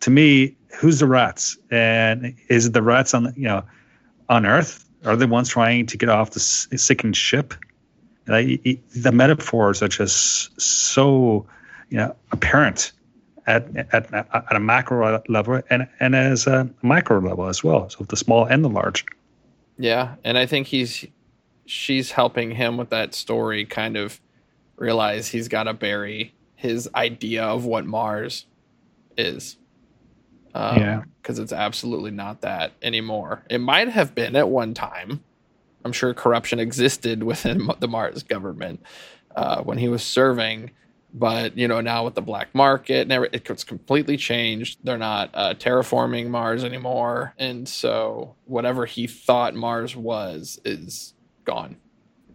to 0.00 0.10
me, 0.10 0.56
who's 0.76 0.98
the 0.98 1.06
rats? 1.06 1.56
And 1.70 2.34
is 2.48 2.66
it 2.66 2.72
the 2.72 2.82
rats 2.82 3.14
on 3.14 3.22
the, 3.22 3.32
you 3.36 3.44
know 3.44 3.62
on 4.28 4.46
Earth? 4.46 4.84
Are 5.04 5.16
the 5.16 5.28
ones 5.28 5.48
trying 5.48 5.86
to 5.86 5.96
get 5.96 6.08
off 6.08 6.30
the 6.30 6.40
sinking 6.40 7.12
ship? 7.12 7.54
Y- 8.26 8.78
the 8.96 9.12
metaphors 9.12 9.82
are 9.82 9.88
just 9.88 10.58
so 10.60 11.46
you 11.90 11.98
know 11.98 12.16
apparent 12.32 12.92
at 13.46 13.68
at, 13.92 14.12
at 14.12 14.56
a 14.56 14.60
macro 14.60 15.22
level 15.28 15.60
and 15.68 15.86
and 16.00 16.14
as 16.14 16.46
a 16.46 16.68
micro 16.82 17.18
level 17.18 17.48
as 17.48 17.62
well. 17.62 17.90
So 17.90 18.04
the 18.04 18.16
small 18.16 18.44
and 18.46 18.64
the 18.64 18.68
large. 18.68 19.04
Yeah, 19.78 20.14
and 20.24 20.38
I 20.38 20.46
think 20.46 20.68
he's 20.68 21.06
she's 21.66 22.12
helping 22.12 22.52
him 22.52 22.76
with 22.76 22.90
that 22.90 23.14
story 23.14 23.64
kind 23.64 23.96
of 23.96 24.20
realize 24.76 25.28
he's 25.28 25.48
got 25.48 25.64
to 25.64 25.74
bury 25.74 26.34
his 26.54 26.88
idea 26.94 27.44
of 27.44 27.64
what 27.64 27.84
Mars 27.84 28.46
is. 29.16 29.56
Um, 30.54 30.76
Yeah. 30.78 31.02
because 31.20 31.38
it's 31.38 31.52
absolutely 31.52 32.10
not 32.10 32.42
that 32.42 32.72
anymore. 32.82 33.42
It 33.50 33.58
might 33.58 33.88
have 33.88 34.14
been 34.14 34.36
at 34.36 34.48
one 34.48 34.74
time. 34.74 35.22
I'm 35.84 35.92
sure 35.92 36.14
corruption 36.14 36.58
existed 36.60 37.22
within 37.22 37.68
the 37.80 37.88
Mars 37.88 38.22
government 38.22 38.80
uh, 39.34 39.62
when 39.62 39.78
he 39.78 39.88
was 39.88 40.02
serving, 40.02 40.70
but 41.12 41.56
you 41.58 41.66
know 41.68 41.80
now 41.80 42.04
with 42.04 42.14
the 42.14 42.22
black 42.22 42.54
market 42.54 43.02
and 43.02 43.12
every, 43.12 43.28
it's 43.32 43.64
completely 43.64 44.16
changed. 44.16 44.78
They're 44.84 44.96
not 44.98 45.30
uh, 45.34 45.54
terraforming 45.54 46.28
Mars 46.28 46.62
anymore, 46.64 47.34
and 47.38 47.68
so 47.68 48.36
whatever 48.46 48.86
he 48.86 49.06
thought 49.06 49.54
Mars 49.54 49.96
was 49.96 50.60
is 50.64 51.14
gone, 51.44 51.76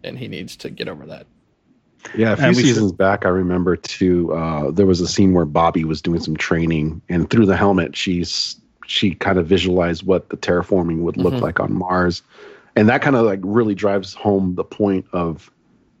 and 0.04 0.18
he 0.18 0.28
needs 0.28 0.56
to 0.56 0.70
get 0.70 0.88
over 0.88 1.06
that. 1.06 1.26
Yeah, 2.16 2.32
a 2.32 2.36
few 2.36 2.44
And 2.46 2.56
we 2.56 2.62
seasons 2.62 2.92
back, 2.92 3.24
I 3.24 3.28
remember 3.28 3.76
too. 3.76 4.32
Uh, 4.32 4.70
there 4.70 4.86
was 4.86 5.00
a 5.00 5.06
scene 5.06 5.32
where 5.32 5.44
Bobbie 5.44 5.84
was 5.84 6.00
doing 6.02 6.20
some 6.20 6.36
training, 6.36 7.00
and 7.08 7.28
through 7.30 7.46
the 7.46 7.56
helmet, 7.56 7.96
she's 7.96 8.56
she 8.86 9.14
kind 9.14 9.38
of 9.38 9.46
visualized 9.46 10.04
what 10.04 10.28
the 10.30 10.36
terraforming 10.36 10.98
would 11.02 11.16
look 11.16 11.34
Mhm. 11.34 11.40
like 11.42 11.60
on 11.60 11.72
Mars, 11.72 12.22
and 12.74 12.88
that 12.88 13.02
kind 13.02 13.14
of 13.14 13.24
like 13.24 13.38
really 13.42 13.74
drives 13.74 14.14
home 14.14 14.56
the 14.56 14.64
point 14.64 15.06
of 15.12 15.50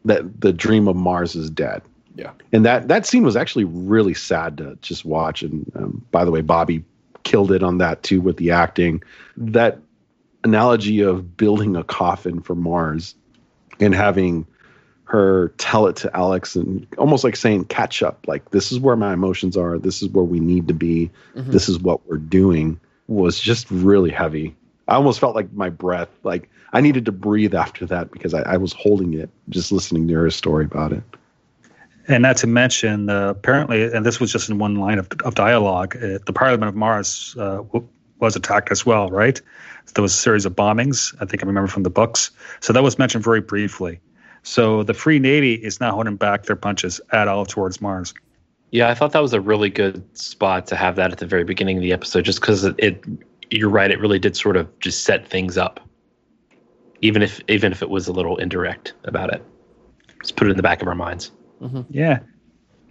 that 0.04 0.40
the 0.40 0.52
dream 0.52 0.88
of 0.88 0.96
Mars 0.96 1.34
is 1.36 1.50
dead. 1.50 1.82
Yeah. 2.16 2.32
and 2.52 2.64
that 2.66 2.88
that 2.88 3.06
scene 3.06 3.22
was 3.22 3.36
actually 3.36 3.64
really 3.64 4.14
sad 4.14 4.58
to 4.58 4.76
just 4.82 5.04
watch. 5.04 5.42
And 5.42 5.70
um, 5.76 6.04
by 6.10 6.24
the 6.24 6.30
way, 6.32 6.40
Bobbie 6.40 6.82
killed 7.22 7.52
it 7.52 7.62
on 7.62 7.78
that 7.78 8.02
too 8.02 8.20
with 8.20 8.36
the 8.36 8.50
acting. 8.50 9.02
That 9.36 9.78
analogy 10.44 11.00
of 11.00 11.36
building 11.36 11.76
a 11.76 11.84
coffin 11.84 12.40
for 12.40 12.54
Mars 12.54 13.14
and 13.78 13.94
having 13.94 14.44
her 15.10 15.48
tell 15.58 15.88
it 15.88 15.96
to 15.96 16.16
Alex 16.16 16.54
and 16.54 16.86
almost 16.96 17.24
like 17.24 17.34
saying 17.34 17.64
catch 17.64 18.00
up 18.00 18.16
like 18.28 18.50
this 18.52 18.70
is 18.70 18.78
where 18.78 18.94
my 18.94 19.12
emotions 19.12 19.56
are 19.56 19.76
this 19.76 20.02
is 20.02 20.08
where 20.10 20.24
we 20.24 20.38
need 20.38 20.68
to 20.68 20.74
be 20.74 21.10
Mhm. 21.34 21.50
this 21.50 21.68
is 21.68 21.80
what 21.80 21.98
we're 22.06 22.16
doing 22.16 22.78
was 23.08 23.40
just 23.40 23.68
really 23.70 24.10
heavy 24.10 24.54
I 24.86 24.94
almost 24.94 25.18
felt 25.18 25.34
like 25.34 25.52
my 25.52 25.68
breath 25.68 26.08
like 26.22 26.48
I 26.72 26.80
needed 26.80 27.04
to 27.06 27.12
breathe 27.12 27.54
after 27.56 27.86
that 27.86 28.12
because 28.12 28.34
I, 28.34 28.42
I 28.42 28.56
was 28.56 28.72
holding 28.72 29.14
it 29.14 29.28
just 29.48 29.72
listening 29.72 30.06
to 30.08 30.14
her 30.14 30.30
story 30.30 30.64
about 30.64 30.92
it 30.92 31.02
And 32.08 32.22
not 32.22 32.36
to 32.38 32.46
mention, 32.46 33.08
uh, 33.10 33.30
apparently, 33.30 33.92
and 33.92 34.04
this 34.06 34.18
was 34.20 34.32
just 34.32 34.48
in 34.50 34.58
one 34.58 34.76
line 34.76 34.98
of, 34.98 35.08
of 35.24 35.34
dialogue, 35.34 35.96
uh, 35.96 36.18
the 36.26 36.32
Parliament 36.32 36.68
of 36.68 36.74
Mars 36.74 37.36
uh, 37.38 37.58
w- 37.72 37.86
was 38.18 38.34
attacked 38.36 38.70
as 38.72 38.84
well, 38.86 39.10
right? 39.10 39.40
There 39.94 40.02
was 40.02 40.12
a 40.12 40.16
series 40.16 40.44
of 40.46 40.54
bombings, 40.56 41.14
I 41.20 41.24
think 41.24 41.42
I 41.44 41.46
remember 41.46 41.68
from 41.68 41.82
the 41.84 41.90
books. 41.90 42.30
So 42.60 42.72
that 42.72 42.82
was 42.82 42.98
mentioned 42.98 43.22
very 43.24 43.40
briefly. 43.40 44.00
So 44.42 44.82
the 44.82 44.94
Free 44.94 45.18
Navy 45.18 45.54
is 45.54 45.80
not 45.80 45.94
holding 45.94 46.16
back 46.16 46.44
their 46.44 46.56
punches 46.56 47.00
at 47.12 47.28
all 47.28 47.44
towards 47.44 47.80
Mars. 47.80 48.14
Yeah, 48.70 48.88
I 48.88 48.94
thought 48.94 49.12
that 49.12 49.22
was 49.22 49.32
a 49.32 49.40
really 49.40 49.68
good 49.70 50.02
spot 50.16 50.66
to 50.68 50.76
have 50.76 50.96
that 50.96 51.12
at 51.12 51.18
the 51.18 51.26
very 51.26 51.44
beginning 51.44 51.76
of 51.76 51.82
the 51.82 51.92
episode, 51.92 52.24
just 52.24 52.40
because 52.40 52.64
it, 52.64 52.74
it. 52.78 53.04
You're 53.50 53.68
right. 53.68 53.90
It 53.90 53.98
really 53.98 54.20
did 54.20 54.36
sort 54.36 54.56
of 54.56 54.78
just 54.78 55.02
set 55.02 55.26
things 55.26 55.58
up, 55.58 55.80
even 57.00 57.20
if 57.20 57.40
even 57.48 57.72
if 57.72 57.82
it 57.82 57.90
was 57.90 58.06
a 58.06 58.12
little 58.12 58.36
indirect 58.36 58.92
about 59.04 59.34
it. 59.34 59.44
Just 60.20 60.36
put 60.36 60.46
it 60.46 60.50
in 60.50 60.56
the 60.56 60.62
back 60.62 60.82
of 60.82 60.88
our 60.88 60.94
minds. 60.94 61.32
Mm-hmm. 61.60 61.82
Yeah. 61.90 62.20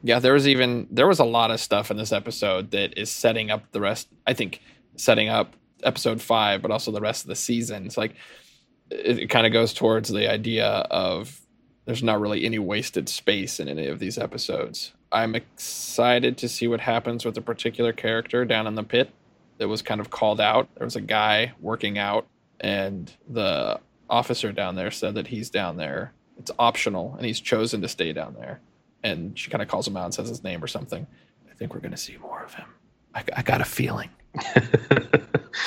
Yeah, 0.03 0.19
there 0.19 0.33
was 0.33 0.47
even 0.47 0.87
there 0.91 1.07
was 1.07 1.19
a 1.19 1.25
lot 1.25 1.51
of 1.51 1.59
stuff 1.59 1.91
in 1.91 1.97
this 1.97 2.11
episode 2.11 2.71
that 2.71 2.97
is 2.97 3.09
setting 3.09 3.49
up 3.49 3.71
the 3.71 3.81
rest. 3.81 4.09
I 4.27 4.33
think 4.33 4.61
setting 4.97 5.29
up 5.29 5.55
episode 5.83 6.21
five, 6.21 6.61
but 6.61 6.71
also 6.71 6.91
the 6.91 7.01
rest 7.01 7.23
of 7.23 7.29
the 7.29 7.35
season. 7.35 7.85
It's 7.85 7.97
like 7.97 8.15
it, 8.89 9.19
it 9.19 9.27
kind 9.27 9.45
of 9.45 9.53
goes 9.53 9.73
towards 9.73 10.09
the 10.09 10.31
idea 10.31 10.67
of 10.67 11.41
there's 11.85 12.03
not 12.03 12.19
really 12.19 12.45
any 12.45 12.59
wasted 12.59 13.09
space 13.09 13.59
in 13.59 13.67
any 13.67 13.87
of 13.87 13.99
these 13.99 14.17
episodes. 14.17 14.93
I'm 15.11 15.35
excited 15.35 16.37
to 16.37 16.49
see 16.49 16.67
what 16.67 16.81
happens 16.81 17.25
with 17.25 17.37
a 17.37 17.41
particular 17.41 17.93
character 17.93 18.45
down 18.45 18.67
in 18.67 18.75
the 18.75 18.83
pit 18.83 19.11
that 19.57 19.67
was 19.67 19.81
kind 19.81 19.99
of 19.99 20.09
called 20.09 20.39
out. 20.39 20.69
There 20.75 20.85
was 20.85 20.95
a 20.95 21.01
guy 21.01 21.53
working 21.59 21.97
out, 21.97 22.27
and 22.59 23.11
the 23.27 23.79
officer 24.09 24.51
down 24.51 24.75
there 24.75 24.91
said 24.91 25.15
that 25.15 25.27
he's 25.27 25.49
down 25.49 25.77
there. 25.77 26.13
It's 26.37 26.51
optional, 26.59 27.15
and 27.15 27.25
he's 27.25 27.39
chosen 27.39 27.81
to 27.81 27.87
stay 27.87 28.13
down 28.13 28.35
there 28.35 28.61
and 29.03 29.37
she 29.37 29.49
kind 29.49 29.61
of 29.61 29.67
calls 29.67 29.87
him 29.87 29.97
out 29.97 30.05
and 30.05 30.13
says 30.13 30.29
his 30.29 30.43
name 30.43 30.63
or 30.63 30.67
something. 30.67 31.05
I 31.49 31.53
think 31.55 31.73
we're 31.73 31.79
going 31.79 31.91
to 31.91 31.97
see 31.97 32.17
more 32.17 32.43
of 32.43 32.53
him. 32.53 32.67
I, 33.13 33.23
I 33.35 33.41
got 33.41 33.61
a 33.61 33.65
feeling. 33.65 34.09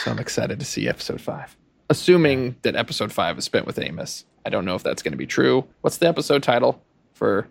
so 0.04 0.10
I'm 0.10 0.18
excited 0.18 0.58
to 0.60 0.66
see 0.66 0.88
episode 0.88 1.20
five. 1.20 1.56
Assuming 1.92 2.56
that 2.62 2.74
episode 2.74 3.12
five 3.12 3.36
is 3.36 3.44
spent 3.44 3.66
with 3.66 3.78
Amos. 3.78 4.24
I 4.46 4.48
don't 4.48 4.64
know 4.64 4.74
if 4.74 4.82
that's 4.82 5.02
going 5.02 5.12
to 5.12 5.18
be 5.18 5.26
true. 5.26 5.66
What's 5.82 5.98
the 5.98 6.08
episode 6.08 6.42
title 6.42 6.82
for 7.12 7.48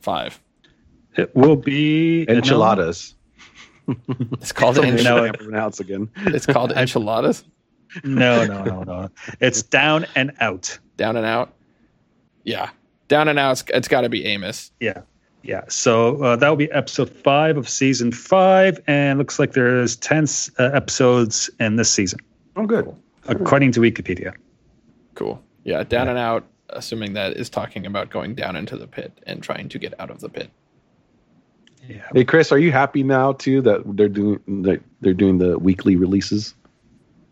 five? 0.00 0.38
It 1.16 1.34
will 1.34 1.56
be 1.56 2.26
enchiladas 2.28 3.14
It's 4.32 4.52
called 4.52 4.74
Something 4.76 4.92
I 4.92 4.96
enchil- 4.98 5.24
can't 5.24 5.38
pronounce 5.38 5.80
again 5.80 6.10
It's 6.14 6.44
called 6.44 6.72
enchiladas. 6.76 7.42
No, 8.02 8.44
no, 8.44 8.64
no, 8.64 8.82
no. 8.82 9.08
It's 9.40 9.62
down 9.62 10.04
and 10.14 10.32
out. 10.40 10.78
Down 10.98 11.16
and 11.16 11.24
out. 11.24 11.54
Yeah, 12.42 12.68
down 13.08 13.28
and 13.28 13.38
out. 13.38 13.52
It's, 13.52 13.64
it's 13.70 13.88
got 13.88 14.02
to 14.02 14.10
be 14.10 14.26
Amos. 14.26 14.72
Yeah. 14.78 15.00
Yeah. 15.42 15.62
So 15.68 16.22
uh, 16.22 16.36
that 16.36 16.50
will 16.50 16.56
be 16.56 16.70
episode 16.70 17.08
five 17.08 17.56
of 17.56 17.66
season 17.66 18.12
five. 18.12 18.78
And 18.86 19.18
looks 19.18 19.38
like 19.38 19.54
there's 19.54 19.96
10 19.96 20.26
uh, 20.58 20.64
episodes 20.74 21.48
in 21.58 21.76
this 21.76 21.90
season, 21.90 22.20
oh 22.56 22.66
good 22.66 22.94
according 23.26 23.72
to 23.72 23.80
Wikipedia. 23.80 24.34
Cool. 25.14 25.42
Yeah, 25.64 25.82
down 25.84 26.08
and 26.08 26.18
out. 26.18 26.44
Assuming 26.70 27.12
that 27.12 27.36
is 27.36 27.50
talking 27.50 27.86
about 27.86 28.10
going 28.10 28.34
down 28.34 28.56
into 28.56 28.76
the 28.76 28.86
pit 28.86 29.12
and 29.26 29.42
trying 29.42 29.68
to 29.68 29.78
get 29.78 29.98
out 30.00 30.10
of 30.10 30.20
the 30.20 30.28
pit. 30.28 30.50
Yeah. 31.86 32.08
hey 32.14 32.24
Chris 32.24 32.50
are 32.50 32.58
you 32.58 32.72
happy 32.72 33.02
now 33.02 33.32
too 33.34 33.60
that 33.60 33.82
they're 33.94 34.08
doing 34.08 34.40
that 34.62 34.80
they're 35.02 35.12
doing 35.12 35.36
the 35.36 35.58
weekly 35.58 35.96
releases 35.96 36.54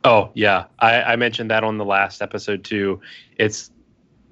Oh 0.04 0.30
yeah, 0.34 0.64
I, 0.80 1.02
I 1.02 1.16
mentioned 1.16 1.50
that 1.50 1.64
on 1.64 1.78
the 1.78 1.84
last 1.84 2.20
episode 2.22 2.64
too. 2.64 3.00
It's 3.38 3.70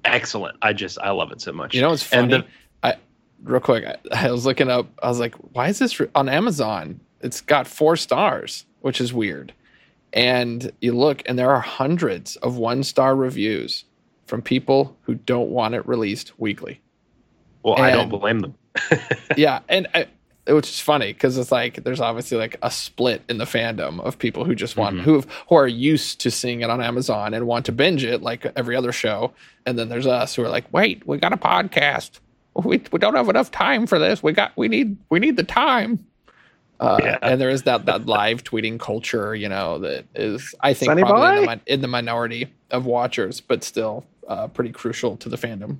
excellent. 0.03 0.57
I 0.61 0.73
just 0.73 0.99
I 0.99 1.11
love 1.11 1.31
it 1.31 1.39
so 1.41 1.53
much. 1.53 1.73
You 1.73 1.81
know 1.81 1.89
what's 1.89 2.03
funny? 2.03 2.33
And 2.35 2.43
the- 2.43 2.47
I 2.83 2.95
real 3.41 3.61
quick, 3.61 3.85
I, 3.85 4.27
I 4.27 4.31
was 4.31 4.45
looking 4.45 4.69
up. 4.69 4.87
I 5.01 5.07
was 5.07 5.19
like, 5.19 5.33
why 5.53 5.69
is 5.69 5.79
this 5.79 5.99
re- 5.99 6.09
on 6.13 6.27
Amazon? 6.29 6.99
It's 7.21 7.39
got 7.41 7.67
four 7.67 7.95
stars, 7.95 8.65
which 8.81 8.99
is 8.99 9.13
weird. 9.13 9.53
And 10.13 10.71
you 10.81 10.93
look, 10.93 11.21
and 11.25 11.37
there 11.39 11.51
are 11.51 11.61
hundreds 11.61 12.35
of 12.37 12.57
one 12.57 12.83
star 12.83 13.15
reviews 13.15 13.85
from 14.25 14.41
people 14.41 14.95
who 15.03 15.15
don't 15.15 15.49
want 15.49 15.73
it 15.75 15.87
released 15.87 16.33
weekly. 16.37 16.81
well, 17.63 17.77
I 17.79 17.91
don't 17.91 18.09
blame 18.09 18.39
them. 18.39 18.55
yeah, 19.37 19.59
and 19.69 19.87
I, 19.93 20.07
which 20.47 20.69
is 20.69 20.79
funny 20.79 21.13
because 21.13 21.37
it's 21.37 21.51
like 21.51 21.83
there's 21.83 21.99
obviously 22.01 22.37
like 22.37 22.55
a 22.61 22.71
split 22.71 23.21
in 23.29 23.37
the 23.37 23.45
fandom 23.45 23.99
of 24.01 24.17
people 24.17 24.43
who 24.45 24.55
just 24.55 24.75
want 24.77 24.97
Mhm. 24.97 25.01
who 25.01 25.23
who 25.49 25.55
are 25.55 25.67
used 25.67 26.19
to 26.21 26.31
seeing 26.31 26.61
it 26.61 26.69
on 26.69 26.81
Amazon 26.81 27.33
and 27.33 27.45
want 27.47 27.65
to 27.67 27.71
binge 27.71 28.03
it 28.03 28.21
like 28.21 28.45
every 28.55 28.75
other 28.75 28.91
show, 28.91 29.33
and 29.65 29.77
then 29.77 29.89
there's 29.89 30.07
us 30.07 30.35
who 30.35 30.43
are 30.43 30.49
like, 30.49 30.65
wait, 30.73 31.05
we 31.05 31.17
got 31.17 31.33
a 31.33 31.37
podcast. 31.37 32.19
We 32.55 32.81
we 32.91 32.99
don't 32.99 33.15
have 33.15 33.29
enough 33.29 33.51
time 33.51 33.85
for 33.87 33.99
this. 33.99 34.23
We 34.23 34.33
got 34.33 34.51
we 34.57 34.67
need 34.67 34.97
we 35.09 35.19
need 35.19 35.35
the 35.37 35.43
time. 35.43 36.05
Uh, 36.81 36.99
Yeah. 37.01 37.17
And 37.21 37.39
there 37.39 37.49
is 37.49 37.63
that 37.63 37.85
that 37.85 38.07
live 38.07 38.43
tweeting 38.43 38.79
culture, 38.79 39.35
you 39.35 39.47
know, 39.47 39.79
that 39.79 40.05
is 40.15 40.53
I 40.61 40.73
think 40.73 40.89
Sonny 40.89 41.03
probably 41.03 41.43
in 41.43 41.45
the, 41.45 41.73
in 41.73 41.81
the 41.81 41.87
minority 41.87 42.47
of 42.71 42.85
watchers, 42.85 43.39
but 43.39 43.63
still 43.63 44.03
uh, 44.27 44.47
pretty 44.47 44.71
crucial 44.71 45.15
to 45.17 45.29
the 45.29 45.37
fandom. 45.37 45.77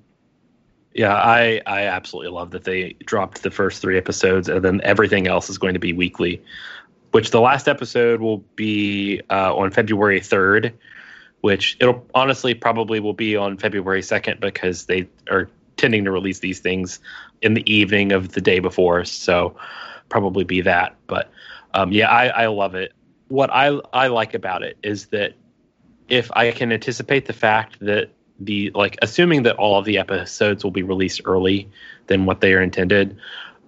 Yeah, 0.94 1.16
I 1.16 1.62
I 1.66 1.84
absolutely 1.84 2.32
love 2.32 2.52
that 2.52 2.66
they 2.66 2.94
dropped 3.06 3.44
the 3.44 3.52
first 3.52 3.82
three 3.82 3.98
episodes, 3.98 4.48
and 4.48 4.64
then 4.64 4.82
everything 4.84 5.28
else 5.28 5.50
is 5.50 5.58
going 5.58 5.74
to 5.74 5.80
be 5.80 5.94
weekly. 5.94 6.42
Which 7.12 7.32
the 7.32 7.42
last 7.42 7.68
episode 7.68 8.22
will 8.22 8.44
be 8.56 9.22
uh, 9.30 9.56
on 9.56 9.72
February 9.72 10.20
third, 10.22 10.74
which 11.42 11.78
it'll 11.80 12.06
honestly 12.14 12.54
probably 12.54 13.00
will 13.00 13.14
be 13.14 13.36
on 13.36 13.58
February 13.58 14.02
second 14.02 14.40
because 14.40 14.86
they 14.86 15.08
are 15.30 15.50
tending 15.78 16.06
to 16.06 16.12
release 16.12 16.40
these 16.40 16.60
things 16.60 17.00
in 17.42 17.54
the 17.54 17.70
evening 17.72 18.12
of 18.12 18.34
the 18.34 18.42
day 18.42 18.60
before, 18.60 19.04
so 19.04 19.56
probably 20.12 20.44
be 20.44 20.62
that. 20.62 20.96
But 21.08 21.32
um, 21.74 21.92
yeah, 21.92 22.10
I, 22.10 22.28
I 22.28 22.48
love 22.48 22.76
it. 22.76 22.94
What 23.30 23.50
I 23.50 23.68
I 23.94 24.08
like 24.08 24.36
about 24.36 24.62
it 24.62 24.78
is 24.84 25.08
that 25.08 25.34
if 26.10 26.30
I 26.34 26.52
can 26.52 26.72
anticipate 26.72 27.26
the 27.26 27.34
fact 27.34 27.80
that 27.80 28.12
the 28.40 28.70
like 28.76 28.98
assuming 29.02 29.44
that 29.44 29.56
all 29.56 29.80
of 29.80 29.86
the 29.86 29.98
episodes 29.98 30.64
will 30.64 30.72
be 30.72 30.84
released 30.84 31.22
early 31.26 31.70
than 32.08 32.26
what 32.26 32.42
they 32.42 32.54
are 32.54 32.62
intended, 32.62 33.18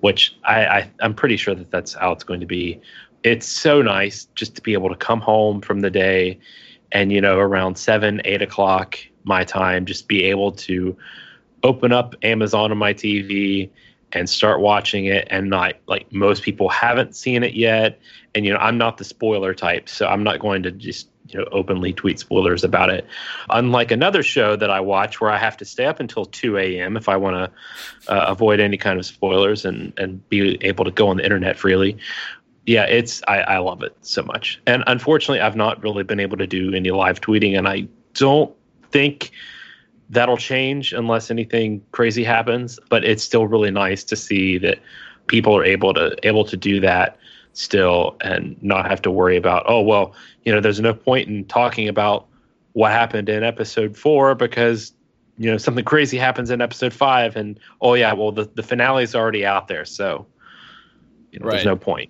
which 0.01 0.35
I, 0.43 0.65
I 0.65 0.91
I'm 0.99 1.15
pretty 1.15 1.37
sure 1.37 1.55
that 1.55 1.71
that's 1.71 1.93
how 1.93 2.11
it's 2.11 2.25
going 2.25 2.41
to 2.41 2.45
be. 2.45 2.81
It's 3.23 3.47
so 3.47 3.81
nice 3.81 4.25
just 4.35 4.55
to 4.55 4.61
be 4.61 4.73
able 4.73 4.89
to 4.89 4.95
come 4.95 5.21
home 5.21 5.61
from 5.61 5.79
the 5.79 5.89
day, 5.89 6.39
and 6.91 7.11
you 7.13 7.21
know 7.21 7.39
around 7.39 7.77
seven 7.77 8.21
eight 8.25 8.41
o'clock 8.41 8.99
my 9.23 9.45
time, 9.45 9.85
just 9.85 10.09
be 10.09 10.23
able 10.23 10.51
to 10.51 10.97
open 11.63 11.93
up 11.93 12.13
Amazon 12.23 12.71
on 12.71 12.77
my 12.77 12.93
TV 12.93 13.69
and 14.13 14.29
start 14.29 14.59
watching 14.59 15.05
it 15.05 15.27
and 15.29 15.49
not 15.49 15.75
like 15.87 16.11
most 16.11 16.43
people 16.43 16.69
haven't 16.69 17.15
seen 17.15 17.43
it 17.43 17.53
yet. 17.53 17.99
And 18.35 18.45
you 18.45 18.51
know 18.51 18.57
i'm 18.57 18.79
not 18.79 18.97
the 18.97 19.03
spoiler 19.03 19.53
type 19.53 19.87
so 19.87 20.07
i'm 20.07 20.23
not 20.23 20.39
going 20.39 20.63
to 20.63 20.71
just 20.71 21.07
you 21.27 21.39
know 21.39 21.45
openly 21.51 21.93
tweet 21.93 22.19
spoilers 22.19 22.63
about 22.63 22.89
it. 22.89 23.05
Unlike 23.49 23.91
another 23.91 24.23
show 24.23 24.55
that 24.55 24.71
i 24.71 24.79
watch 24.79 25.21
where 25.21 25.29
i 25.29 25.37
have 25.37 25.55
to 25.57 25.65
stay 25.65 25.85
up 25.85 25.99
until 25.99 26.25
2 26.25 26.57
a.m 26.57 26.97
if 26.97 27.07
i 27.07 27.15
want 27.15 27.35
to 27.35 28.11
uh, 28.11 28.25
avoid 28.27 28.59
any 28.59 28.77
kind 28.77 28.97
of 28.97 29.05
spoilers 29.05 29.65
and 29.65 29.93
and 29.97 30.27
be 30.29 30.57
able 30.65 30.83
to 30.83 30.91
go 30.91 31.07
on 31.09 31.17
the 31.17 31.23
internet 31.23 31.57
freely 31.57 31.95
yeah 32.65 32.85
it's 32.85 33.21
I, 33.27 33.41
I 33.41 33.57
love 33.59 33.83
it 33.83 33.95
so 34.01 34.23
much. 34.23 34.59
And 34.65 34.83
unfortunately 34.87 35.41
i've 35.41 35.55
not 35.55 35.81
really 35.83 36.03
been 36.03 36.19
able 36.19 36.37
to 36.37 36.47
do 36.47 36.73
any 36.73 36.89
live 36.89 37.21
tweeting 37.21 37.57
and 37.57 37.67
i 37.67 37.87
don't 38.15 38.51
think 38.91 39.31
that'll 40.09 40.37
change 40.37 40.93
unless 40.93 41.31
anything 41.31 41.81
crazy 41.91 42.23
happens 42.23 42.79
but 42.89 43.03
it's 43.03 43.23
still 43.23 43.47
really 43.47 43.71
nice 43.71 44.03
to 44.03 44.15
see 44.15 44.57
that 44.57 44.79
people 45.27 45.55
are 45.55 45.63
able 45.63 45.93
to 45.93 46.15
able 46.23 46.43
to 46.43 46.57
do 46.57 46.79
that 46.79 47.17
still 47.53 48.15
and 48.21 48.61
not 48.61 48.87
have 48.89 49.01
to 49.01 49.11
worry 49.11 49.37
about 49.37 49.63
oh 49.67 49.81
well 49.81 50.13
you 50.43 50.51
know 50.53 50.59
there's 50.59 50.79
no 50.79 50.93
point 50.93 51.27
in 51.27 51.45
talking 51.45 51.87
about 51.87 52.27
what 52.73 52.91
happened 52.91 53.29
in 53.29 53.43
episode 53.43 53.95
four 53.95 54.35
because 54.35 54.93
you 55.37 55.49
know 55.49 55.57
something 55.57 55.85
crazy 55.85 56.17
happens 56.17 56.49
in 56.49 56.61
episode 56.61 56.93
five 56.93 57.35
and 57.35 57.59
oh 57.81 57.93
yeah 57.93 58.11
well 58.13 58.31
the, 58.31 58.49
the 58.55 58.63
finale 58.63 59.03
is 59.03 59.15
already 59.15 59.45
out 59.45 59.67
there 59.67 59.85
so 59.85 60.25
you 61.31 61.39
know, 61.39 61.49
there's 61.49 61.65
no 61.65 61.75
point 61.75 62.09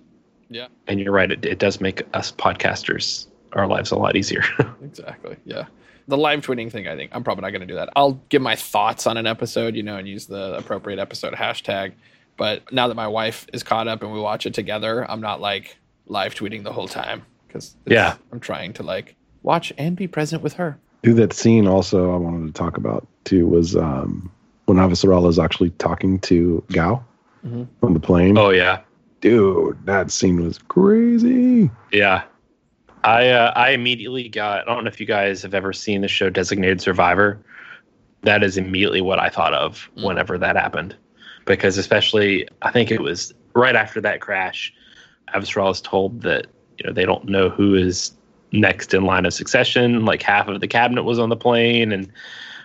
Yeah. 0.50 0.66
and 0.86 0.98
you're 1.00 1.12
right 1.12 1.30
it, 1.30 1.44
it 1.44 1.58
does 1.58 1.80
make 1.80 2.02
us 2.14 2.32
podcasters 2.32 3.26
our 3.52 3.66
lives 3.66 3.90
a 3.92 3.96
lot 3.96 4.16
easier 4.16 4.42
Exactly. 4.82 5.36
Yeah. 5.44 5.66
The 6.06 6.16
live 6.16 6.40
tweeting 6.40 6.70
thing, 6.70 6.86
I 6.86 6.96
think 6.96 7.10
I'm 7.14 7.24
probably 7.24 7.42
not 7.42 7.50
going 7.50 7.60
to 7.62 7.66
do 7.66 7.74
that. 7.76 7.88
I'll 7.96 8.20
give 8.28 8.42
my 8.42 8.56
thoughts 8.56 9.06
on 9.06 9.16
an 9.16 9.26
episode, 9.26 9.74
you 9.74 9.82
know, 9.82 9.96
and 9.96 10.06
use 10.06 10.26
the 10.26 10.54
appropriate 10.56 10.98
episode 10.98 11.32
hashtag. 11.34 11.92
But 12.36 12.70
now 12.72 12.88
that 12.88 12.94
my 12.94 13.08
wife 13.08 13.46
is 13.52 13.62
caught 13.62 13.88
up 13.88 14.02
and 14.02 14.12
we 14.12 14.18
watch 14.20 14.44
it 14.44 14.54
together, 14.54 15.08
I'm 15.10 15.20
not 15.20 15.40
like 15.40 15.76
live 16.06 16.34
tweeting 16.34 16.62
the 16.64 16.72
whole 16.72 16.88
time 16.88 17.22
because 17.46 17.74
Yeah. 17.86 18.16
I'm 18.32 18.40
trying 18.40 18.72
to 18.74 18.82
like 18.82 19.14
watch 19.42 19.72
and 19.78 19.96
be 19.96 20.06
present 20.08 20.42
with 20.42 20.54
her. 20.54 20.78
Dude, 21.02 21.16
that 21.16 21.32
scene 21.32 21.66
also 21.66 22.12
I 22.12 22.16
wanted 22.16 22.46
to 22.46 22.52
talk 22.52 22.76
about 22.76 23.06
too 23.24 23.46
was 23.46 23.74
um, 23.76 24.30
when 24.66 24.78
Avasarala 24.78 25.28
is 25.28 25.38
actually 25.38 25.70
talking 25.70 26.18
to 26.20 26.62
Gao 26.72 27.02
Mhm. 27.46 27.66
on 27.82 27.94
the 27.94 28.00
plane. 28.00 28.36
oh 28.36 28.50
yeah 28.50 28.80
Dude, 29.20 29.78
that 29.86 30.10
scene 30.10 30.44
was 30.44 30.58
crazy. 30.68 31.70
Yeah. 31.92 32.24
I 33.04 33.28
uh, 33.28 33.52
I 33.54 33.70
immediately 33.70 34.28
got 34.28 34.66
I 34.68 34.74
don't 34.74 34.84
know 34.84 34.88
if 34.88 34.98
you 34.98 35.06
guys 35.06 35.42
have 35.42 35.54
ever 35.54 35.72
seen 35.72 36.00
the 36.00 36.08
show 36.08 36.30
Designated 36.30 36.80
Survivor. 36.80 37.38
That 38.22 38.42
is 38.42 38.56
immediately 38.56 39.02
what 39.02 39.18
I 39.18 39.28
thought 39.28 39.52
of 39.54 39.90
Mm. 39.96 40.04
whenever 40.04 40.38
that 40.38 40.56
happened. 40.56 40.96
Because 41.44 41.76
especially 41.76 42.48
I 42.62 42.70
think 42.70 42.90
it 42.90 43.00
was 43.00 43.34
right 43.54 43.76
after 43.76 44.00
that 44.00 44.20
crash, 44.20 44.72
Avasarala 45.34 45.72
is 45.72 45.80
told 45.82 46.22
that, 46.22 46.46
you 46.78 46.86
know, 46.86 46.92
they 46.92 47.04
don't 47.04 47.26
know 47.26 47.50
who 47.50 47.74
is 47.74 48.12
next 48.52 48.94
in 48.94 49.04
line 49.04 49.26
of 49.26 49.34
succession. 49.34 50.06
Like 50.06 50.22
half 50.22 50.48
of 50.48 50.60
the 50.60 50.68
cabinet 50.68 51.02
was 51.02 51.18
on 51.18 51.28
the 51.28 51.36
plane 51.36 51.92
and 51.92 52.10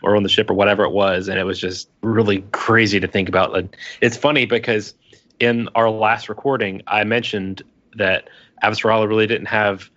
or 0.02 0.16
on 0.16 0.24
the 0.24 0.30
ship 0.30 0.50
or 0.50 0.54
whatever 0.54 0.86
it 0.86 0.92
was. 0.92 1.28
And 1.28 1.38
it 1.38 1.44
was 1.44 1.60
just 1.60 1.90
really 2.02 2.42
crazy 2.54 3.02
to 3.02 3.08
think 3.08 3.28
about. 3.28 3.58
And 3.58 3.76
it's 4.00 4.16
funny 4.16 4.46
because 4.46 4.94
in 5.42 5.68
our 5.76 5.90
last 5.90 6.30
recording, 6.30 6.82
I 6.88 7.04
mentioned 7.04 7.62
that 7.98 8.30
Avasarala 8.64 9.10
really 9.10 9.28
didn't 9.28 9.48
have, 9.48 9.90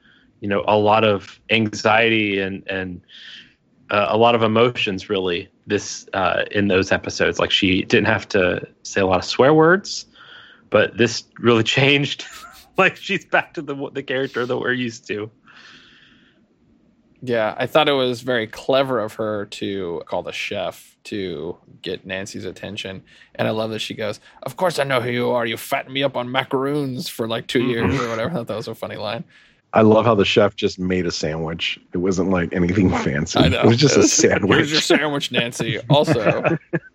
you 0.42 0.48
know, 0.48 0.64
a 0.66 0.76
lot 0.76 1.04
of 1.04 1.40
anxiety 1.50 2.40
and 2.40 2.68
and 2.68 3.00
uh, 3.90 4.06
a 4.08 4.18
lot 4.18 4.34
of 4.34 4.42
emotions 4.42 5.08
really 5.08 5.48
this 5.68 6.06
uh, 6.12 6.42
in 6.50 6.66
those 6.66 6.90
episodes. 6.90 7.38
Like 7.38 7.52
she 7.52 7.84
didn't 7.84 8.08
have 8.08 8.28
to 8.30 8.66
say 8.82 9.00
a 9.00 9.06
lot 9.06 9.20
of 9.20 9.24
swear 9.24 9.54
words, 9.54 10.04
but 10.68 10.98
this 10.98 11.24
really 11.38 11.62
changed. 11.78 12.26
like 12.76 12.96
she's 12.96 13.24
back 13.24 13.54
to 13.54 13.62
the 13.62 13.90
the 13.92 14.02
character 14.02 14.44
that 14.44 14.58
we're 14.58 14.72
used 14.72 15.06
to. 15.06 15.30
Yeah, 17.24 17.54
I 17.56 17.68
thought 17.68 17.88
it 17.88 17.92
was 17.92 18.22
very 18.22 18.48
clever 18.48 18.98
of 18.98 19.14
her 19.14 19.46
to 19.46 20.02
call 20.06 20.24
the 20.24 20.32
chef 20.32 20.96
to 21.04 21.56
get 21.80 22.04
Nancy's 22.04 22.44
attention. 22.44 23.04
And 23.36 23.46
I 23.46 23.52
love 23.52 23.70
that 23.70 23.78
she 23.78 23.94
goes, 23.94 24.18
Of 24.42 24.56
course 24.56 24.80
I 24.80 24.82
know 24.82 25.00
who 25.00 25.10
you 25.10 25.30
are. 25.30 25.46
You 25.46 25.56
fattened 25.56 25.94
me 25.94 26.02
up 26.02 26.16
on 26.16 26.32
macaroons 26.32 27.08
for 27.08 27.28
like 27.28 27.46
2 27.46 27.62
years 27.62 27.94
or 28.00 28.08
whatever. 28.08 28.30
I 28.30 28.34
thought 28.34 28.48
that 28.48 28.56
was 28.56 28.66
a 28.66 28.74
funny 28.74 28.96
line. 28.96 29.22
I 29.74 29.80
love 29.82 30.04
how 30.04 30.14
the 30.14 30.24
chef 30.24 30.54
just 30.56 30.78
made 30.78 31.06
a 31.06 31.10
sandwich. 31.10 31.78
It 31.92 31.98
wasn't 31.98 32.30
like 32.30 32.52
anything 32.52 32.90
fancy. 33.04 33.38
I 33.38 33.48
know. 33.48 33.60
It 33.60 33.66
was 33.66 33.76
just 33.78 33.96
a 33.96 34.02
sandwich. 34.06 34.56
Here's 34.58 34.72
your 34.72 34.80
sandwich. 34.80 35.28
sandwich, 35.28 35.32
Nancy. 35.32 35.78
Also, 35.88 36.58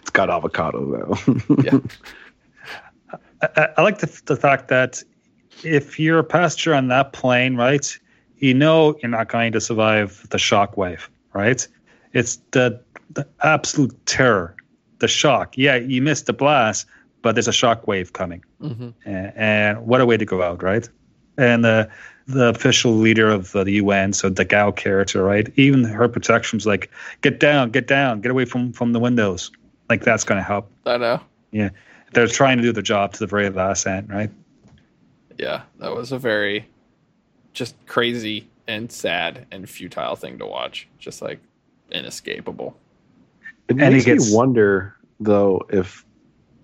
it's 0.00 0.10
got 0.10 0.30
avocado 0.30 1.16
though. 1.46 1.82
I, 3.42 3.48
I- 3.56 3.68
I 3.76 3.82
like 3.82 3.98
the, 3.98 4.22
the 4.26 4.36
fact 4.36 4.68
that 4.68 5.02
if 5.62 5.98
you're 5.98 6.18
a 6.18 6.24
passenger 6.24 6.74
on 6.74 6.88
that 6.88 7.12
plane, 7.12 7.56
right, 7.56 7.98
you 8.38 8.54
know 8.54 8.96
you're 9.02 9.10
not 9.10 9.28
going 9.28 9.52
to 9.52 9.60
survive 9.60 10.26
the 10.30 10.38
shock 10.38 10.76
wave, 10.76 11.08
right? 11.32 11.66
It's 12.12 12.36
the 12.52 12.80
the 13.10 13.26
absolute 13.42 13.94
terror, 14.06 14.56
the 14.98 15.08
shock. 15.08 15.56
Yeah, 15.56 15.76
you 15.76 16.00
missed 16.02 16.26
the 16.26 16.32
blast, 16.32 16.86
but 17.22 17.34
there's 17.34 17.48
a 17.48 17.52
shock 17.52 17.86
wave 17.86 18.12
coming, 18.12 18.42
mhm. 18.60 18.92
and, 19.04 19.32
and 19.36 19.86
what 19.86 20.00
a 20.00 20.06
way 20.06 20.16
to 20.16 20.24
go 20.24 20.42
out, 20.42 20.62
right? 20.62 20.88
And 21.38 21.64
the 21.64 21.88
the 22.26 22.46
official 22.48 22.92
leader 22.92 23.28
of 23.28 23.52
the 23.52 23.70
UN, 23.72 24.12
so 24.12 24.28
the 24.30 24.44
Gao 24.44 24.70
character, 24.70 25.22
right? 25.22 25.52
Even 25.56 25.84
her 25.84 26.08
protection's 26.08 26.66
like, 26.66 26.90
get 27.20 27.38
down, 27.40 27.70
get 27.70 27.86
down, 27.86 28.20
get 28.20 28.30
away 28.30 28.44
from 28.44 28.72
from 28.72 28.92
the 28.92 29.00
windows. 29.00 29.50
Like 29.90 30.02
that's 30.02 30.24
going 30.24 30.38
to 30.38 30.42
help. 30.42 30.70
I 30.86 30.96
know. 30.96 31.20
Yeah, 31.52 31.70
they're 32.12 32.26
trying 32.26 32.56
to 32.56 32.62
do 32.62 32.72
their 32.72 32.82
job 32.82 33.12
to 33.12 33.18
the 33.18 33.26
very 33.26 33.50
last 33.50 33.86
end, 33.86 34.08
right? 34.10 34.30
Yeah, 35.38 35.62
that 35.80 35.94
was 35.94 36.12
a 36.12 36.18
very 36.18 36.66
just 37.52 37.74
crazy 37.86 38.48
and 38.66 38.90
sad 38.90 39.46
and 39.50 39.68
futile 39.68 40.16
thing 40.16 40.38
to 40.38 40.46
watch. 40.46 40.88
Just 40.98 41.20
like 41.20 41.38
inescapable. 41.92 42.76
It 43.68 43.72
And 43.72 43.80
he 43.82 43.90
makes 43.90 44.04
gets- 44.06 44.30
me 44.30 44.36
wonder 44.36 44.94
though 45.20 45.64
if 45.70 46.04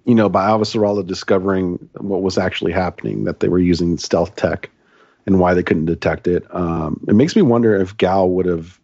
you 0.07 0.15
know 0.15 0.29
by 0.29 0.49
Avasarala 0.49 1.07
discovering 1.07 1.89
what 1.99 2.23
was 2.23 2.39
actually 2.39 2.73
happening 2.73 3.25
that 3.25 3.41
they 3.41 3.49
were 3.49 3.59
using 3.59 3.99
stealth 3.99 4.35
tech 4.37 4.71
and 5.31 5.39
why 5.39 5.55
they 5.55 5.63
couldn't 5.63 5.87
detect 5.87 6.27
it. 6.27 6.45
Um, 6.55 7.05
it 7.07 7.15
makes 7.15 7.37
me 7.37 7.43
wonder 7.43 7.77
if 7.77 7.97
Gao 7.97 8.27
would 8.27 8.47
have 8.47 8.81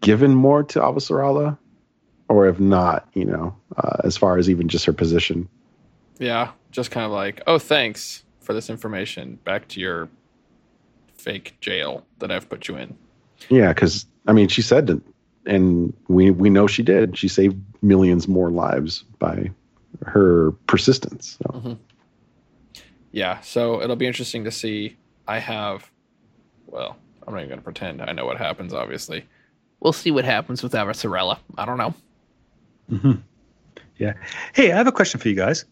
given 0.00 0.32
more 0.32 0.62
to 0.62 0.78
Avasarala, 0.78 1.58
or 2.28 2.46
if 2.46 2.60
not, 2.60 3.08
you 3.14 3.24
know, 3.24 3.56
uh, 3.76 3.96
as 4.04 4.16
far 4.16 4.38
as 4.38 4.48
even 4.48 4.68
just 4.68 4.84
her 4.84 4.92
position. 4.92 5.48
Yeah, 6.20 6.52
just 6.70 6.92
kind 6.92 7.04
of 7.04 7.10
like, 7.10 7.42
oh, 7.48 7.58
thanks 7.58 8.24
for 8.40 8.52
this 8.52 8.70
information. 8.70 9.40
Back 9.44 9.66
to 9.68 9.80
your 9.80 10.08
fake 11.16 11.56
jail 11.60 12.04
that 12.20 12.30
I've 12.30 12.48
put 12.48 12.68
you 12.68 12.76
in. 12.76 12.96
Yeah, 13.48 13.72
because 13.72 14.06
I 14.28 14.32
mean, 14.32 14.46
she 14.46 14.62
said 14.62 14.86
that, 14.86 15.02
and 15.46 15.92
we 16.06 16.30
we 16.30 16.48
know 16.48 16.68
she 16.68 16.84
did. 16.84 17.18
She 17.18 17.26
saved 17.26 17.56
millions 17.82 18.28
more 18.28 18.50
lives 18.50 19.02
by 19.18 19.50
her 20.06 20.52
persistence. 20.68 21.38
So. 21.42 21.50
Mm-hmm. 21.50 21.72
Yeah, 23.10 23.40
so 23.40 23.82
it'll 23.82 23.96
be 23.96 24.06
interesting 24.06 24.44
to 24.44 24.52
see. 24.52 24.96
I 25.28 25.38
have, 25.38 25.88
well, 26.66 26.96
I'm 27.26 27.34
not 27.34 27.40
even 27.40 27.50
going 27.50 27.60
to 27.60 27.64
pretend 27.64 28.00
I 28.00 28.12
know 28.12 28.24
what 28.24 28.38
happens. 28.38 28.72
Obviously, 28.72 29.26
we'll 29.78 29.92
see 29.92 30.10
what 30.10 30.24
happens 30.24 30.62
with 30.62 30.72
Avasarala. 30.72 31.38
I 31.58 31.66
don't 31.66 31.76
know. 31.76 31.94
Mm-hmm. 32.90 33.12
Yeah. 33.98 34.14
Hey, 34.54 34.72
I 34.72 34.76
have 34.76 34.86
a 34.86 34.92
question 34.92 35.20
for 35.20 35.28
you 35.28 35.34
guys. 35.34 35.66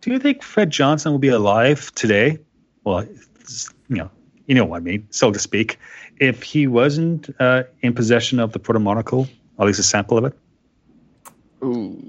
Do 0.00 0.10
you 0.10 0.18
think 0.18 0.42
Fred 0.42 0.70
Johnson 0.70 1.12
will 1.12 1.18
be 1.18 1.28
alive 1.28 1.94
today? 1.94 2.38
Well, 2.84 3.04
you 3.04 3.96
know, 3.96 4.10
you 4.46 4.54
know 4.54 4.64
what 4.64 4.78
I 4.78 4.80
mean, 4.80 5.06
so 5.10 5.30
to 5.30 5.38
speak, 5.38 5.78
if 6.18 6.42
he 6.42 6.66
wasn't 6.66 7.28
uh, 7.40 7.64
in 7.82 7.92
possession 7.94 8.40
of 8.40 8.52
the 8.52 8.58
protomolecule, 8.58 9.28
at 9.58 9.66
least 9.66 9.80
a 9.80 9.82
sample 9.82 10.16
of 10.16 10.24
it. 10.24 10.38
Ooh. 11.62 12.00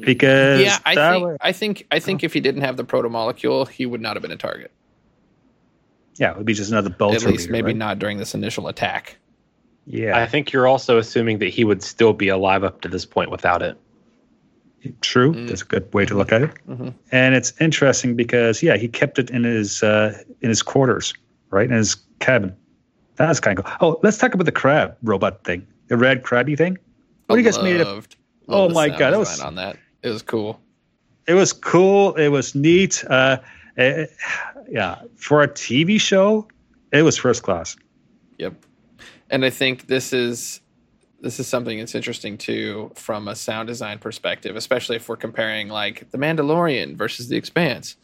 Because 0.00 0.60
yeah, 0.60 0.78
I 0.84 0.94
think 0.94 1.26
way, 1.26 1.36
I 1.40 1.52
think 1.52 1.86
I 1.90 1.98
think 1.98 2.24
if 2.24 2.32
he 2.32 2.40
didn't 2.40 2.62
have 2.62 2.76
the 2.76 2.84
proto 2.84 3.08
molecule, 3.08 3.66
he 3.66 3.86
would 3.86 4.00
not 4.00 4.16
have 4.16 4.22
been 4.22 4.30
a 4.30 4.36
target. 4.36 4.72
Yeah, 6.16 6.32
it 6.32 6.36
would 6.36 6.46
be 6.46 6.54
just 6.54 6.70
another 6.70 6.90
bolt. 6.90 7.14
At 7.14 7.22
least, 7.22 7.42
leader, 7.42 7.52
maybe 7.52 7.66
right? 7.66 7.76
not 7.76 7.98
during 7.98 8.18
this 8.18 8.34
initial 8.34 8.68
attack. 8.68 9.16
Yeah, 9.86 10.18
I 10.18 10.26
think 10.26 10.52
you're 10.52 10.66
also 10.66 10.98
assuming 10.98 11.38
that 11.38 11.48
he 11.48 11.64
would 11.64 11.82
still 11.82 12.12
be 12.12 12.28
alive 12.28 12.62
up 12.64 12.80
to 12.82 12.88
this 12.88 13.04
point 13.04 13.30
without 13.30 13.62
it. 13.62 13.78
True, 15.00 15.34
mm. 15.34 15.48
that's 15.48 15.62
a 15.62 15.66
good 15.66 15.92
way 15.92 16.06
to 16.06 16.14
look 16.14 16.32
at 16.32 16.42
it. 16.42 16.50
Mm-hmm. 16.68 16.88
And 17.12 17.34
it's 17.34 17.52
interesting 17.60 18.16
because 18.16 18.62
yeah, 18.62 18.76
he 18.76 18.88
kept 18.88 19.18
it 19.18 19.30
in 19.30 19.44
his 19.44 19.82
uh, 19.82 20.22
in 20.40 20.48
his 20.48 20.62
quarters, 20.62 21.12
right 21.50 21.66
in 21.66 21.76
his 21.76 21.96
cabin. 22.18 22.54
That's 23.16 23.40
kind 23.40 23.58
of 23.58 23.64
cool. 23.64 23.74
Oh, 23.80 24.00
let's 24.02 24.16
talk 24.16 24.32
about 24.32 24.44
the 24.44 24.52
crab 24.52 24.96
robot 25.02 25.44
thing, 25.44 25.66
the 25.88 25.96
red 25.96 26.22
crabby 26.22 26.56
thing. 26.56 26.78
What 27.26 27.36
do 27.36 27.42
you 27.42 27.44
guys 27.44 27.62
made 27.62 27.80
it? 27.80 28.16
Oh 28.48 28.68
my 28.70 28.88
god, 28.88 29.12
that 29.12 29.18
was 29.18 29.40
on 29.40 29.54
that. 29.56 29.76
It 30.02 30.08
was 30.08 30.22
cool. 30.22 30.60
It 31.26 31.34
was 31.34 31.52
cool. 31.52 32.14
It 32.14 32.28
was 32.28 32.54
neat. 32.54 33.04
Uh, 33.08 33.38
it, 33.76 34.10
yeah, 34.68 35.02
for 35.16 35.42
a 35.42 35.48
TV 35.48 36.00
show, 36.00 36.48
it 36.92 37.02
was 37.02 37.16
first 37.16 37.42
class. 37.42 37.76
Yep, 38.38 38.54
and 39.28 39.44
I 39.44 39.50
think 39.50 39.86
this 39.86 40.12
is 40.12 40.60
this 41.20 41.38
is 41.38 41.46
something 41.46 41.78
that's 41.78 41.94
interesting 41.94 42.38
too 42.38 42.90
from 42.94 43.28
a 43.28 43.36
sound 43.36 43.68
design 43.68 43.98
perspective, 43.98 44.56
especially 44.56 44.96
if 44.96 45.08
we're 45.08 45.16
comparing 45.16 45.68
like 45.68 46.10
The 46.10 46.18
Mandalorian 46.18 46.96
versus 46.96 47.28
The 47.28 47.36
Expanse. 47.36 47.96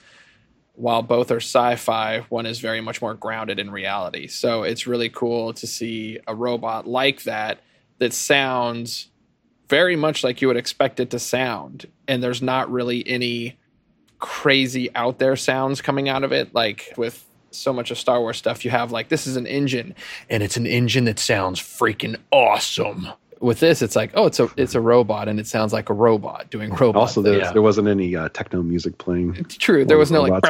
While 0.75 1.03
both 1.03 1.31
are 1.31 1.41
sci-fi, 1.41 2.21
one 2.29 2.45
is 2.45 2.59
very 2.59 2.83
much 2.83 3.01
more 3.01 3.15
grounded 3.15 3.59
in 3.59 3.71
reality. 3.71 4.27
So 4.27 4.63
it's 4.63 4.87
really 4.87 5.09
cool 5.09 5.55
to 5.55 5.67
see 5.67 6.19
a 6.27 6.35
robot 6.35 6.87
like 6.87 7.23
that 7.23 7.61
that 7.99 8.13
sounds 8.13 9.09
very 9.69 9.97
much 9.97 10.23
like 10.25 10.41
you 10.41 10.49
would 10.49 10.57
expect 10.57 11.01
it 11.01 11.11
to 11.11 11.19
sound. 11.19 11.87
And 12.09 12.23
there's 12.23 12.43
not 12.43 12.71
really 12.71 13.07
any 13.07 13.57
crazy 14.19 14.95
out 14.95 15.19
there 15.19 15.37
sounds 15.37 15.81
coming 15.81 16.09
out 16.09 16.25
of 16.25 16.33
it. 16.33 16.55
Like 16.55 16.93
with 16.97 17.25
so 17.51 17.73
much 17.73 17.91
of 17.91 17.99
Star 17.99 18.21
Wars 18.21 18.37
stuff, 18.37 18.65
you 18.65 18.71
have 18.71 18.93
like, 18.93 19.09
this 19.09 19.27
is 19.27 19.37
an 19.37 19.47
engine 19.47 19.95
and 20.31 20.43
it's 20.43 20.57
an 20.57 20.67
engine 20.67 21.05
that 21.05 21.19
sounds 21.19 21.61
freaking 21.61 22.17
awesome. 22.31 23.09
With 23.39 23.61
this, 23.61 23.83
it's 23.83 23.95
like, 23.95 24.13
oh, 24.15 24.25
it's 24.25 24.41
a 24.41 24.49
it's 24.57 24.75
a 24.75 24.81
robot, 24.81 25.29
and 25.29 25.39
it 25.39 25.47
sounds 25.47 25.71
like 25.71 25.91
a 25.91 25.93
robot 25.93 26.49
doing 26.49 26.71
robot. 26.71 26.97
Also, 26.97 27.21
there, 27.21 27.37
yeah. 27.37 27.53
there 27.53 27.61
wasn't 27.61 27.87
any 27.87 28.17
uh, 28.17 28.31
techno 28.31 28.63
music 28.63 28.97
playing. 28.97 29.37
It's 29.37 29.59
true. 29.59 29.85
There 29.85 29.99
was 29.99 30.11
no 30.11 30.23
like. 30.23 30.43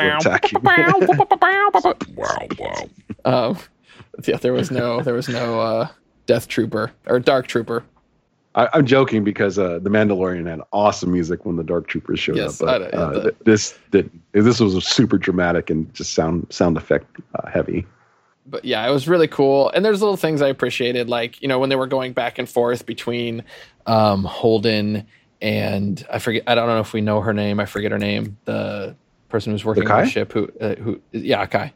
um, 3.24 3.58
yeah, 4.24 4.36
there 4.36 4.52
was 4.52 4.70
no 4.70 5.02
there 5.02 5.14
was 5.14 5.28
no 5.28 5.60
uh, 5.60 5.88
Death 6.26 6.46
Trooper 6.46 6.92
or 7.06 7.18
Dark 7.18 7.48
Trooper 7.48 7.82
I, 8.56 8.78
am 8.78 8.86
joking 8.86 9.22
because 9.22 9.58
uh, 9.58 9.78
the 9.80 9.90
Mandalorian 9.90 10.48
had 10.48 10.60
awesome 10.72 11.12
music 11.12 11.44
when 11.44 11.56
the 11.56 11.62
Dark 11.62 11.88
Troopers 11.88 12.18
showed 12.18 12.36
yes, 12.36 12.60
up. 12.62 12.66
But 12.66 12.94
uh, 12.94 13.22
th- 13.22 13.34
this 13.44 13.78
this 14.32 14.60
was 14.60 14.86
super 14.86 15.18
dramatic 15.18 15.68
and 15.68 15.92
just 15.94 16.14
sound 16.14 16.46
sound 16.50 16.76
effect 16.78 17.20
uh, 17.34 17.48
heavy. 17.50 17.86
But 18.46 18.64
yeah, 18.64 18.86
it 18.86 18.90
was 18.90 19.08
really 19.08 19.28
cool. 19.28 19.68
And 19.70 19.84
there's 19.84 20.00
little 20.00 20.16
things 20.16 20.40
I 20.40 20.48
appreciated, 20.48 21.08
like 21.08 21.40
you 21.42 21.48
know 21.48 21.58
when 21.58 21.68
they 21.68 21.76
were 21.76 21.86
going 21.86 22.14
back 22.14 22.38
and 22.38 22.48
forth 22.48 22.86
between 22.86 23.44
um, 23.84 24.24
Holden 24.24 25.06
and 25.42 26.06
I 26.10 26.18
forget. 26.18 26.44
I 26.46 26.54
don't 26.54 26.66
know 26.66 26.80
if 26.80 26.94
we 26.94 27.02
know 27.02 27.20
her 27.20 27.34
name. 27.34 27.60
I 27.60 27.66
forget 27.66 27.92
her 27.92 27.98
name. 27.98 28.38
The 28.46 28.96
person 29.28 29.52
who's 29.52 29.66
working 29.66 29.88
on 29.90 30.04
the 30.04 30.10
ship. 30.10 30.32
Who 30.32 30.50
uh, 30.60 30.76
who? 30.76 31.00
Yeah, 31.12 31.44
Kai. 31.44 31.74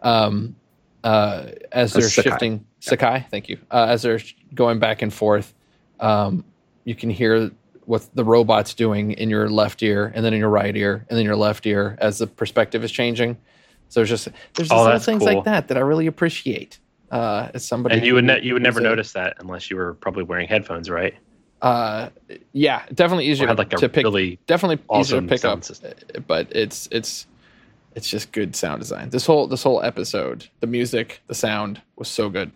Um, 0.00 0.54
uh, 1.02 1.46
as 1.72 1.92
they're 1.92 2.02
Sakai. 2.02 2.30
shifting, 2.30 2.66
Sakai. 2.78 3.26
Thank 3.30 3.48
you. 3.48 3.58
Uh, 3.68 3.86
as 3.88 4.02
they're 4.02 4.20
going 4.54 4.78
back 4.78 5.02
and 5.02 5.12
forth 5.12 5.54
um, 6.00 6.44
you 6.84 6.94
can 6.94 7.10
hear 7.10 7.50
what 7.84 8.08
the 8.14 8.24
robot's 8.24 8.74
doing 8.74 9.12
in 9.12 9.30
your 9.30 9.48
left 9.50 9.82
ear 9.82 10.12
and 10.14 10.24
then 10.24 10.32
in 10.32 10.38
your 10.38 10.48
right 10.48 10.76
ear 10.76 11.04
and 11.08 11.18
then 11.18 11.24
your 11.24 11.36
left 11.36 11.66
ear 11.66 11.96
as 12.00 12.18
the 12.18 12.26
perspective 12.26 12.84
is 12.84 12.92
changing. 12.92 13.36
So 13.88 14.00
there's 14.00 14.08
just 14.08 14.26
there's 14.54 14.68
just 14.68 14.72
oh, 14.72 14.84
little 14.84 14.98
things 15.00 15.24
cool. 15.24 15.34
like 15.34 15.44
that 15.44 15.68
that 15.68 15.76
I 15.76 15.80
really 15.80 16.06
appreciate. 16.06 16.78
Uh, 17.10 17.50
as 17.54 17.64
somebody, 17.64 17.96
and 17.96 18.06
you 18.06 18.14
would 18.14 18.24
ne- 18.24 18.40
you 18.40 18.52
would 18.52 18.62
never 18.62 18.78
a, 18.78 18.82
notice 18.84 19.12
that 19.14 19.34
unless 19.40 19.68
you 19.68 19.76
were 19.76 19.94
probably 19.94 20.22
wearing 20.22 20.46
headphones, 20.46 20.88
right? 20.88 21.14
Uh, 21.60 22.08
yeah, 22.52 22.84
definitely 22.94 23.26
easier 23.26 23.52
like 23.52 23.70
to 23.70 23.88
pick. 23.88 24.04
Really 24.04 24.38
definitely 24.46 24.78
easier 24.96 25.20
to 25.20 25.26
pick 25.26 25.44
up, 25.44 25.64
system. 25.64 25.92
but 26.28 26.46
it's 26.52 26.88
it's 26.92 27.26
it's 27.96 28.08
just 28.08 28.30
good 28.30 28.54
sound 28.54 28.80
design. 28.80 29.10
This 29.10 29.26
whole 29.26 29.48
this 29.48 29.64
whole 29.64 29.82
episode, 29.82 30.48
the 30.60 30.68
music, 30.68 31.20
the 31.26 31.34
sound 31.34 31.82
was 31.96 32.06
so 32.06 32.28
good. 32.30 32.52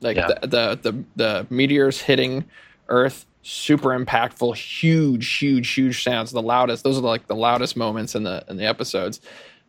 Like 0.00 0.16
yeah. 0.16 0.28
the, 0.28 0.46
the 0.46 0.78
the 0.92 1.04
the 1.16 1.46
meteors 1.50 2.00
hitting 2.00 2.46
Earth, 2.90 3.26
super 3.42 3.98
impactful, 3.98 4.54
huge, 4.56 5.38
huge, 5.38 5.70
huge 5.72 6.02
sounds. 6.02 6.30
The 6.30 6.42
loudest. 6.42 6.84
Those 6.84 6.98
are 6.98 7.02
like 7.02 7.26
the 7.26 7.36
loudest 7.36 7.76
moments 7.76 8.14
in 8.14 8.24
the 8.24 8.44
in 8.48 8.56
the 8.56 8.66
episodes. 8.66 9.20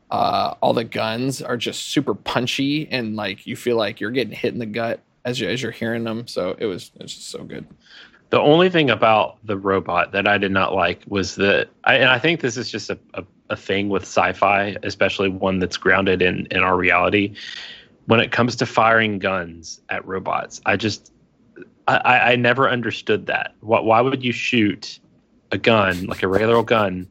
Uh, 0.10 0.56
all 0.62 0.74
the 0.74 0.84
guns 0.84 1.42
are 1.42 1.56
just 1.56 1.88
super 1.88 2.14
punchy, 2.14 2.90
and 2.92 3.16
like 3.16 3.48
you 3.48 3.56
feel 3.56 3.78
like 3.78 4.02
you're 4.02 4.12
getting 4.12 4.34
hit 4.34 4.54
in 4.54 4.60
the 4.60 4.66
gut 4.66 5.00
as 5.24 5.40
you 5.40 5.48
as 5.48 5.62
you're 5.62 5.72
hearing 5.72 6.04
them. 6.04 6.28
So 6.28 6.56
it 6.60 6.66
was 6.66 6.92
it 6.96 7.02
was 7.02 7.14
just 7.14 7.30
so 7.30 7.44
good. 7.44 7.66
The 8.32 8.40
only 8.40 8.70
thing 8.70 8.90
about 8.90 9.38
the 9.46 9.58
robot 9.58 10.14
that 10.14 10.26
I 10.26 10.38
did 10.38 10.54
not 10.54 10.74
like 10.74 11.04
was 11.06 11.36
that, 11.36 11.68
I, 11.84 11.96
and 11.96 12.10
I 12.10 12.18
think 12.18 12.40
this 12.40 12.56
is 12.56 12.72
just 12.72 12.90
a, 12.90 12.98
a, 13.14 13.26
a 13.50 13.58
thing 13.58 13.90
with 13.90 14.04
sci-fi, 14.04 14.78
especially 14.84 15.28
one 15.28 15.60
that's 15.60 15.76
grounded 15.76 16.22
in 16.22 16.48
in 16.50 16.60
our 16.60 16.78
reality. 16.78 17.36
When 18.06 18.20
it 18.20 18.32
comes 18.32 18.56
to 18.58 18.66
firing 18.66 19.20
guns 19.20 19.82
at 19.90 20.06
robots, 20.06 20.62
I 20.66 20.78
just 20.78 21.11
I, 21.98 22.32
I 22.32 22.36
never 22.36 22.70
understood 22.70 23.28
that. 23.28 23.56
Why, 23.62 23.80
why 23.80 24.02
would 24.02 24.24
you 24.24 24.32
shoot 24.32 25.00
a 25.52 25.58
gun 25.58 26.06
like 26.06 26.24
a 26.24 26.28
regular 26.28 26.56
old 26.56 26.68
gun 26.68 27.08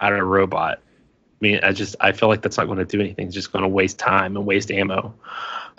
at 0.00 0.12
a 0.12 0.24
robot? 0.24 0.80
I 0.80 1.36
mean, 1.40 1.60
I 1.62 1.72
just 1.72 1.94
I 2.00 2.12
feel 2.12 2.28
like 2.28 2.42
that's 2.42 2.56
not 2.56 2.66
going 2.66 2.78
to 2.78 2.84
do 2.84 3.00
anything. 3.00 3.26
It's 3.26 3.34
just 3.34 3.52
going 3.52 3.62
to 3.62 3.68
waste 3.68 3.98
time 3.98 4.36
and 4.36 4.44
waste 4.44 4.70
ammo. 4.70 5.14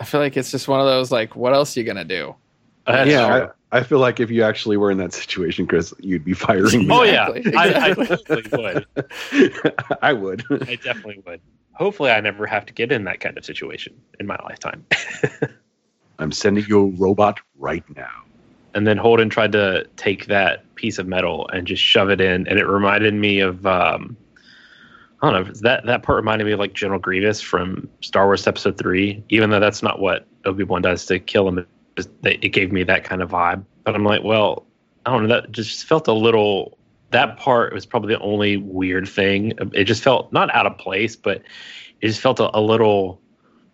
I 0.00 0.04
feel 0.04 0.20
like 0.20 0.36
it's 0.36 0.50
just 0.50 0.66
one 0.66 0.80
of 0.80 0.86
those 0.86 1.12
like, 1.12 1.36
what 1.36 1.52
else 1.52 1.76
are 1.76 1.80
you 1.80 1.86
gonna 1.86 2.04
do? 2.04 2.34
Uh, 2.86 3.04
yeah, 3.06 3.48
I, 3.70 3.78
I, 3.78 3.82
feel 3.82 3.98
like 3.98 4.18
if 4.18 4.30
you 4.30 4.42
actually 4.42 4.78
were 4.78 4.90
in 4.90 4.96
that 4.98 5.12
situation, 5.12 5.66
Chris, 5.66 5.92
you'd 6.00 6.24
be 6.24 6.32
firing. 6.32 6.90
oh 6.90 7.02
yeah, 7.02 7.28
exactly. 7.28 7.56
I, 7.56 7.90
I 7.90 7.94
definitely 8.16 8.86
would. 9.32 9.74
I 10.02 10.12
would. 10.14 10.44
I 10.50 10.76
definitely 10.76 11.22
would. 11.26 11.42
Hopefully, 11.72 12.10
I 12.10 12.20
never 12.20 12.46
have 12.46 12.64
to 12.66 12.72
get 12.72 12.90
in 12.90 13.04
that 13.04 13.20
kind 13.20 13.36
of 13.36 13.44
situation 13.44 13.94
in 14.18 14.26
my 14.26 14.38
lifetime. 14.42 14.86
I'm 16.18 16.32
sending 16.32 16.64
you 16.66 16.80
a 16.80 16.86
robot 16.86 17.40
right 17.58 17.84
now 17.94 18.24
and 18.74 18.86
then 18.86 18.96
Holden 18.96 19.28
tried 19.28 19.52
to 19.52 19.86
take 19.96 20.26
that 20.26 20.74
piece 20.74 20.98
of 20.98 21.06
metal 21.06 21.48
and 21.52 21.66
just 21.66 21.82
shove 21.82 22.10
it 22.10 22.20
in, 22.20 22.46
and 22.48 22.58
it 22.58 22.66
reminded 22.66 23.14
me 23.14 23.40
of 23.40 23.66
um, 23.66 24.16
I 25.22 25.30
don't 25.30 25.46
know 25.46 25.52
that 25.60 25.86
that 25.86 26.02
part 26.02 26.16
reminded 26.16 26.44
me 26.44 26.52
of 26.52 26.58
like 26.58 26.72
General 26.72 26.98
Grievous 26.98 27.40
from 27.40 27.88
Star 28.00 28.26
Wars 28.26 28.46
Episode 28.46 28.78
Three, 28.78 29.22
even 29.28 29.50
though 29.50 29.60
that's 29.60 29.82
not 29.82 30.00
what 30.00 30.26
Obi 30.44 30.64
Wan 30.64 30.82
does 30.82 31.04
to 31.06 31.18
kill 31.18 31.48
him. 31.48 31.66
It, 32.24 32.52
gave 32.52 32.72
me 32.72 32.82
that 32.84 33.04
kind 33.04 33.20
of 33.20 33.30
vibe, 33.30 33.62
but 33.84 33.94
I'm 33.94 34.04
like, 34.04 34.22
well, 34.22 34.64
I 35.04 35.12
don't 35.12 35.28
know. 35.28 35.40
That 35.40 35.52
just 35.52 35.84
felt 35.84 36.08
a 36.08 36.12
little. 36.12 36.78
That 37.10 37.36
part 37.36 37.74
was 37.74 37.84
probably 37.84 38.14
the 38.14 38.20
only 38.20 38.56
weird 38.56 39.08
thing. 39.08 39.52
It 39.74 39.84
just 39.84 40.02
felt 40.02 40.32
not 40.32 40.54
out 40.54 40.64
of 40.66 40.78
place, 40.78 41.16
but 41.16 41.42
it 42.00 42.06
just 42.06 42.20
felt 42.20 42.38
a, 42.38 42.56
a 42.56 42.60
little, 42.60 43.20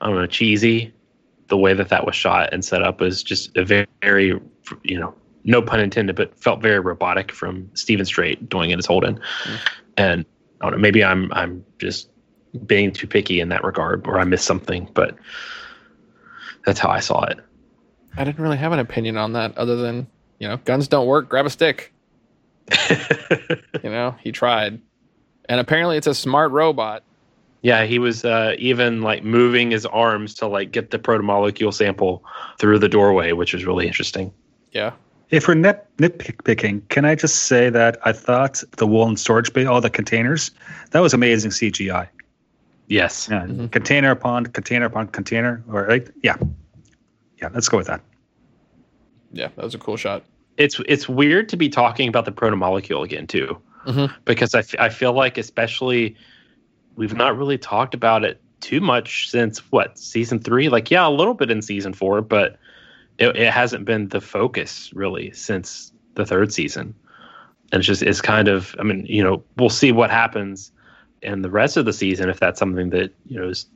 I 0.00 0.08
don't 0.08 0.16
know, 0.16 0.26
cheesy 0.26 0.94
the 1.48 1.56
way 1.56 1.74
that 1.74 1.88
that 1.90 2.04
was 2.04 2.16
shot 2.16 2.52
and 2.52 2.64
set 2.64 2.82
up 2.82 3.00
was 3.00 3.22
just 3.22 3.56
a 3.56 3.64
very, 3.64 3.86
very 4.02 4.40
you 4.82 4.98
know, 4.98 5.14
no 5.44 5.62
pun 5.62 5.80
intended, 5.80 6.16
but 6.16 6.38
felt 6.38 6.60
very 6.60 6.80
robotic 6.80 7.32
from 7.32 7.70
Steven 7.74 8.04
Strait 8.04 8.48
doing 8.48 8.70
it 8.70 8.78
as 8.78 8.86
Holden. 8.86 9.20
Mm. 9.44 9.60
And 9.96 10.26
I 10.60 10.64
don't 10.64 10.72
know, 10.72 10.78
maybe 10.78 11.04
I'm 11.04 11.32
I'm 11.32 11.64
just 11.78 12.10
being 12.66 12.92
too 12.92 13.06
picky 13.06 13.40
in 13.40 13.48
that 13.50 13.64
regard, 13.64 14.06
or 14.06 14.18
I 14.18 14.24
missed 14.24 14.44
something. 14.44 14.88
But 14.92 15.16
that's 16.64 16.80
how 16.80 16.90
I 16.90 17.00
saw 17.00 17.24
it. 17.24 17.38
I 18.16 18.24
didn't 18.24 18.42
really 18.42 18.56
have 18.56 18.72
an 18.72 18.78
opinion 18.78 19.16
on 19.16 19.32
that, 19.34 19.56
other 19.56 19.76
than 19.76 20.06
you 20.38 20.48
know, 20.48 20.56
guns 20.58 20.88
don't 20.88 21.06
work. 21.06 21.28
Grab 21.28 21.46
a 21.46 21.50
stick. 21.50 21.92
you 22.90 23.90
know, 23.90 24.16
he 24.20 24.32
tried, 24.32 24.80
and 25.48 25.60
apparently 25.60 25.96
it's 25.96 26.08
a 26.08 26.14
smart 26.14 26.50
robot. 26.50 27.04
Yeah, 27.62 27.84
he 27.84 27.98
was 27.98 28.24
uh, 28.24 28.54
even 28.58 29.02
like 29.02 29.24
moving 29.24 29.70
his 29.70 29.86
arms 29.86 30.34
to 30.34 30.46
like 30.46 30.72
get 30.72 30.90
the 30.90 30.98
protomolecule 30.98 31.72
sample 31.72 32.24
through 32.58 32.78
the 32.80 32.88
doorway, 32.88 33.32
which 33.32 33.54
was 33.54 33.64
really 33.64 33.86
interesting. 33.86 34.32
Yeah. 34.76 34.92
If 35.30 35.48
we're 35.48 35.54
nit 35.54 35.86
nitpicking, 35.96 36.86
can 36.90 37.06
I 37.06 37.14
just 37.14 37.44
say 37.44 37.70
that 37.70 37.98
I 38.04 38.12
thought 38.12 38.62
the 38.76 38.86
woolen 38.86 39.16
storage 39.16 39.50
bay, 39.54 39.64
all 39.64 39.80
the 39.80 39.88
containers, 39.88 40.50
that 40.90 41.00
was 41.00 41.14
amazing 41.14 41.50
CGI. 41.50 42.06
Yes. 42.88 43.26
Yeah, 43.30 43.44
mm-hmm. 43.46 43.68
container 43.68 44.10
upon 44.10 44.44
container 44.46 44.84
upon 44.84 45.08
container, 45.08 45.64
or 45.72 45.84
right? 45.84 46.06
Yeah, 46.22 46.36
yeah. 47.40 47.48
Let's 47.54 47.70
go 47.70 47.78
with 47.78 47.86
that. 47.86 48.02
Yeah, 49.32 49.48
that 49.56 49.64
was 49.64 49.74
a 49.74 49.78
cool 49.78 49.96
shot. 49.96 50.24
It's 50.58 50.78
it's 50.86 51.08
weird 51.08 51.48
to 51.48 51.56
be 51.56 51.70
talking 51.70 52.08
about 52.08 52.26
the 52.26 52.32
protomolecule 52.32 53.02
again 53.02 53.26
too, 53.26 53.58
mm-hmm. 53.86 54.14
because 54.26 54.54
I, 54.54 54.58
f- 54.58 54.74
I 54.78 54.90
feel 54.90 55.14
like 55.14 55.38
especially 55.38 56.16
we've 56.96 57.14
not 57.14 57.36
really 57.36 57.58
talked 57.58 57.94
about 57.94 58.24
it 58.24 58.42
too 58.60 58.82
much 58.82 59.30
since 59.30 59.58
what 59.72 59.98
season 59.98 60.38
three. 60.38 60.68
Like 60.68 60.90
yeah, 60.90 61.08
a 61.08 61.10
little 61.10 61.34
bit 61.34 61.50
in 61.50 61.62
season 61.62 61.94
four, 61.94 62.20
but 62.20 62.58
it, 63.18 63.36
it 63.36 63.52
hasn't 63.52 63.84
been 63.84 64.08
the 64.08 64.20
focus 64.20 64.90
really 64.94 65.30
since 65.32 65.92
the 66.14 66.26
third 66.26 66.52
season. 66.52 66.94
And 67.72 67.80
it's 67.80 67.86
just 67.86 68.02
it's 68.02 68.20
kind 68.20 68.48
of 68.48 68.74
I 68.78 68.82
mean 68.82 69.06
you 69.06 69.22
know 69.22 69.42
we'll 69.56 69.70
see 69.70 69.92
what 69.92 70.10
happens 70.10 70.72
in 71.22 71.42
the 71.42 71.50
rest 71.50 71.76
of 71.76 71.84
the 71.84 71.92
season 71.92 72.28
if 72.28 72.38
that's 72.38 72.58
something 72.58 72.90
that 72.90 73.12
you 73.26 73.40
know 73.40 73.48
is, 73.48 73.66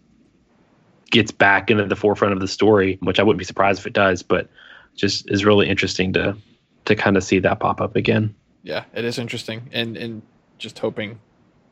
gets 1.11 1.33
back 1.33 1.71
into 1.71 1.85
the 1.87 1.97
forefront 1.97 2.33
of 2.33 2.41
the 2.41 2.49
story, 2.49 2.99
which 3.03 3.19
I 3.19 3.23
wouldn't 3.23 3.39
be 3.39 3.45
surprised 3.45 3.81
if 3.81 3.87
it 3.87 3.93
does. 3.93 4.23
But 4.23 4.49
just 4.95 5.31
is 5.31 5.45
really 5.45 5.69
interesting 5.69 6.13
to 6.15 6.37
to 6.85 6.95
kind 6.95 7.17
of 7.17 7.25
see 7.25 7.39
that 7.41 7.61
pop 7.61 7.81
up 7.81 7.97
again. 7.97 8.35
Yeah, 8.63 8.85
it 8.95 9.05
is 9.05 9.19
interesting, 9.19 9.69
and 9.73 9.97
and 9.97 10.23
just 10.59 10.79
hoping 10.79 11.19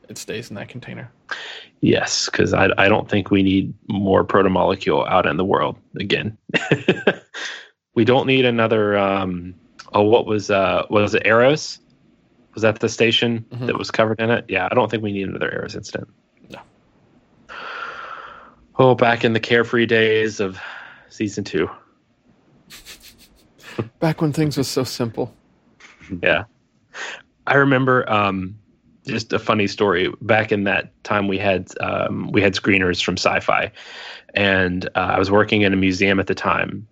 it 0.08 0.18
stays 0.18 0.50
in 0.50 0.56
that 0.56 0.68
container. 0.68 1.10
Yes, 1.80 2.28
because 2.30 2.52
I 2.52 2.68
I 2.76 2.88
don't 2.88 3.08
think 3.08 3.30
we 3.30 3.42
need 3.42 3.74
more 3.88 4.24
protomolecule 4.24 5.08
out 5.08 5.26
in 5.26 5.36
the 5.36 5.44
world 5.44 5.76
again. 5.98 6.36
we 7.94 8.04
don't 8.04 8.26
need 8.26 8.44
another. 8.44 8.96
Um, 8.98 9.54
oh, 9.92 10.02
what 10.02 10.26
was 10.26 10.50
uh 10.50 10.84
was 10.90 11.14
it 11.14 11.26
Eros? 11.26 11.78
Was 12.54 12.62
that 12.62 12.80
the 12.80 12.88
station 12.88 13.44
mm-hmm. 13.50 13.66
that 13.66 13.78
was 13.78 13.90
covered 13.90 14.20
in 14.20 14.30
it? 14.30 14.44
Yeah, 14.48 14.68
I 14.70 14.74
don't 14.74 14.90
think 14.90 15.02
we 15.02 15.12
need 15.12 15.28
another 15.28 15.52
Eros 15.52 15.76
incident. 15.76 16.08
No. 16.50 16.60
Oh, 18.78 18.94
back 18.94 19.24
in 19.24 19.32
the 19.32 19.40
carefree 19.40 19.86
days 19.86 20.40
of 20.40 20.58
season 21.08 21.44
two. 21.44 21.70
back 24.00 24.20
when 24.20 24.32
things 24.32 24.56
was 24.56 24.66
so 24.66 24.82
simple. 24.82 25.32
Yeah. 26.22 26.44
I 27.46 27.54
remember 27.56 28.10
um, 28.10 28.58
just 29.08 29.32
a 29.32 29.38
funny 29.38 29.66
story. 29.66 30.12
Back 30.20 30.52
in 30.52 30.64
that 30.64 30.92
time, 31.04 31.28
we 31.28 31.38
had 31.38 31.68
um, 31.80 32.30
we 32.32 32.42
had 32.42 32.54
screeners 32.54 33.02
from 33.02 33.16
Syfy, 33.16 33.70
and 34.34 34.86
uh, 34.94 35.12
I 35.14 35.18
was 35.18 35.30
working 35.30 35.62
in 35.62 35.72
a 35.72 35.76
museum 35.76 36.20
at 36.20 36.26
the 36.26 36.34
time, 36.34 36.86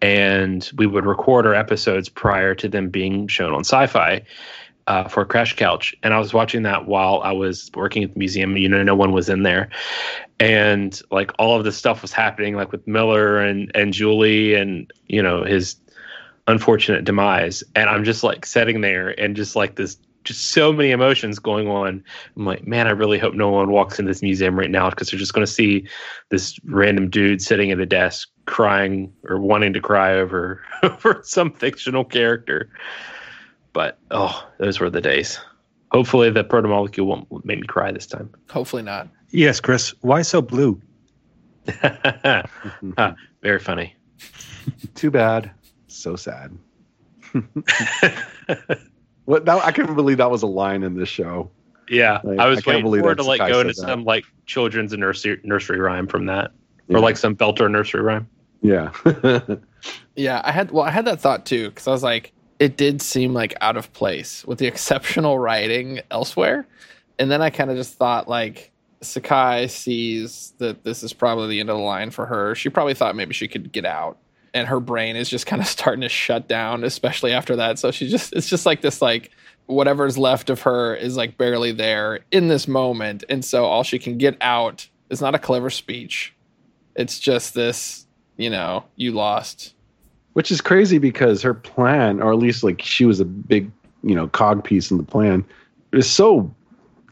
and 0.00 0.70
we 0.76 0.86
would 0.86 1.06
record 1.06 1.46
our 1.46 1.54
episodes 1.54 2.08
prior 2.08 2.54
to 2.54 2.68
them 2.68 2.90
being 2.90 3.28
shown 3.28 3.52
on 3.52 3.62
Syfy. 3.62 4.24
Uh, 4.88 5.08
for 5.08 5.24
Crash 5.24 5.56
Couch, 5.56 5.96
and 6.04 6.14
I 6.14 6.20
was 6.20 6.32
watching 6.32 6.62
that 6.62 6.86
while 6.86 7.20
I 7.24 7.32
was 7.32 7.72
working 7.74 8.04
at 8.04 8.12
the 8.12 8.18
museum. 8.20 8.56
You 8.56 8.68
know, 8.68 8.84
no 8.84 8.94
one 8.94 9.10
was 9.10 9.28
in 9.28 9.42
there, 9.42 9.68
and 10.38 11.02
like 11.10 11.32
all 11.40 11.58
of 11.58 11.64
this 11.64 11.76
stuff 11.76 12.02
was 12.02 12.12
happening, 12.12 12.54
like 12.54 12.70
with 12.70 12.86
Miller 12.86 13.40
and 13.40 13.68
and 13.74 13.92
Julie, 13.92 14.54
and 14.54 14.88
you 15.08 15.20
know 15.20 15.42
his 15.42 15.74
unfortunate 16.46 17.04
demise. 17.04 17.64
And 17.74 17.90
I'm 17.90 18.04
just 18.04 18.22
like 18.22 18.46
sitting 18.46 18.80
there, 18.80 19.08
and 19.20 19.34
just 19.34 19.56
like 19.56 19.74
this 19.74 19.96
just 20.26 20.50
so 20.50 20.72
many 20.72 20.90
emotions 20.90 21.38
going 21.38 21.68
on. 21.68 22.04
I'm 22.36 22.44
like, 22.44 22.66
man, 22.66 22.86
I 22.86 22.90
really 22.90 23.18
hope 23.18 23.34
no 23.34 23.48
one 23.48 23.70
walks 23.70 23.98
in 23.98 24.04
this 24.04 24.22
museum 24.22 24.58
right 24.58 24.70
now 24.70 24.90
because 24.90 25.10
they're 25.10 25.18
just 25.18 25.32
going 25.32 25.46
to 25.46 25.52
see 25.52 25.86
this 26.28 26.58
random 26.64 27.08
dude 27.08 27.40
sitting 27.40 27.70
at 27.70 27.78
a 27.78 27.86
desk 27.86 28.28
crying 28.44 29.12
or 29.28 29.38
wanting 29.40 29.72
to 29.72 29.80
cry 29.80 30.12
over 30.12 30.62
over 30.82 31.20
some 31.22 31.52
fictional 31.52 32.04
character. 32.04 32.68
But 33.72 33.98
oh, 34.10 34.46
those 34.58 34.80
were 34.80 34.90
the 34.90 35.00
days. 35.00 35.40
Hopefully, 35.92 36.30
the 36.30 36.44
protomolecule 36.44 37.06
won't 37.06 37.44
make 37.44 37.60
me 37.60 37.66
cry 37.66 37.92
this 37.92 38.06
time. 38.06 38.28
Hopefully 38.50 38.82
not. 38.82 39.08
Yes, 39.30 39.60
Chris. 39.60 39.94
Why 40.00 40.22
so 40.22 40.42
blue? 40.42 40.80
ah, 41.82 42.44
very 43.42 43.60
funny. 43.60 43.94
Too 44.94 45.10
bad. 45.10 45.50
So 45.86 46.16
sad. 46.16 46.58
What 49.26 49.44
that, 49.44 49.64
I 49.64 49.72
can't 49.72 49.94
believe 49.94 50.16
that 50.16 50.30
was 50.30 50.42
a 50.42 50.46
line 50.46 50.82
in 50.82 50.94
this 50.94 51.08
show. 51.08 51.50
Yeah, 51.88 52.20
like, 52.24 52.38
I 52.38 52.46
was 52.48 52.66
I 52.66 52.70
waiting 52.70 52.90
for 53.00 53.12
it 53.12 53.16
to 53.16 53.22
like 53.22 53.40
go 53.40 53.60
into 53.60 53.74
some 53.74 54.04
like 54.04 54.24
children's 54.46 54.92
nursery 54.92 55.40
nursery 55.44 55.78
rhyme 55.78 56.06
from 56.06 56.26
that, 56.26 56.52
yeah. 56.88 56.96
or 56.96 57.00
like 57.00 57.16
some 57.16 57.36
Belter 57.36 57.70
nursery 57.70 58.02
rhyme. 58.02 58.28
Yeah, 58.62 58.90
yeah. 60.16 60.40
I 60.44 60.52
had 60.52 60.70
well, 60.70 60.84
I 60.84 60.90
had 60.90 61.04
that 61.04 61.20
thought 61.20 61.44
too 61.44 61.68
because 61.68 61.86
I 61.86 61.92
was 61.92 62.02
like, 62.02 62.32
it 62.58 62.76
did 62.76 63.02
seem 63.02 63.34
like 63.34 63.54
out 63.60 63.76
of 63.76 63.92
place 63.92 64.44
with 64.44 64.58
the 64.58 64.66
exceptional 64.66 65.38
writing 65.38 66.00
elsewhere, 66.10 66.66
and 67.18 67.30
then 67.30 67.42
I 67.42 67.50
kind 67.50 67.70
of 67.70 67.76
just 67.76 67.94
thought 67.94 68.28
like 68.28 68.72
Sakai 69.00 69.66
sees 69.68 70.54
that 70.58 70.84
this 70.84 71.02
is 71.02 71.12
probably 71.12 71.48
the 71.48 71.60
end 71.60 71.70
of 71.70 71.76
the 71.76 71.82
line 71.82 72.10
for 72.10 72.26
her. 72.26 72.54
She 72.54 72.68
probably 72.68 72.94
thought 72.94 73.14
maybe 73.16 73.34
she 73.34 73.48
could 73.48 73.72
get 73.72 73.84
out 73.84 74.18
and 74.56 74.66
her 74.68 74.80
brain 74.80 75.16
is 75.16 75.28
just 75.28 75.44
kind 75.44 75.60
of 75.60 75.68
starting 75.76 76.00
to 76.00 76.08
shut 76.08 76.48
down 76.48 76.82
especially 76.82 77.32
after 77.32 77.56
that. 77.56 77.78
So 77.78 77.90
she 77.90 78.08
just 78.08 78.32
it's 78.32 78.48
just 78.48 78.66
like 78.66 78.80
this 78.80 79.02
like 79.02 79.30
whatever's 79.66 80.16
left 80.16 80.48
of 80.48 80.62
her 80.62 80.94
is 80.94 81.16
like 81.16 81.36
barely 81.36 81.72
there 81.72 82.20
in 82.30 82.48
this 82.48 82.66
moment. 82.66 83.22
And 83.28 83.44
so 83.44 83.66
all 83.66 83.82
she 83.82 83.98
can 83.98 84.16
get 84.16 84.36
out 84.40 84.88
is 85.10 85.20
not 85.20 85.34
a 85.34 85.38
clever 85.38 85.70
speech. 85.70 86.34
It's 86.94 87.20
just 87.20 87.54
this 87.54 88.06
you 88.36 88.48
know 88.48 88.84
you 88.96 89.12
lost. 89.12 89.74
Which 90.32 90.50
is 90.50 90.60
crazy 90.60 90.98
because 90.98 91.42
her 91.42 91.54
plan 91.54 92.22
or 92.22 92.32
at 92.32 92.38
least 92.38 92.64
like 92.64 92.80
she 92.80 93.04
was 93.04 93.20
a 93.20 93.24
big 93.26 93.70
you 94.02 94.14
know 94.14 94.26
cog 94.28 94.64
piece 94.64 94.90
in 94.90 94.96
the 94.96 95.04
plan 95.04 95.44
is 95.92 96.10
so 96.10 96.50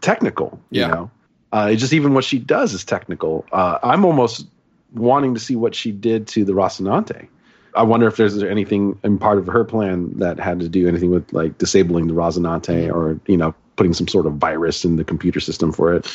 technical 0.01 0.59
yeah. 0.71 0.87
you 0.87 0.93
know? 0.93 1.11
Uh, 1.53 1.73
just 1.75 1.93
even 1.93 2.15
what 2.15 2.25
she 2.25 2.39
does 2.39 2.73
is 2.73 2.85
technical. 2.85 3.45
Uh, 3.53 3.79
i'm 3.83 4.05
almost 4.05 4.47
wanting 4.95 5.35
to 5.35 5.41
see 5.41 5.57
what 5.57 5.75
she 5.75 5.93
did 5.93 6.27
to 6.29 6.45
the 6.45 6.53
Rocinante. 6.53 7.29
I 7.75 7.83
wonder 7.83 8.07
if 8.07 8.17
there's 8.17 8.43
anything 8.43 8.99
in 9.03 9.19
part 9.19 9.39
of 9.39 9.47
her 9.47 9.65
plan 9.65 10.17
that 10.19 10.39
had 10.39 10.61
to 10.61 10.69
do 10.69 10.87
anything 10.87 11.11
with 11.11 11.33
like 11.33 11.59
disabling 11.59 12.07
the 12.07 12.15
Rocinante 12.15 12.93
or 12.93 13.19
you 13.27 13.37
know 13.37 13.55
putting 13.77 13.93
some 13.93 14.09
sort 14.09 14.27
of 14.27 14.35
virus 14.35 14.85
in 14.85 14.97
the 14.97 15.05
computer 15.05 15.41
system 15.41 15.73
for 15.73 15.93
it. 15.95 16.07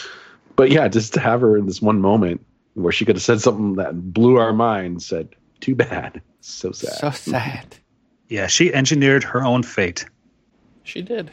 But 0.55 0.71
yeah, 0.71 0.87
just 0.87 1.13
to 1.15 1.19
have 1.19 1.41
her 1.41 1.57
in 1.57 1.65
this 1.65 1.81
one 1.81 2.01
moment 2.01 2.45
where 2.75 2.91
she 2.91 3.05
could 3.05 3.15
have 3.15 3.23
said 3.23 3.41
something 3.41 3.75
that 3.75 4.13
blew 4.13 4.37
our 4.37 4.53
minds, 4.53 5.05
said, 5.05 5.29
"Too 5.59 5.75
bad, 5.75 6.21
so 6.41 6.71
sad, 6.71 6.97
so 6.97 7.11
sad." 7.11 7.75
Yeah, 8.31 8.45
she 8.45 8.71
engineered 8.71 9.23
her 9.23 9.43
own 9.43 9.63
fate. 9.63 10.05
She 10.83 11.01
did. 11.01 11.31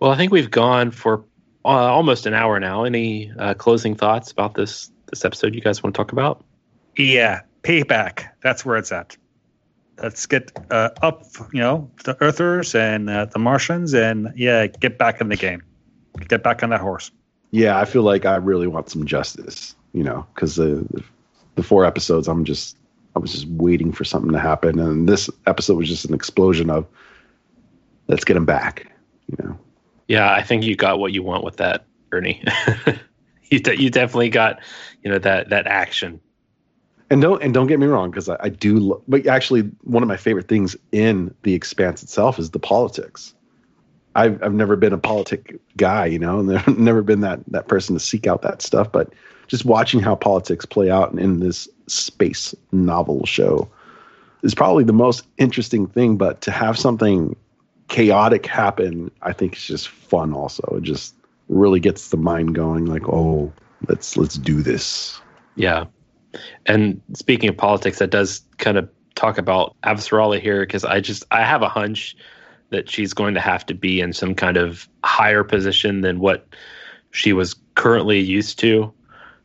Well, 0.00 0.10
I 0.10 0.16
think 0.16 0.32
we've 0.32 0.50
gone 0.50 0.90
for 0.90 1.22
uh, 1.62 1.68
almost 1.68 2.24
an 2.24 2.32
hour 2.32 2.58
now. 2.58 2.84
Any 2.84 3.30
uh, 3.38 3.52
closing 3.52 3.94
thoughts 3.94 4.32
about 4.32 4.54
this 4.54 4.90
this 5.10 5.26
episode 5.26 5.54
you 5.54 5.60
guys 5.60 5.82
want 5.82 5.94
to 5.94 5.98
talk 5.98 6.10
about? 6.10 6.42
Yeah, 6.96 7.42
payback. 7.62 8.28
That's 8.42 8.64
where 8.64 8.78
it's 8.78 8.90
at 8.90 9.18
let's 10.02 10.26
get 10.26 10.52
uh, 10.70 10.90
up, 11.02 11.24
you 11.52 11.60
know, 11.60 11.90
the 12.04 12.16
Earthers 12.22 12.74
and 12.74 13.10
uh, 13.10 13.24
the 13.26 13.38
Martians, 13.38 13.94
and 13.94 14.32
yeah, 14.36 14.66
get 14.66 14.98
back 14.98 15.20
in 15.20 15.28
the 15.28 15.36
game, 15.36 15.62
get 16.28 16.42
back 16.42 16.62
on 16.62 16.70
that 16.70 16.80
horse. 16.80 17.10
Yeah, 17.50 17.78
I 17.78 17.84
feel 17.84 18.02
like 18.02 18.24
I 18.24 18.36
really 18.36 18.66
want 18.66 18.90
some 18.90 19.06
justice, 19.06 19.74
you 19.92 20.02
know, 20.02 20.26
because 20.34 20.56
the 20.56 20.86
the 21.54 21.62
four 21.62 21.84
episodes, 21.84 22.28
I'm 22.28 22.44
just 22.44 22.76
I 23.16 23.18
was 23.18 23.32
just 23.32 23.48
waiting 23.48 23.92
for 23.92 24.04
something 24.04 24.32
to 24.32 24.40
happen, 24.40 24.78
and 24.78 25.08
this 25.08 25.30
episode 25.46 25.76
was 25.76 25.88
just 25.88 26.04
an 26.04 26.14
explosion 26.14 26.70
of 26.70 26.86
let's 28.06 28.24
get 28.24 28.36
him 28.36 28.46
back, 28.46 28.90
you 29.28 29.44
know. 29.44 29.58
Yeah, 30.08 30.32
I 30.32 30.42
think 30.42 30.64
you 30.64 30.76
got 30.76 30.98
what 30.98 31.12
you 31.12 31.22
want 31.22 31.44
with 31.44 31.58
that, 31.58 31.84
Ernie. 32.12 32.42
you 33.50 33.60
de- 33.60 33.80
you 33.80 33.90
definitely 33.90 34.30
got 34.30 34.60
you 35.02 35.10
know 35.10 35.18
that 35.18 35.50
that 35.50 35.66
action 35.66 36.20
and 37.10 37.22
don't 37.22 37.42
and 37.42 37.54
don't 37.54 37.66
get 37.66 37.78
me 37.78 37.86
wrong 37.86 38.10
because 38.10 38.28
I, 38.28 38.36
I, 38.40 38.48
do 38.48 38.78
lo- 38.78 39.02
but 39.08 39.26
actually 39.26 39.62
one 39.84 40.02
of 40.02 40.08
my 40.08 40.16
favorite 40.16 40.48
things 40.48 40.76
in 40.92 41.34
the 41.42 41.54
expanse 41.54 42.02
itself 42.02 42.38
is 42.38 42.50
the 42.50 42.58
politics 42.58 43.34
i've, 44.14 44.42
I've 44.42 44.54
never 44.54 44.76
been 44.76 44.92
a 44.92 44.98
politic 44.98 45.58
guy 45.76 46.06
you 46.06 46.18
know 46.18 46.38
and 46.50 46.78
never 46.78 47.02
been 47.02 47.20
that 47.20 47.40
that 47.48 47.68
person 47.68 47.94
to 47.94 48.00
seek 48.00 48.26
out 48.26 48.42
that 48.42 48.62
stuff 48.62 48.90
but 48.90 49.12
just 49.46 49.64
watching 49.64 50.00
how 50.00 50.14
politics 50.14 50.66
play 50.66 50.90
out 50.90 51.12
in, 51.18 51.40
this 51.40 51.68
space 51.86 52.54
novel 52.70 53.24
show 53.24 53.68
is 54.42 54.54
probably 54.54 54.84
the 54.84 54.92
most 54.92 55.26
interesting 55.38 55.86
thing 55.86 56.16
but 56.16 56.40
to 56.42 56.50
have 56.50 56.78
something 56.78 57.34
chaotic 57.88 58.44
happen 58.44 59.10
i 59.22 59.32
think 59.32 59.56
is 59.56 59.64
just 59.64 59.88
fun 59.88 60.32
also 60.32 60.62
it 60.76 60.82
just 60.82 61.14
really 61.48 61.80
gets 61.80 62.10
the 62.10 62.16
mind 62.18 62.54
going 62.54 62.84
like 62.84 63.08
oh 63.08 63.50
let's 63.86 64.16
let's 64.16 64.36
do 64.36 64.62
this. 64.62 65.20
Yeah. 65.56 65.84
And 66.66 67.00
speaking 67.14 67.48
of 67.48 67.56
politics, 67.56 67.98
that 67.98 68.10
does 68.10 68.42
kind 68.58 68.78
of 68.78 68.88
talk 69.14 69.38
about 69.38 69.76
Avasarala 69.82 70.40
here 70.40 70.60
because 70.60 70.84
I 70.84 71.00
just 71.00 71.24
I 71.30 71.44
have 71.44 71.62
a 71.62 71.68
hunch 71.68 72.16
that 72.70 72.90
she's 72.90 73.12
going 73.12 73.34
to 73.34 73.40
have 73.40 73.64
to 73.66 73.74
be 73.74 74.00
in 74.00 74.12
some 74.12 74.34
kind 74.34 74.56
of 74.56 74.88
higher 75.04 75.42
position 75.42 76.02
than 76.02 76.20
what 76.20 76.46
she 77.10 77.32
was 77.32 77.54
currently 77.74 78.20
used 78.20 78.58
to. 78.60 78.92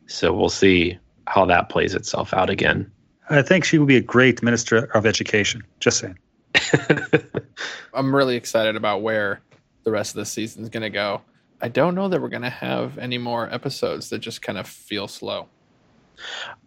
So 0.06 0.32
we'll 0.32 0.50
see 0.50 0.98
how 1.26 1.46
that 1.46 1.70
plays 1.70 1.94
itself 1.94 2.34
out 2.34 2.50
again. 2.50 2.90
I 3.30 3.42
think 3.42 3.64
she 3.64 3.78
would 3.78 3.88
be 3.88 3.96
a 3.96 4.02
great 4.02 4.42
minister 4.42 4.84
of 4.94 5.06
education. 5.06 5.62
Just 5.80 5.98
saying. 5.98 6.18
I'm 7.94 8.14
really 8.14 8.36
excited 8.36 8.76
about 8.76 9.02
where 9.02 9.40
the 9.84 9.90
rest 9.90 10.12
of 10.12 10.16
the 10.16 10.26
season 10.26 10.62
is 10.62 10.68
going 10.68 10.82
to 10.82 10.90
go. 10.90 11.22
I 11.60 11.68
don't 11.68 11.94
know 11.94 12.08
that 12.08 12.20
we're 12.20 12.28
going 12.28 12.42
to 12.42 12.50
have 12.50 12.98
any 12.98 13.16
more 13.16 13.52
episodes 13.52 14.10
that 14.10 14.18
just 14.18 14.42
kind 14.42 14.58
of 14.58 14.66
feel 14.66 15.08
slow. 15.08 15.48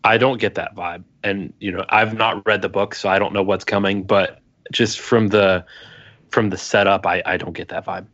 I 0.04 0.18
don't 0.18 0.40
get 0.40 0.56
that 0.56 0.76
vibe. 0.76 1.04
And 1.24 1.54
you 1.60 1.72
know, 1.72 1.86
I've 1.90 2.14
not 2.14 2.46
read 2.46 2.62
the 2.62 2.70
book, 2.70 2.96
so 2.96 3.10
I 3.10 3.20
don't 3.20 3.34
know 3.34 3.44
what's 3.44 3.66
coming, 3.66 4.04
but 4.04 4.40
just 4.72 5.00
from 5.00 5.30
the 5.30 5.66
from 6.30 6.50
the 6.50 6.58
setup, 6.58 7.06
I, 7.06 7.24
I 7.26 7.38
don't 7.38 7.54
get 7.54 7.70
that 7.70 7.86
vibe. 7.86 8.06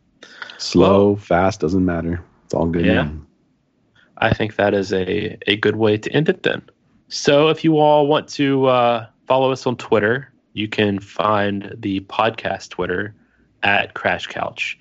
Slow, 0.58 1.08
well, 1.08 1.16
fast, 1.16 1.60
doesn't 1.60 1.84
matter. 1.84 2.22
It's 2.44 2.54
all 2.54 2.66
good. 2.66 2.86
Yeah. 2.86 3.08
I 4.18 4.32
think 4.32 4.56
that 4.56 4.74
is 4.74 4.92
a, 4.92 5.36
a 5.48 5.56
good 5.56 5.76
way 5.76 5.98
to 5.98 6.10
end 6.12 6.28
it 6.28 6.44
then. 6.44 6.62
So 7.08 7.48
if 7.48 7.64
you 7.64 7.78
all 7.78 8.06
want 8.06 8.28
to 8.30 8.66
uh, 8.66 9.06
follow 9.26 9.50
us 9.50 9.66
on 9.66 9.76
Twitter, 9.76 10.32
you 10.52 10.68
can 10.68 11.00
find 11.00 11.74
the 11.76 12.00
podcast 12.00 12.70
Twitter 12.70 13.14
at 13.62 13.94
Crash 13.94 14.28
Couch. 14.28 14.78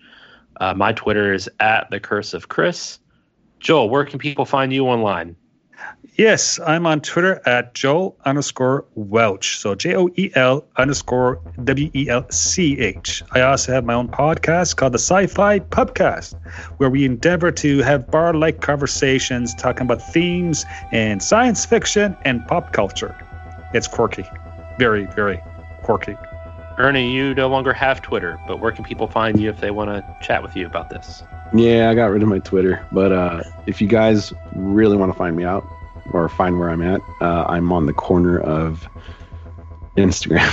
Uh, 0.58 0.74
my 0.74 0.94
Twitter 0.94 1.34
is 1.34 1.50
at 1.60 1.90
the 1.90 2.00
Curse 2.00 2.34
of 2.34 2.48
Chris. 2.48 3.00
Joel, 3.60 3.90
where 3.90 4.06
can 4.06 4.20
people 4.20 4.46
find 4.46 4.72
you 4.72 4.86
online? 4.86 5.36
Yes, 6.16 6.60
I'm 6.60 6.86
on 6.86 7.02
Twitter 7.02 7.42
at 7.48 7.74
Joel 7.74 8.16
underscore 8.26 8.86
Welch. 8.94 9.58
So 9.58 9.74
J 9.74 9.96
O 9.96 10.10
E 10.16 10.30
L 10.36 10.64
underscore 10.78 11.42
W 11.64 11.90
E 11.96 12.08
L 12.08 12.30
C 12.30 12.78
H. 12.80 13.24
I 13.32 13.42
also 13.42 13.74
have 13.74 13.84
my 13.84 13.96
own 13.96 14.10
podcast 14.10 14.76
called 14.76 14.94
the 14.94 15.00
Sci 15.00 15.26
Fi 15.26 15.58
Pubcast, 15.60 16.36
where 16.78 16.92
we 16.92 17.04
endeavor 17.04 17.52
to 17.54 17.80
have 17.80 18.12
bar 18.12 18.36
like 18.36 18.62
conversations 18.62 19.56
talking 19.56 19.88
about 19.88 20.04
themes 20.14 20.66
in 20.92 21.20
science 21.20 21.66
fiction 21.66 22.16
and 22.26 22.46
pop 22.46 22.74
culture. 22.74 23.16
It's 23.74 23.88
quirky. 23.88 24.26
Very, 24.78 25.08
very 25.16 25.42
quirky. 25.82 26.16
Ernie, 26.78 27.12
you 27.12 27.34
no 27.34 27.48
longer 27.48 27.74
have 27.74 28.04
Twitter, 28.04 28.40
but 28.48 28.60
where 28.60 28.72
can 28.72 28.84
people 28.84 29.08
find 29.08 29.40
you 29.40 29.50
if 29.50 29.62
they 29.62 29.72
want 29.72 29.90
to 29.90 30.18
chat 30.22 30.44
with 30.44 30.56
you 30.56 30.68
about 30.68 30.92
this? 30.92 31.24
Yeah, 31.56 31.90
I 31.90 31.96
got 31.96 32.06
rid 32.08 32.22
of 32.22 32.30
my 32.30 32.40
Twitter, 32.40 32.86
but 32.92 33.12
uh, 33.12 33.44
if 33.66 33.82
you 33.82 33.88
guys 33.88 34.32
really 34.56 34.98
want 34.98 35.12
to 35.12 35.18
find 35.18 35.36
me 35.36 35.44
out 35.44 35.64
or 36.12 36.28
find 36.30 36.60
where 36.60 36.70
I'm 36.70 36.82
at, 36.82 37.02
uh, 37.22 37.46
I'm 37.48 37.72
on 37.72 37.86
the 37.86 37.94
corner 37.94 38.40
of 38.40 38.88
Instagram. 39.98 40.50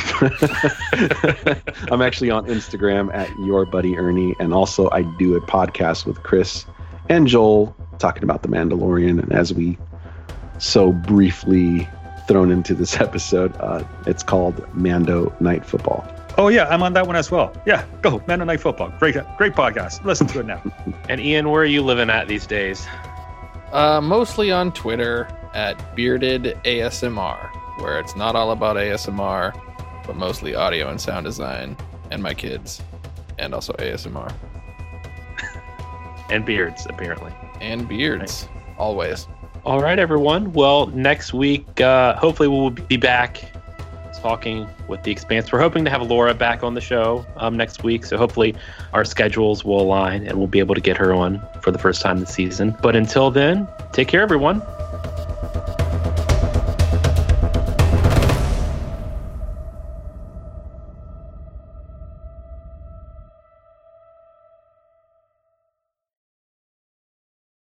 I'm 1.90 2.02
actually 2.02 2.30
on 2.30 2.46
Instagram 2.46 3.12
at 3.14 3.30
your 3.40 3.66
buddy 3.66 3.96
Ernie, 3.96 4.34
and 4.38 4.52
also 4.52 4.90
I 4.90 5.02
do 5.02 5.36
a 5.36 5.40
podcast 5.40 6.06
with 6.06 6.22
Chris 6.22 6.66
and 7.08 7.26
Joel 7.26 7.74
talking 7.98 8.22
about 8.22 8.42
the 8.42 8.48
Mandalorian. 8.48 9.22
And 9.22 9.32
as 9.32 9.52
we 9.52 9.78
so 10.58 10.92
briefly 10.92 11.88
thrown 12.30 12.52
into 12.52 12.74
this 12.74 12.96
episode. 13.00 13.56
Uh, 13.58 13.84
it's 14.06 14.22
called 14.22 14.64
Mando 14.74 15.34
Night 15.40 15.64
Football. 15.64 16.06
Oh 16.38 16.48
yeah, 16.48 16.68
I'm 16.68 16.82
on 16.82 16.92
that 16.92 17.06
one 17.06 17.16
as 17.16 17.30
well. 17.30 17.52
Yeah, 17.66 17.84
go 18.02 18.22
Mando 18.28 18.44
Night 18.44 18.60
Football. 18.60 18.92
Great, 18.98 19.16
great 19.36 19.54
podcast. 19.54 20.04
Listen 20.04 20.26
to 20.28 20.40
it 20.40 20.46
now. 20.46 20.62
and 21.08 21.20
Ian, 21.20 21.50
where 21.50 21.62
are 21.62 21.66
you 21.66 21.82
living 21.82 22.08
at 22.08 22.28
these 22.28 22.46
days? 22.46 22.86
Uh, 23.72 24.00
mostly 24.00 24.50
on 24.50 24.72
Twitter 24.72 25.28
at 25.54 25.94
Bearded 25.94 26.58
ASMR, 26.64 27.50
where 27.80 27.98
it's 28.00 28.16
not 28.16 28.34
all 28.34 28.50
about 28.50 28.76
ASMR, 28.76 29.52
but 30.06 30.16
mostly 30.16 30.54
audio 30.54 30.88
and 30.88 31.00
sound 31.00 31.24
design, 31.24 31.76
and 32.10 32.22
my 32.22 32.34
kids, 32.34 32.82
and 33.38 33.54
also 33.54 33.72
ASMR. 33.74 34.32
and 36.30 36.44
beards, 36.44 36.86
apparently. 36.88 37.32
And 37.60 37.88
beards, 37.88 38.48
always. 38.76 39.28
All 39.64 39.80
right, 39.80 39.98
everyone. 39.98 40.52
Well, 40.52 40.86
next 40.88 41.32
week, 41.34 41.80
uh, 41.80 42.16
hopefully, 42.16 42.48
we'll 42.48 42.70
be 42.70 42.96
back 42.96 43.44
talking 44.18 44.68
with 44.88 45.02
the 45.02 45.10
Expanse. 45.10 45.52
We're 45.52 45.60
hoping 45.60 45.84
to 45.84 45.90
have 45.90 46.02
Laura 46.02 46.34
back 46.34 46.62
on 46.62 46.74
the 46.74 46.80
show 46.80 47.24
um, 47.36 47.56
next 47.56 47.82
week, 47.82 48.04
so 48.04 48.16
hopefully 48.16 48.54
our 48.92 49.04
schedules 49.04 49.64
will 49.64 49.80
align 49.80 50.26
and 50.26 50.38
we'll 50.38 50.46
be 50.46 50.58
able 50.58 50.74
to 50.74 50.80
get 50.80 50.96
her 50.96 51.14
on 51.14 51.40
for 51.62 51.70
the 51.70 51.78
first 51.78 52.02
time 52.02 52.20
this 52.20 52.34
season. 52.34 52.76
But 52.82 52.96
until 52.96 53.30
then, 53.30 53.68
take 53.92 54.08
care, 54.08 54.22
everyone. 54.22 54.62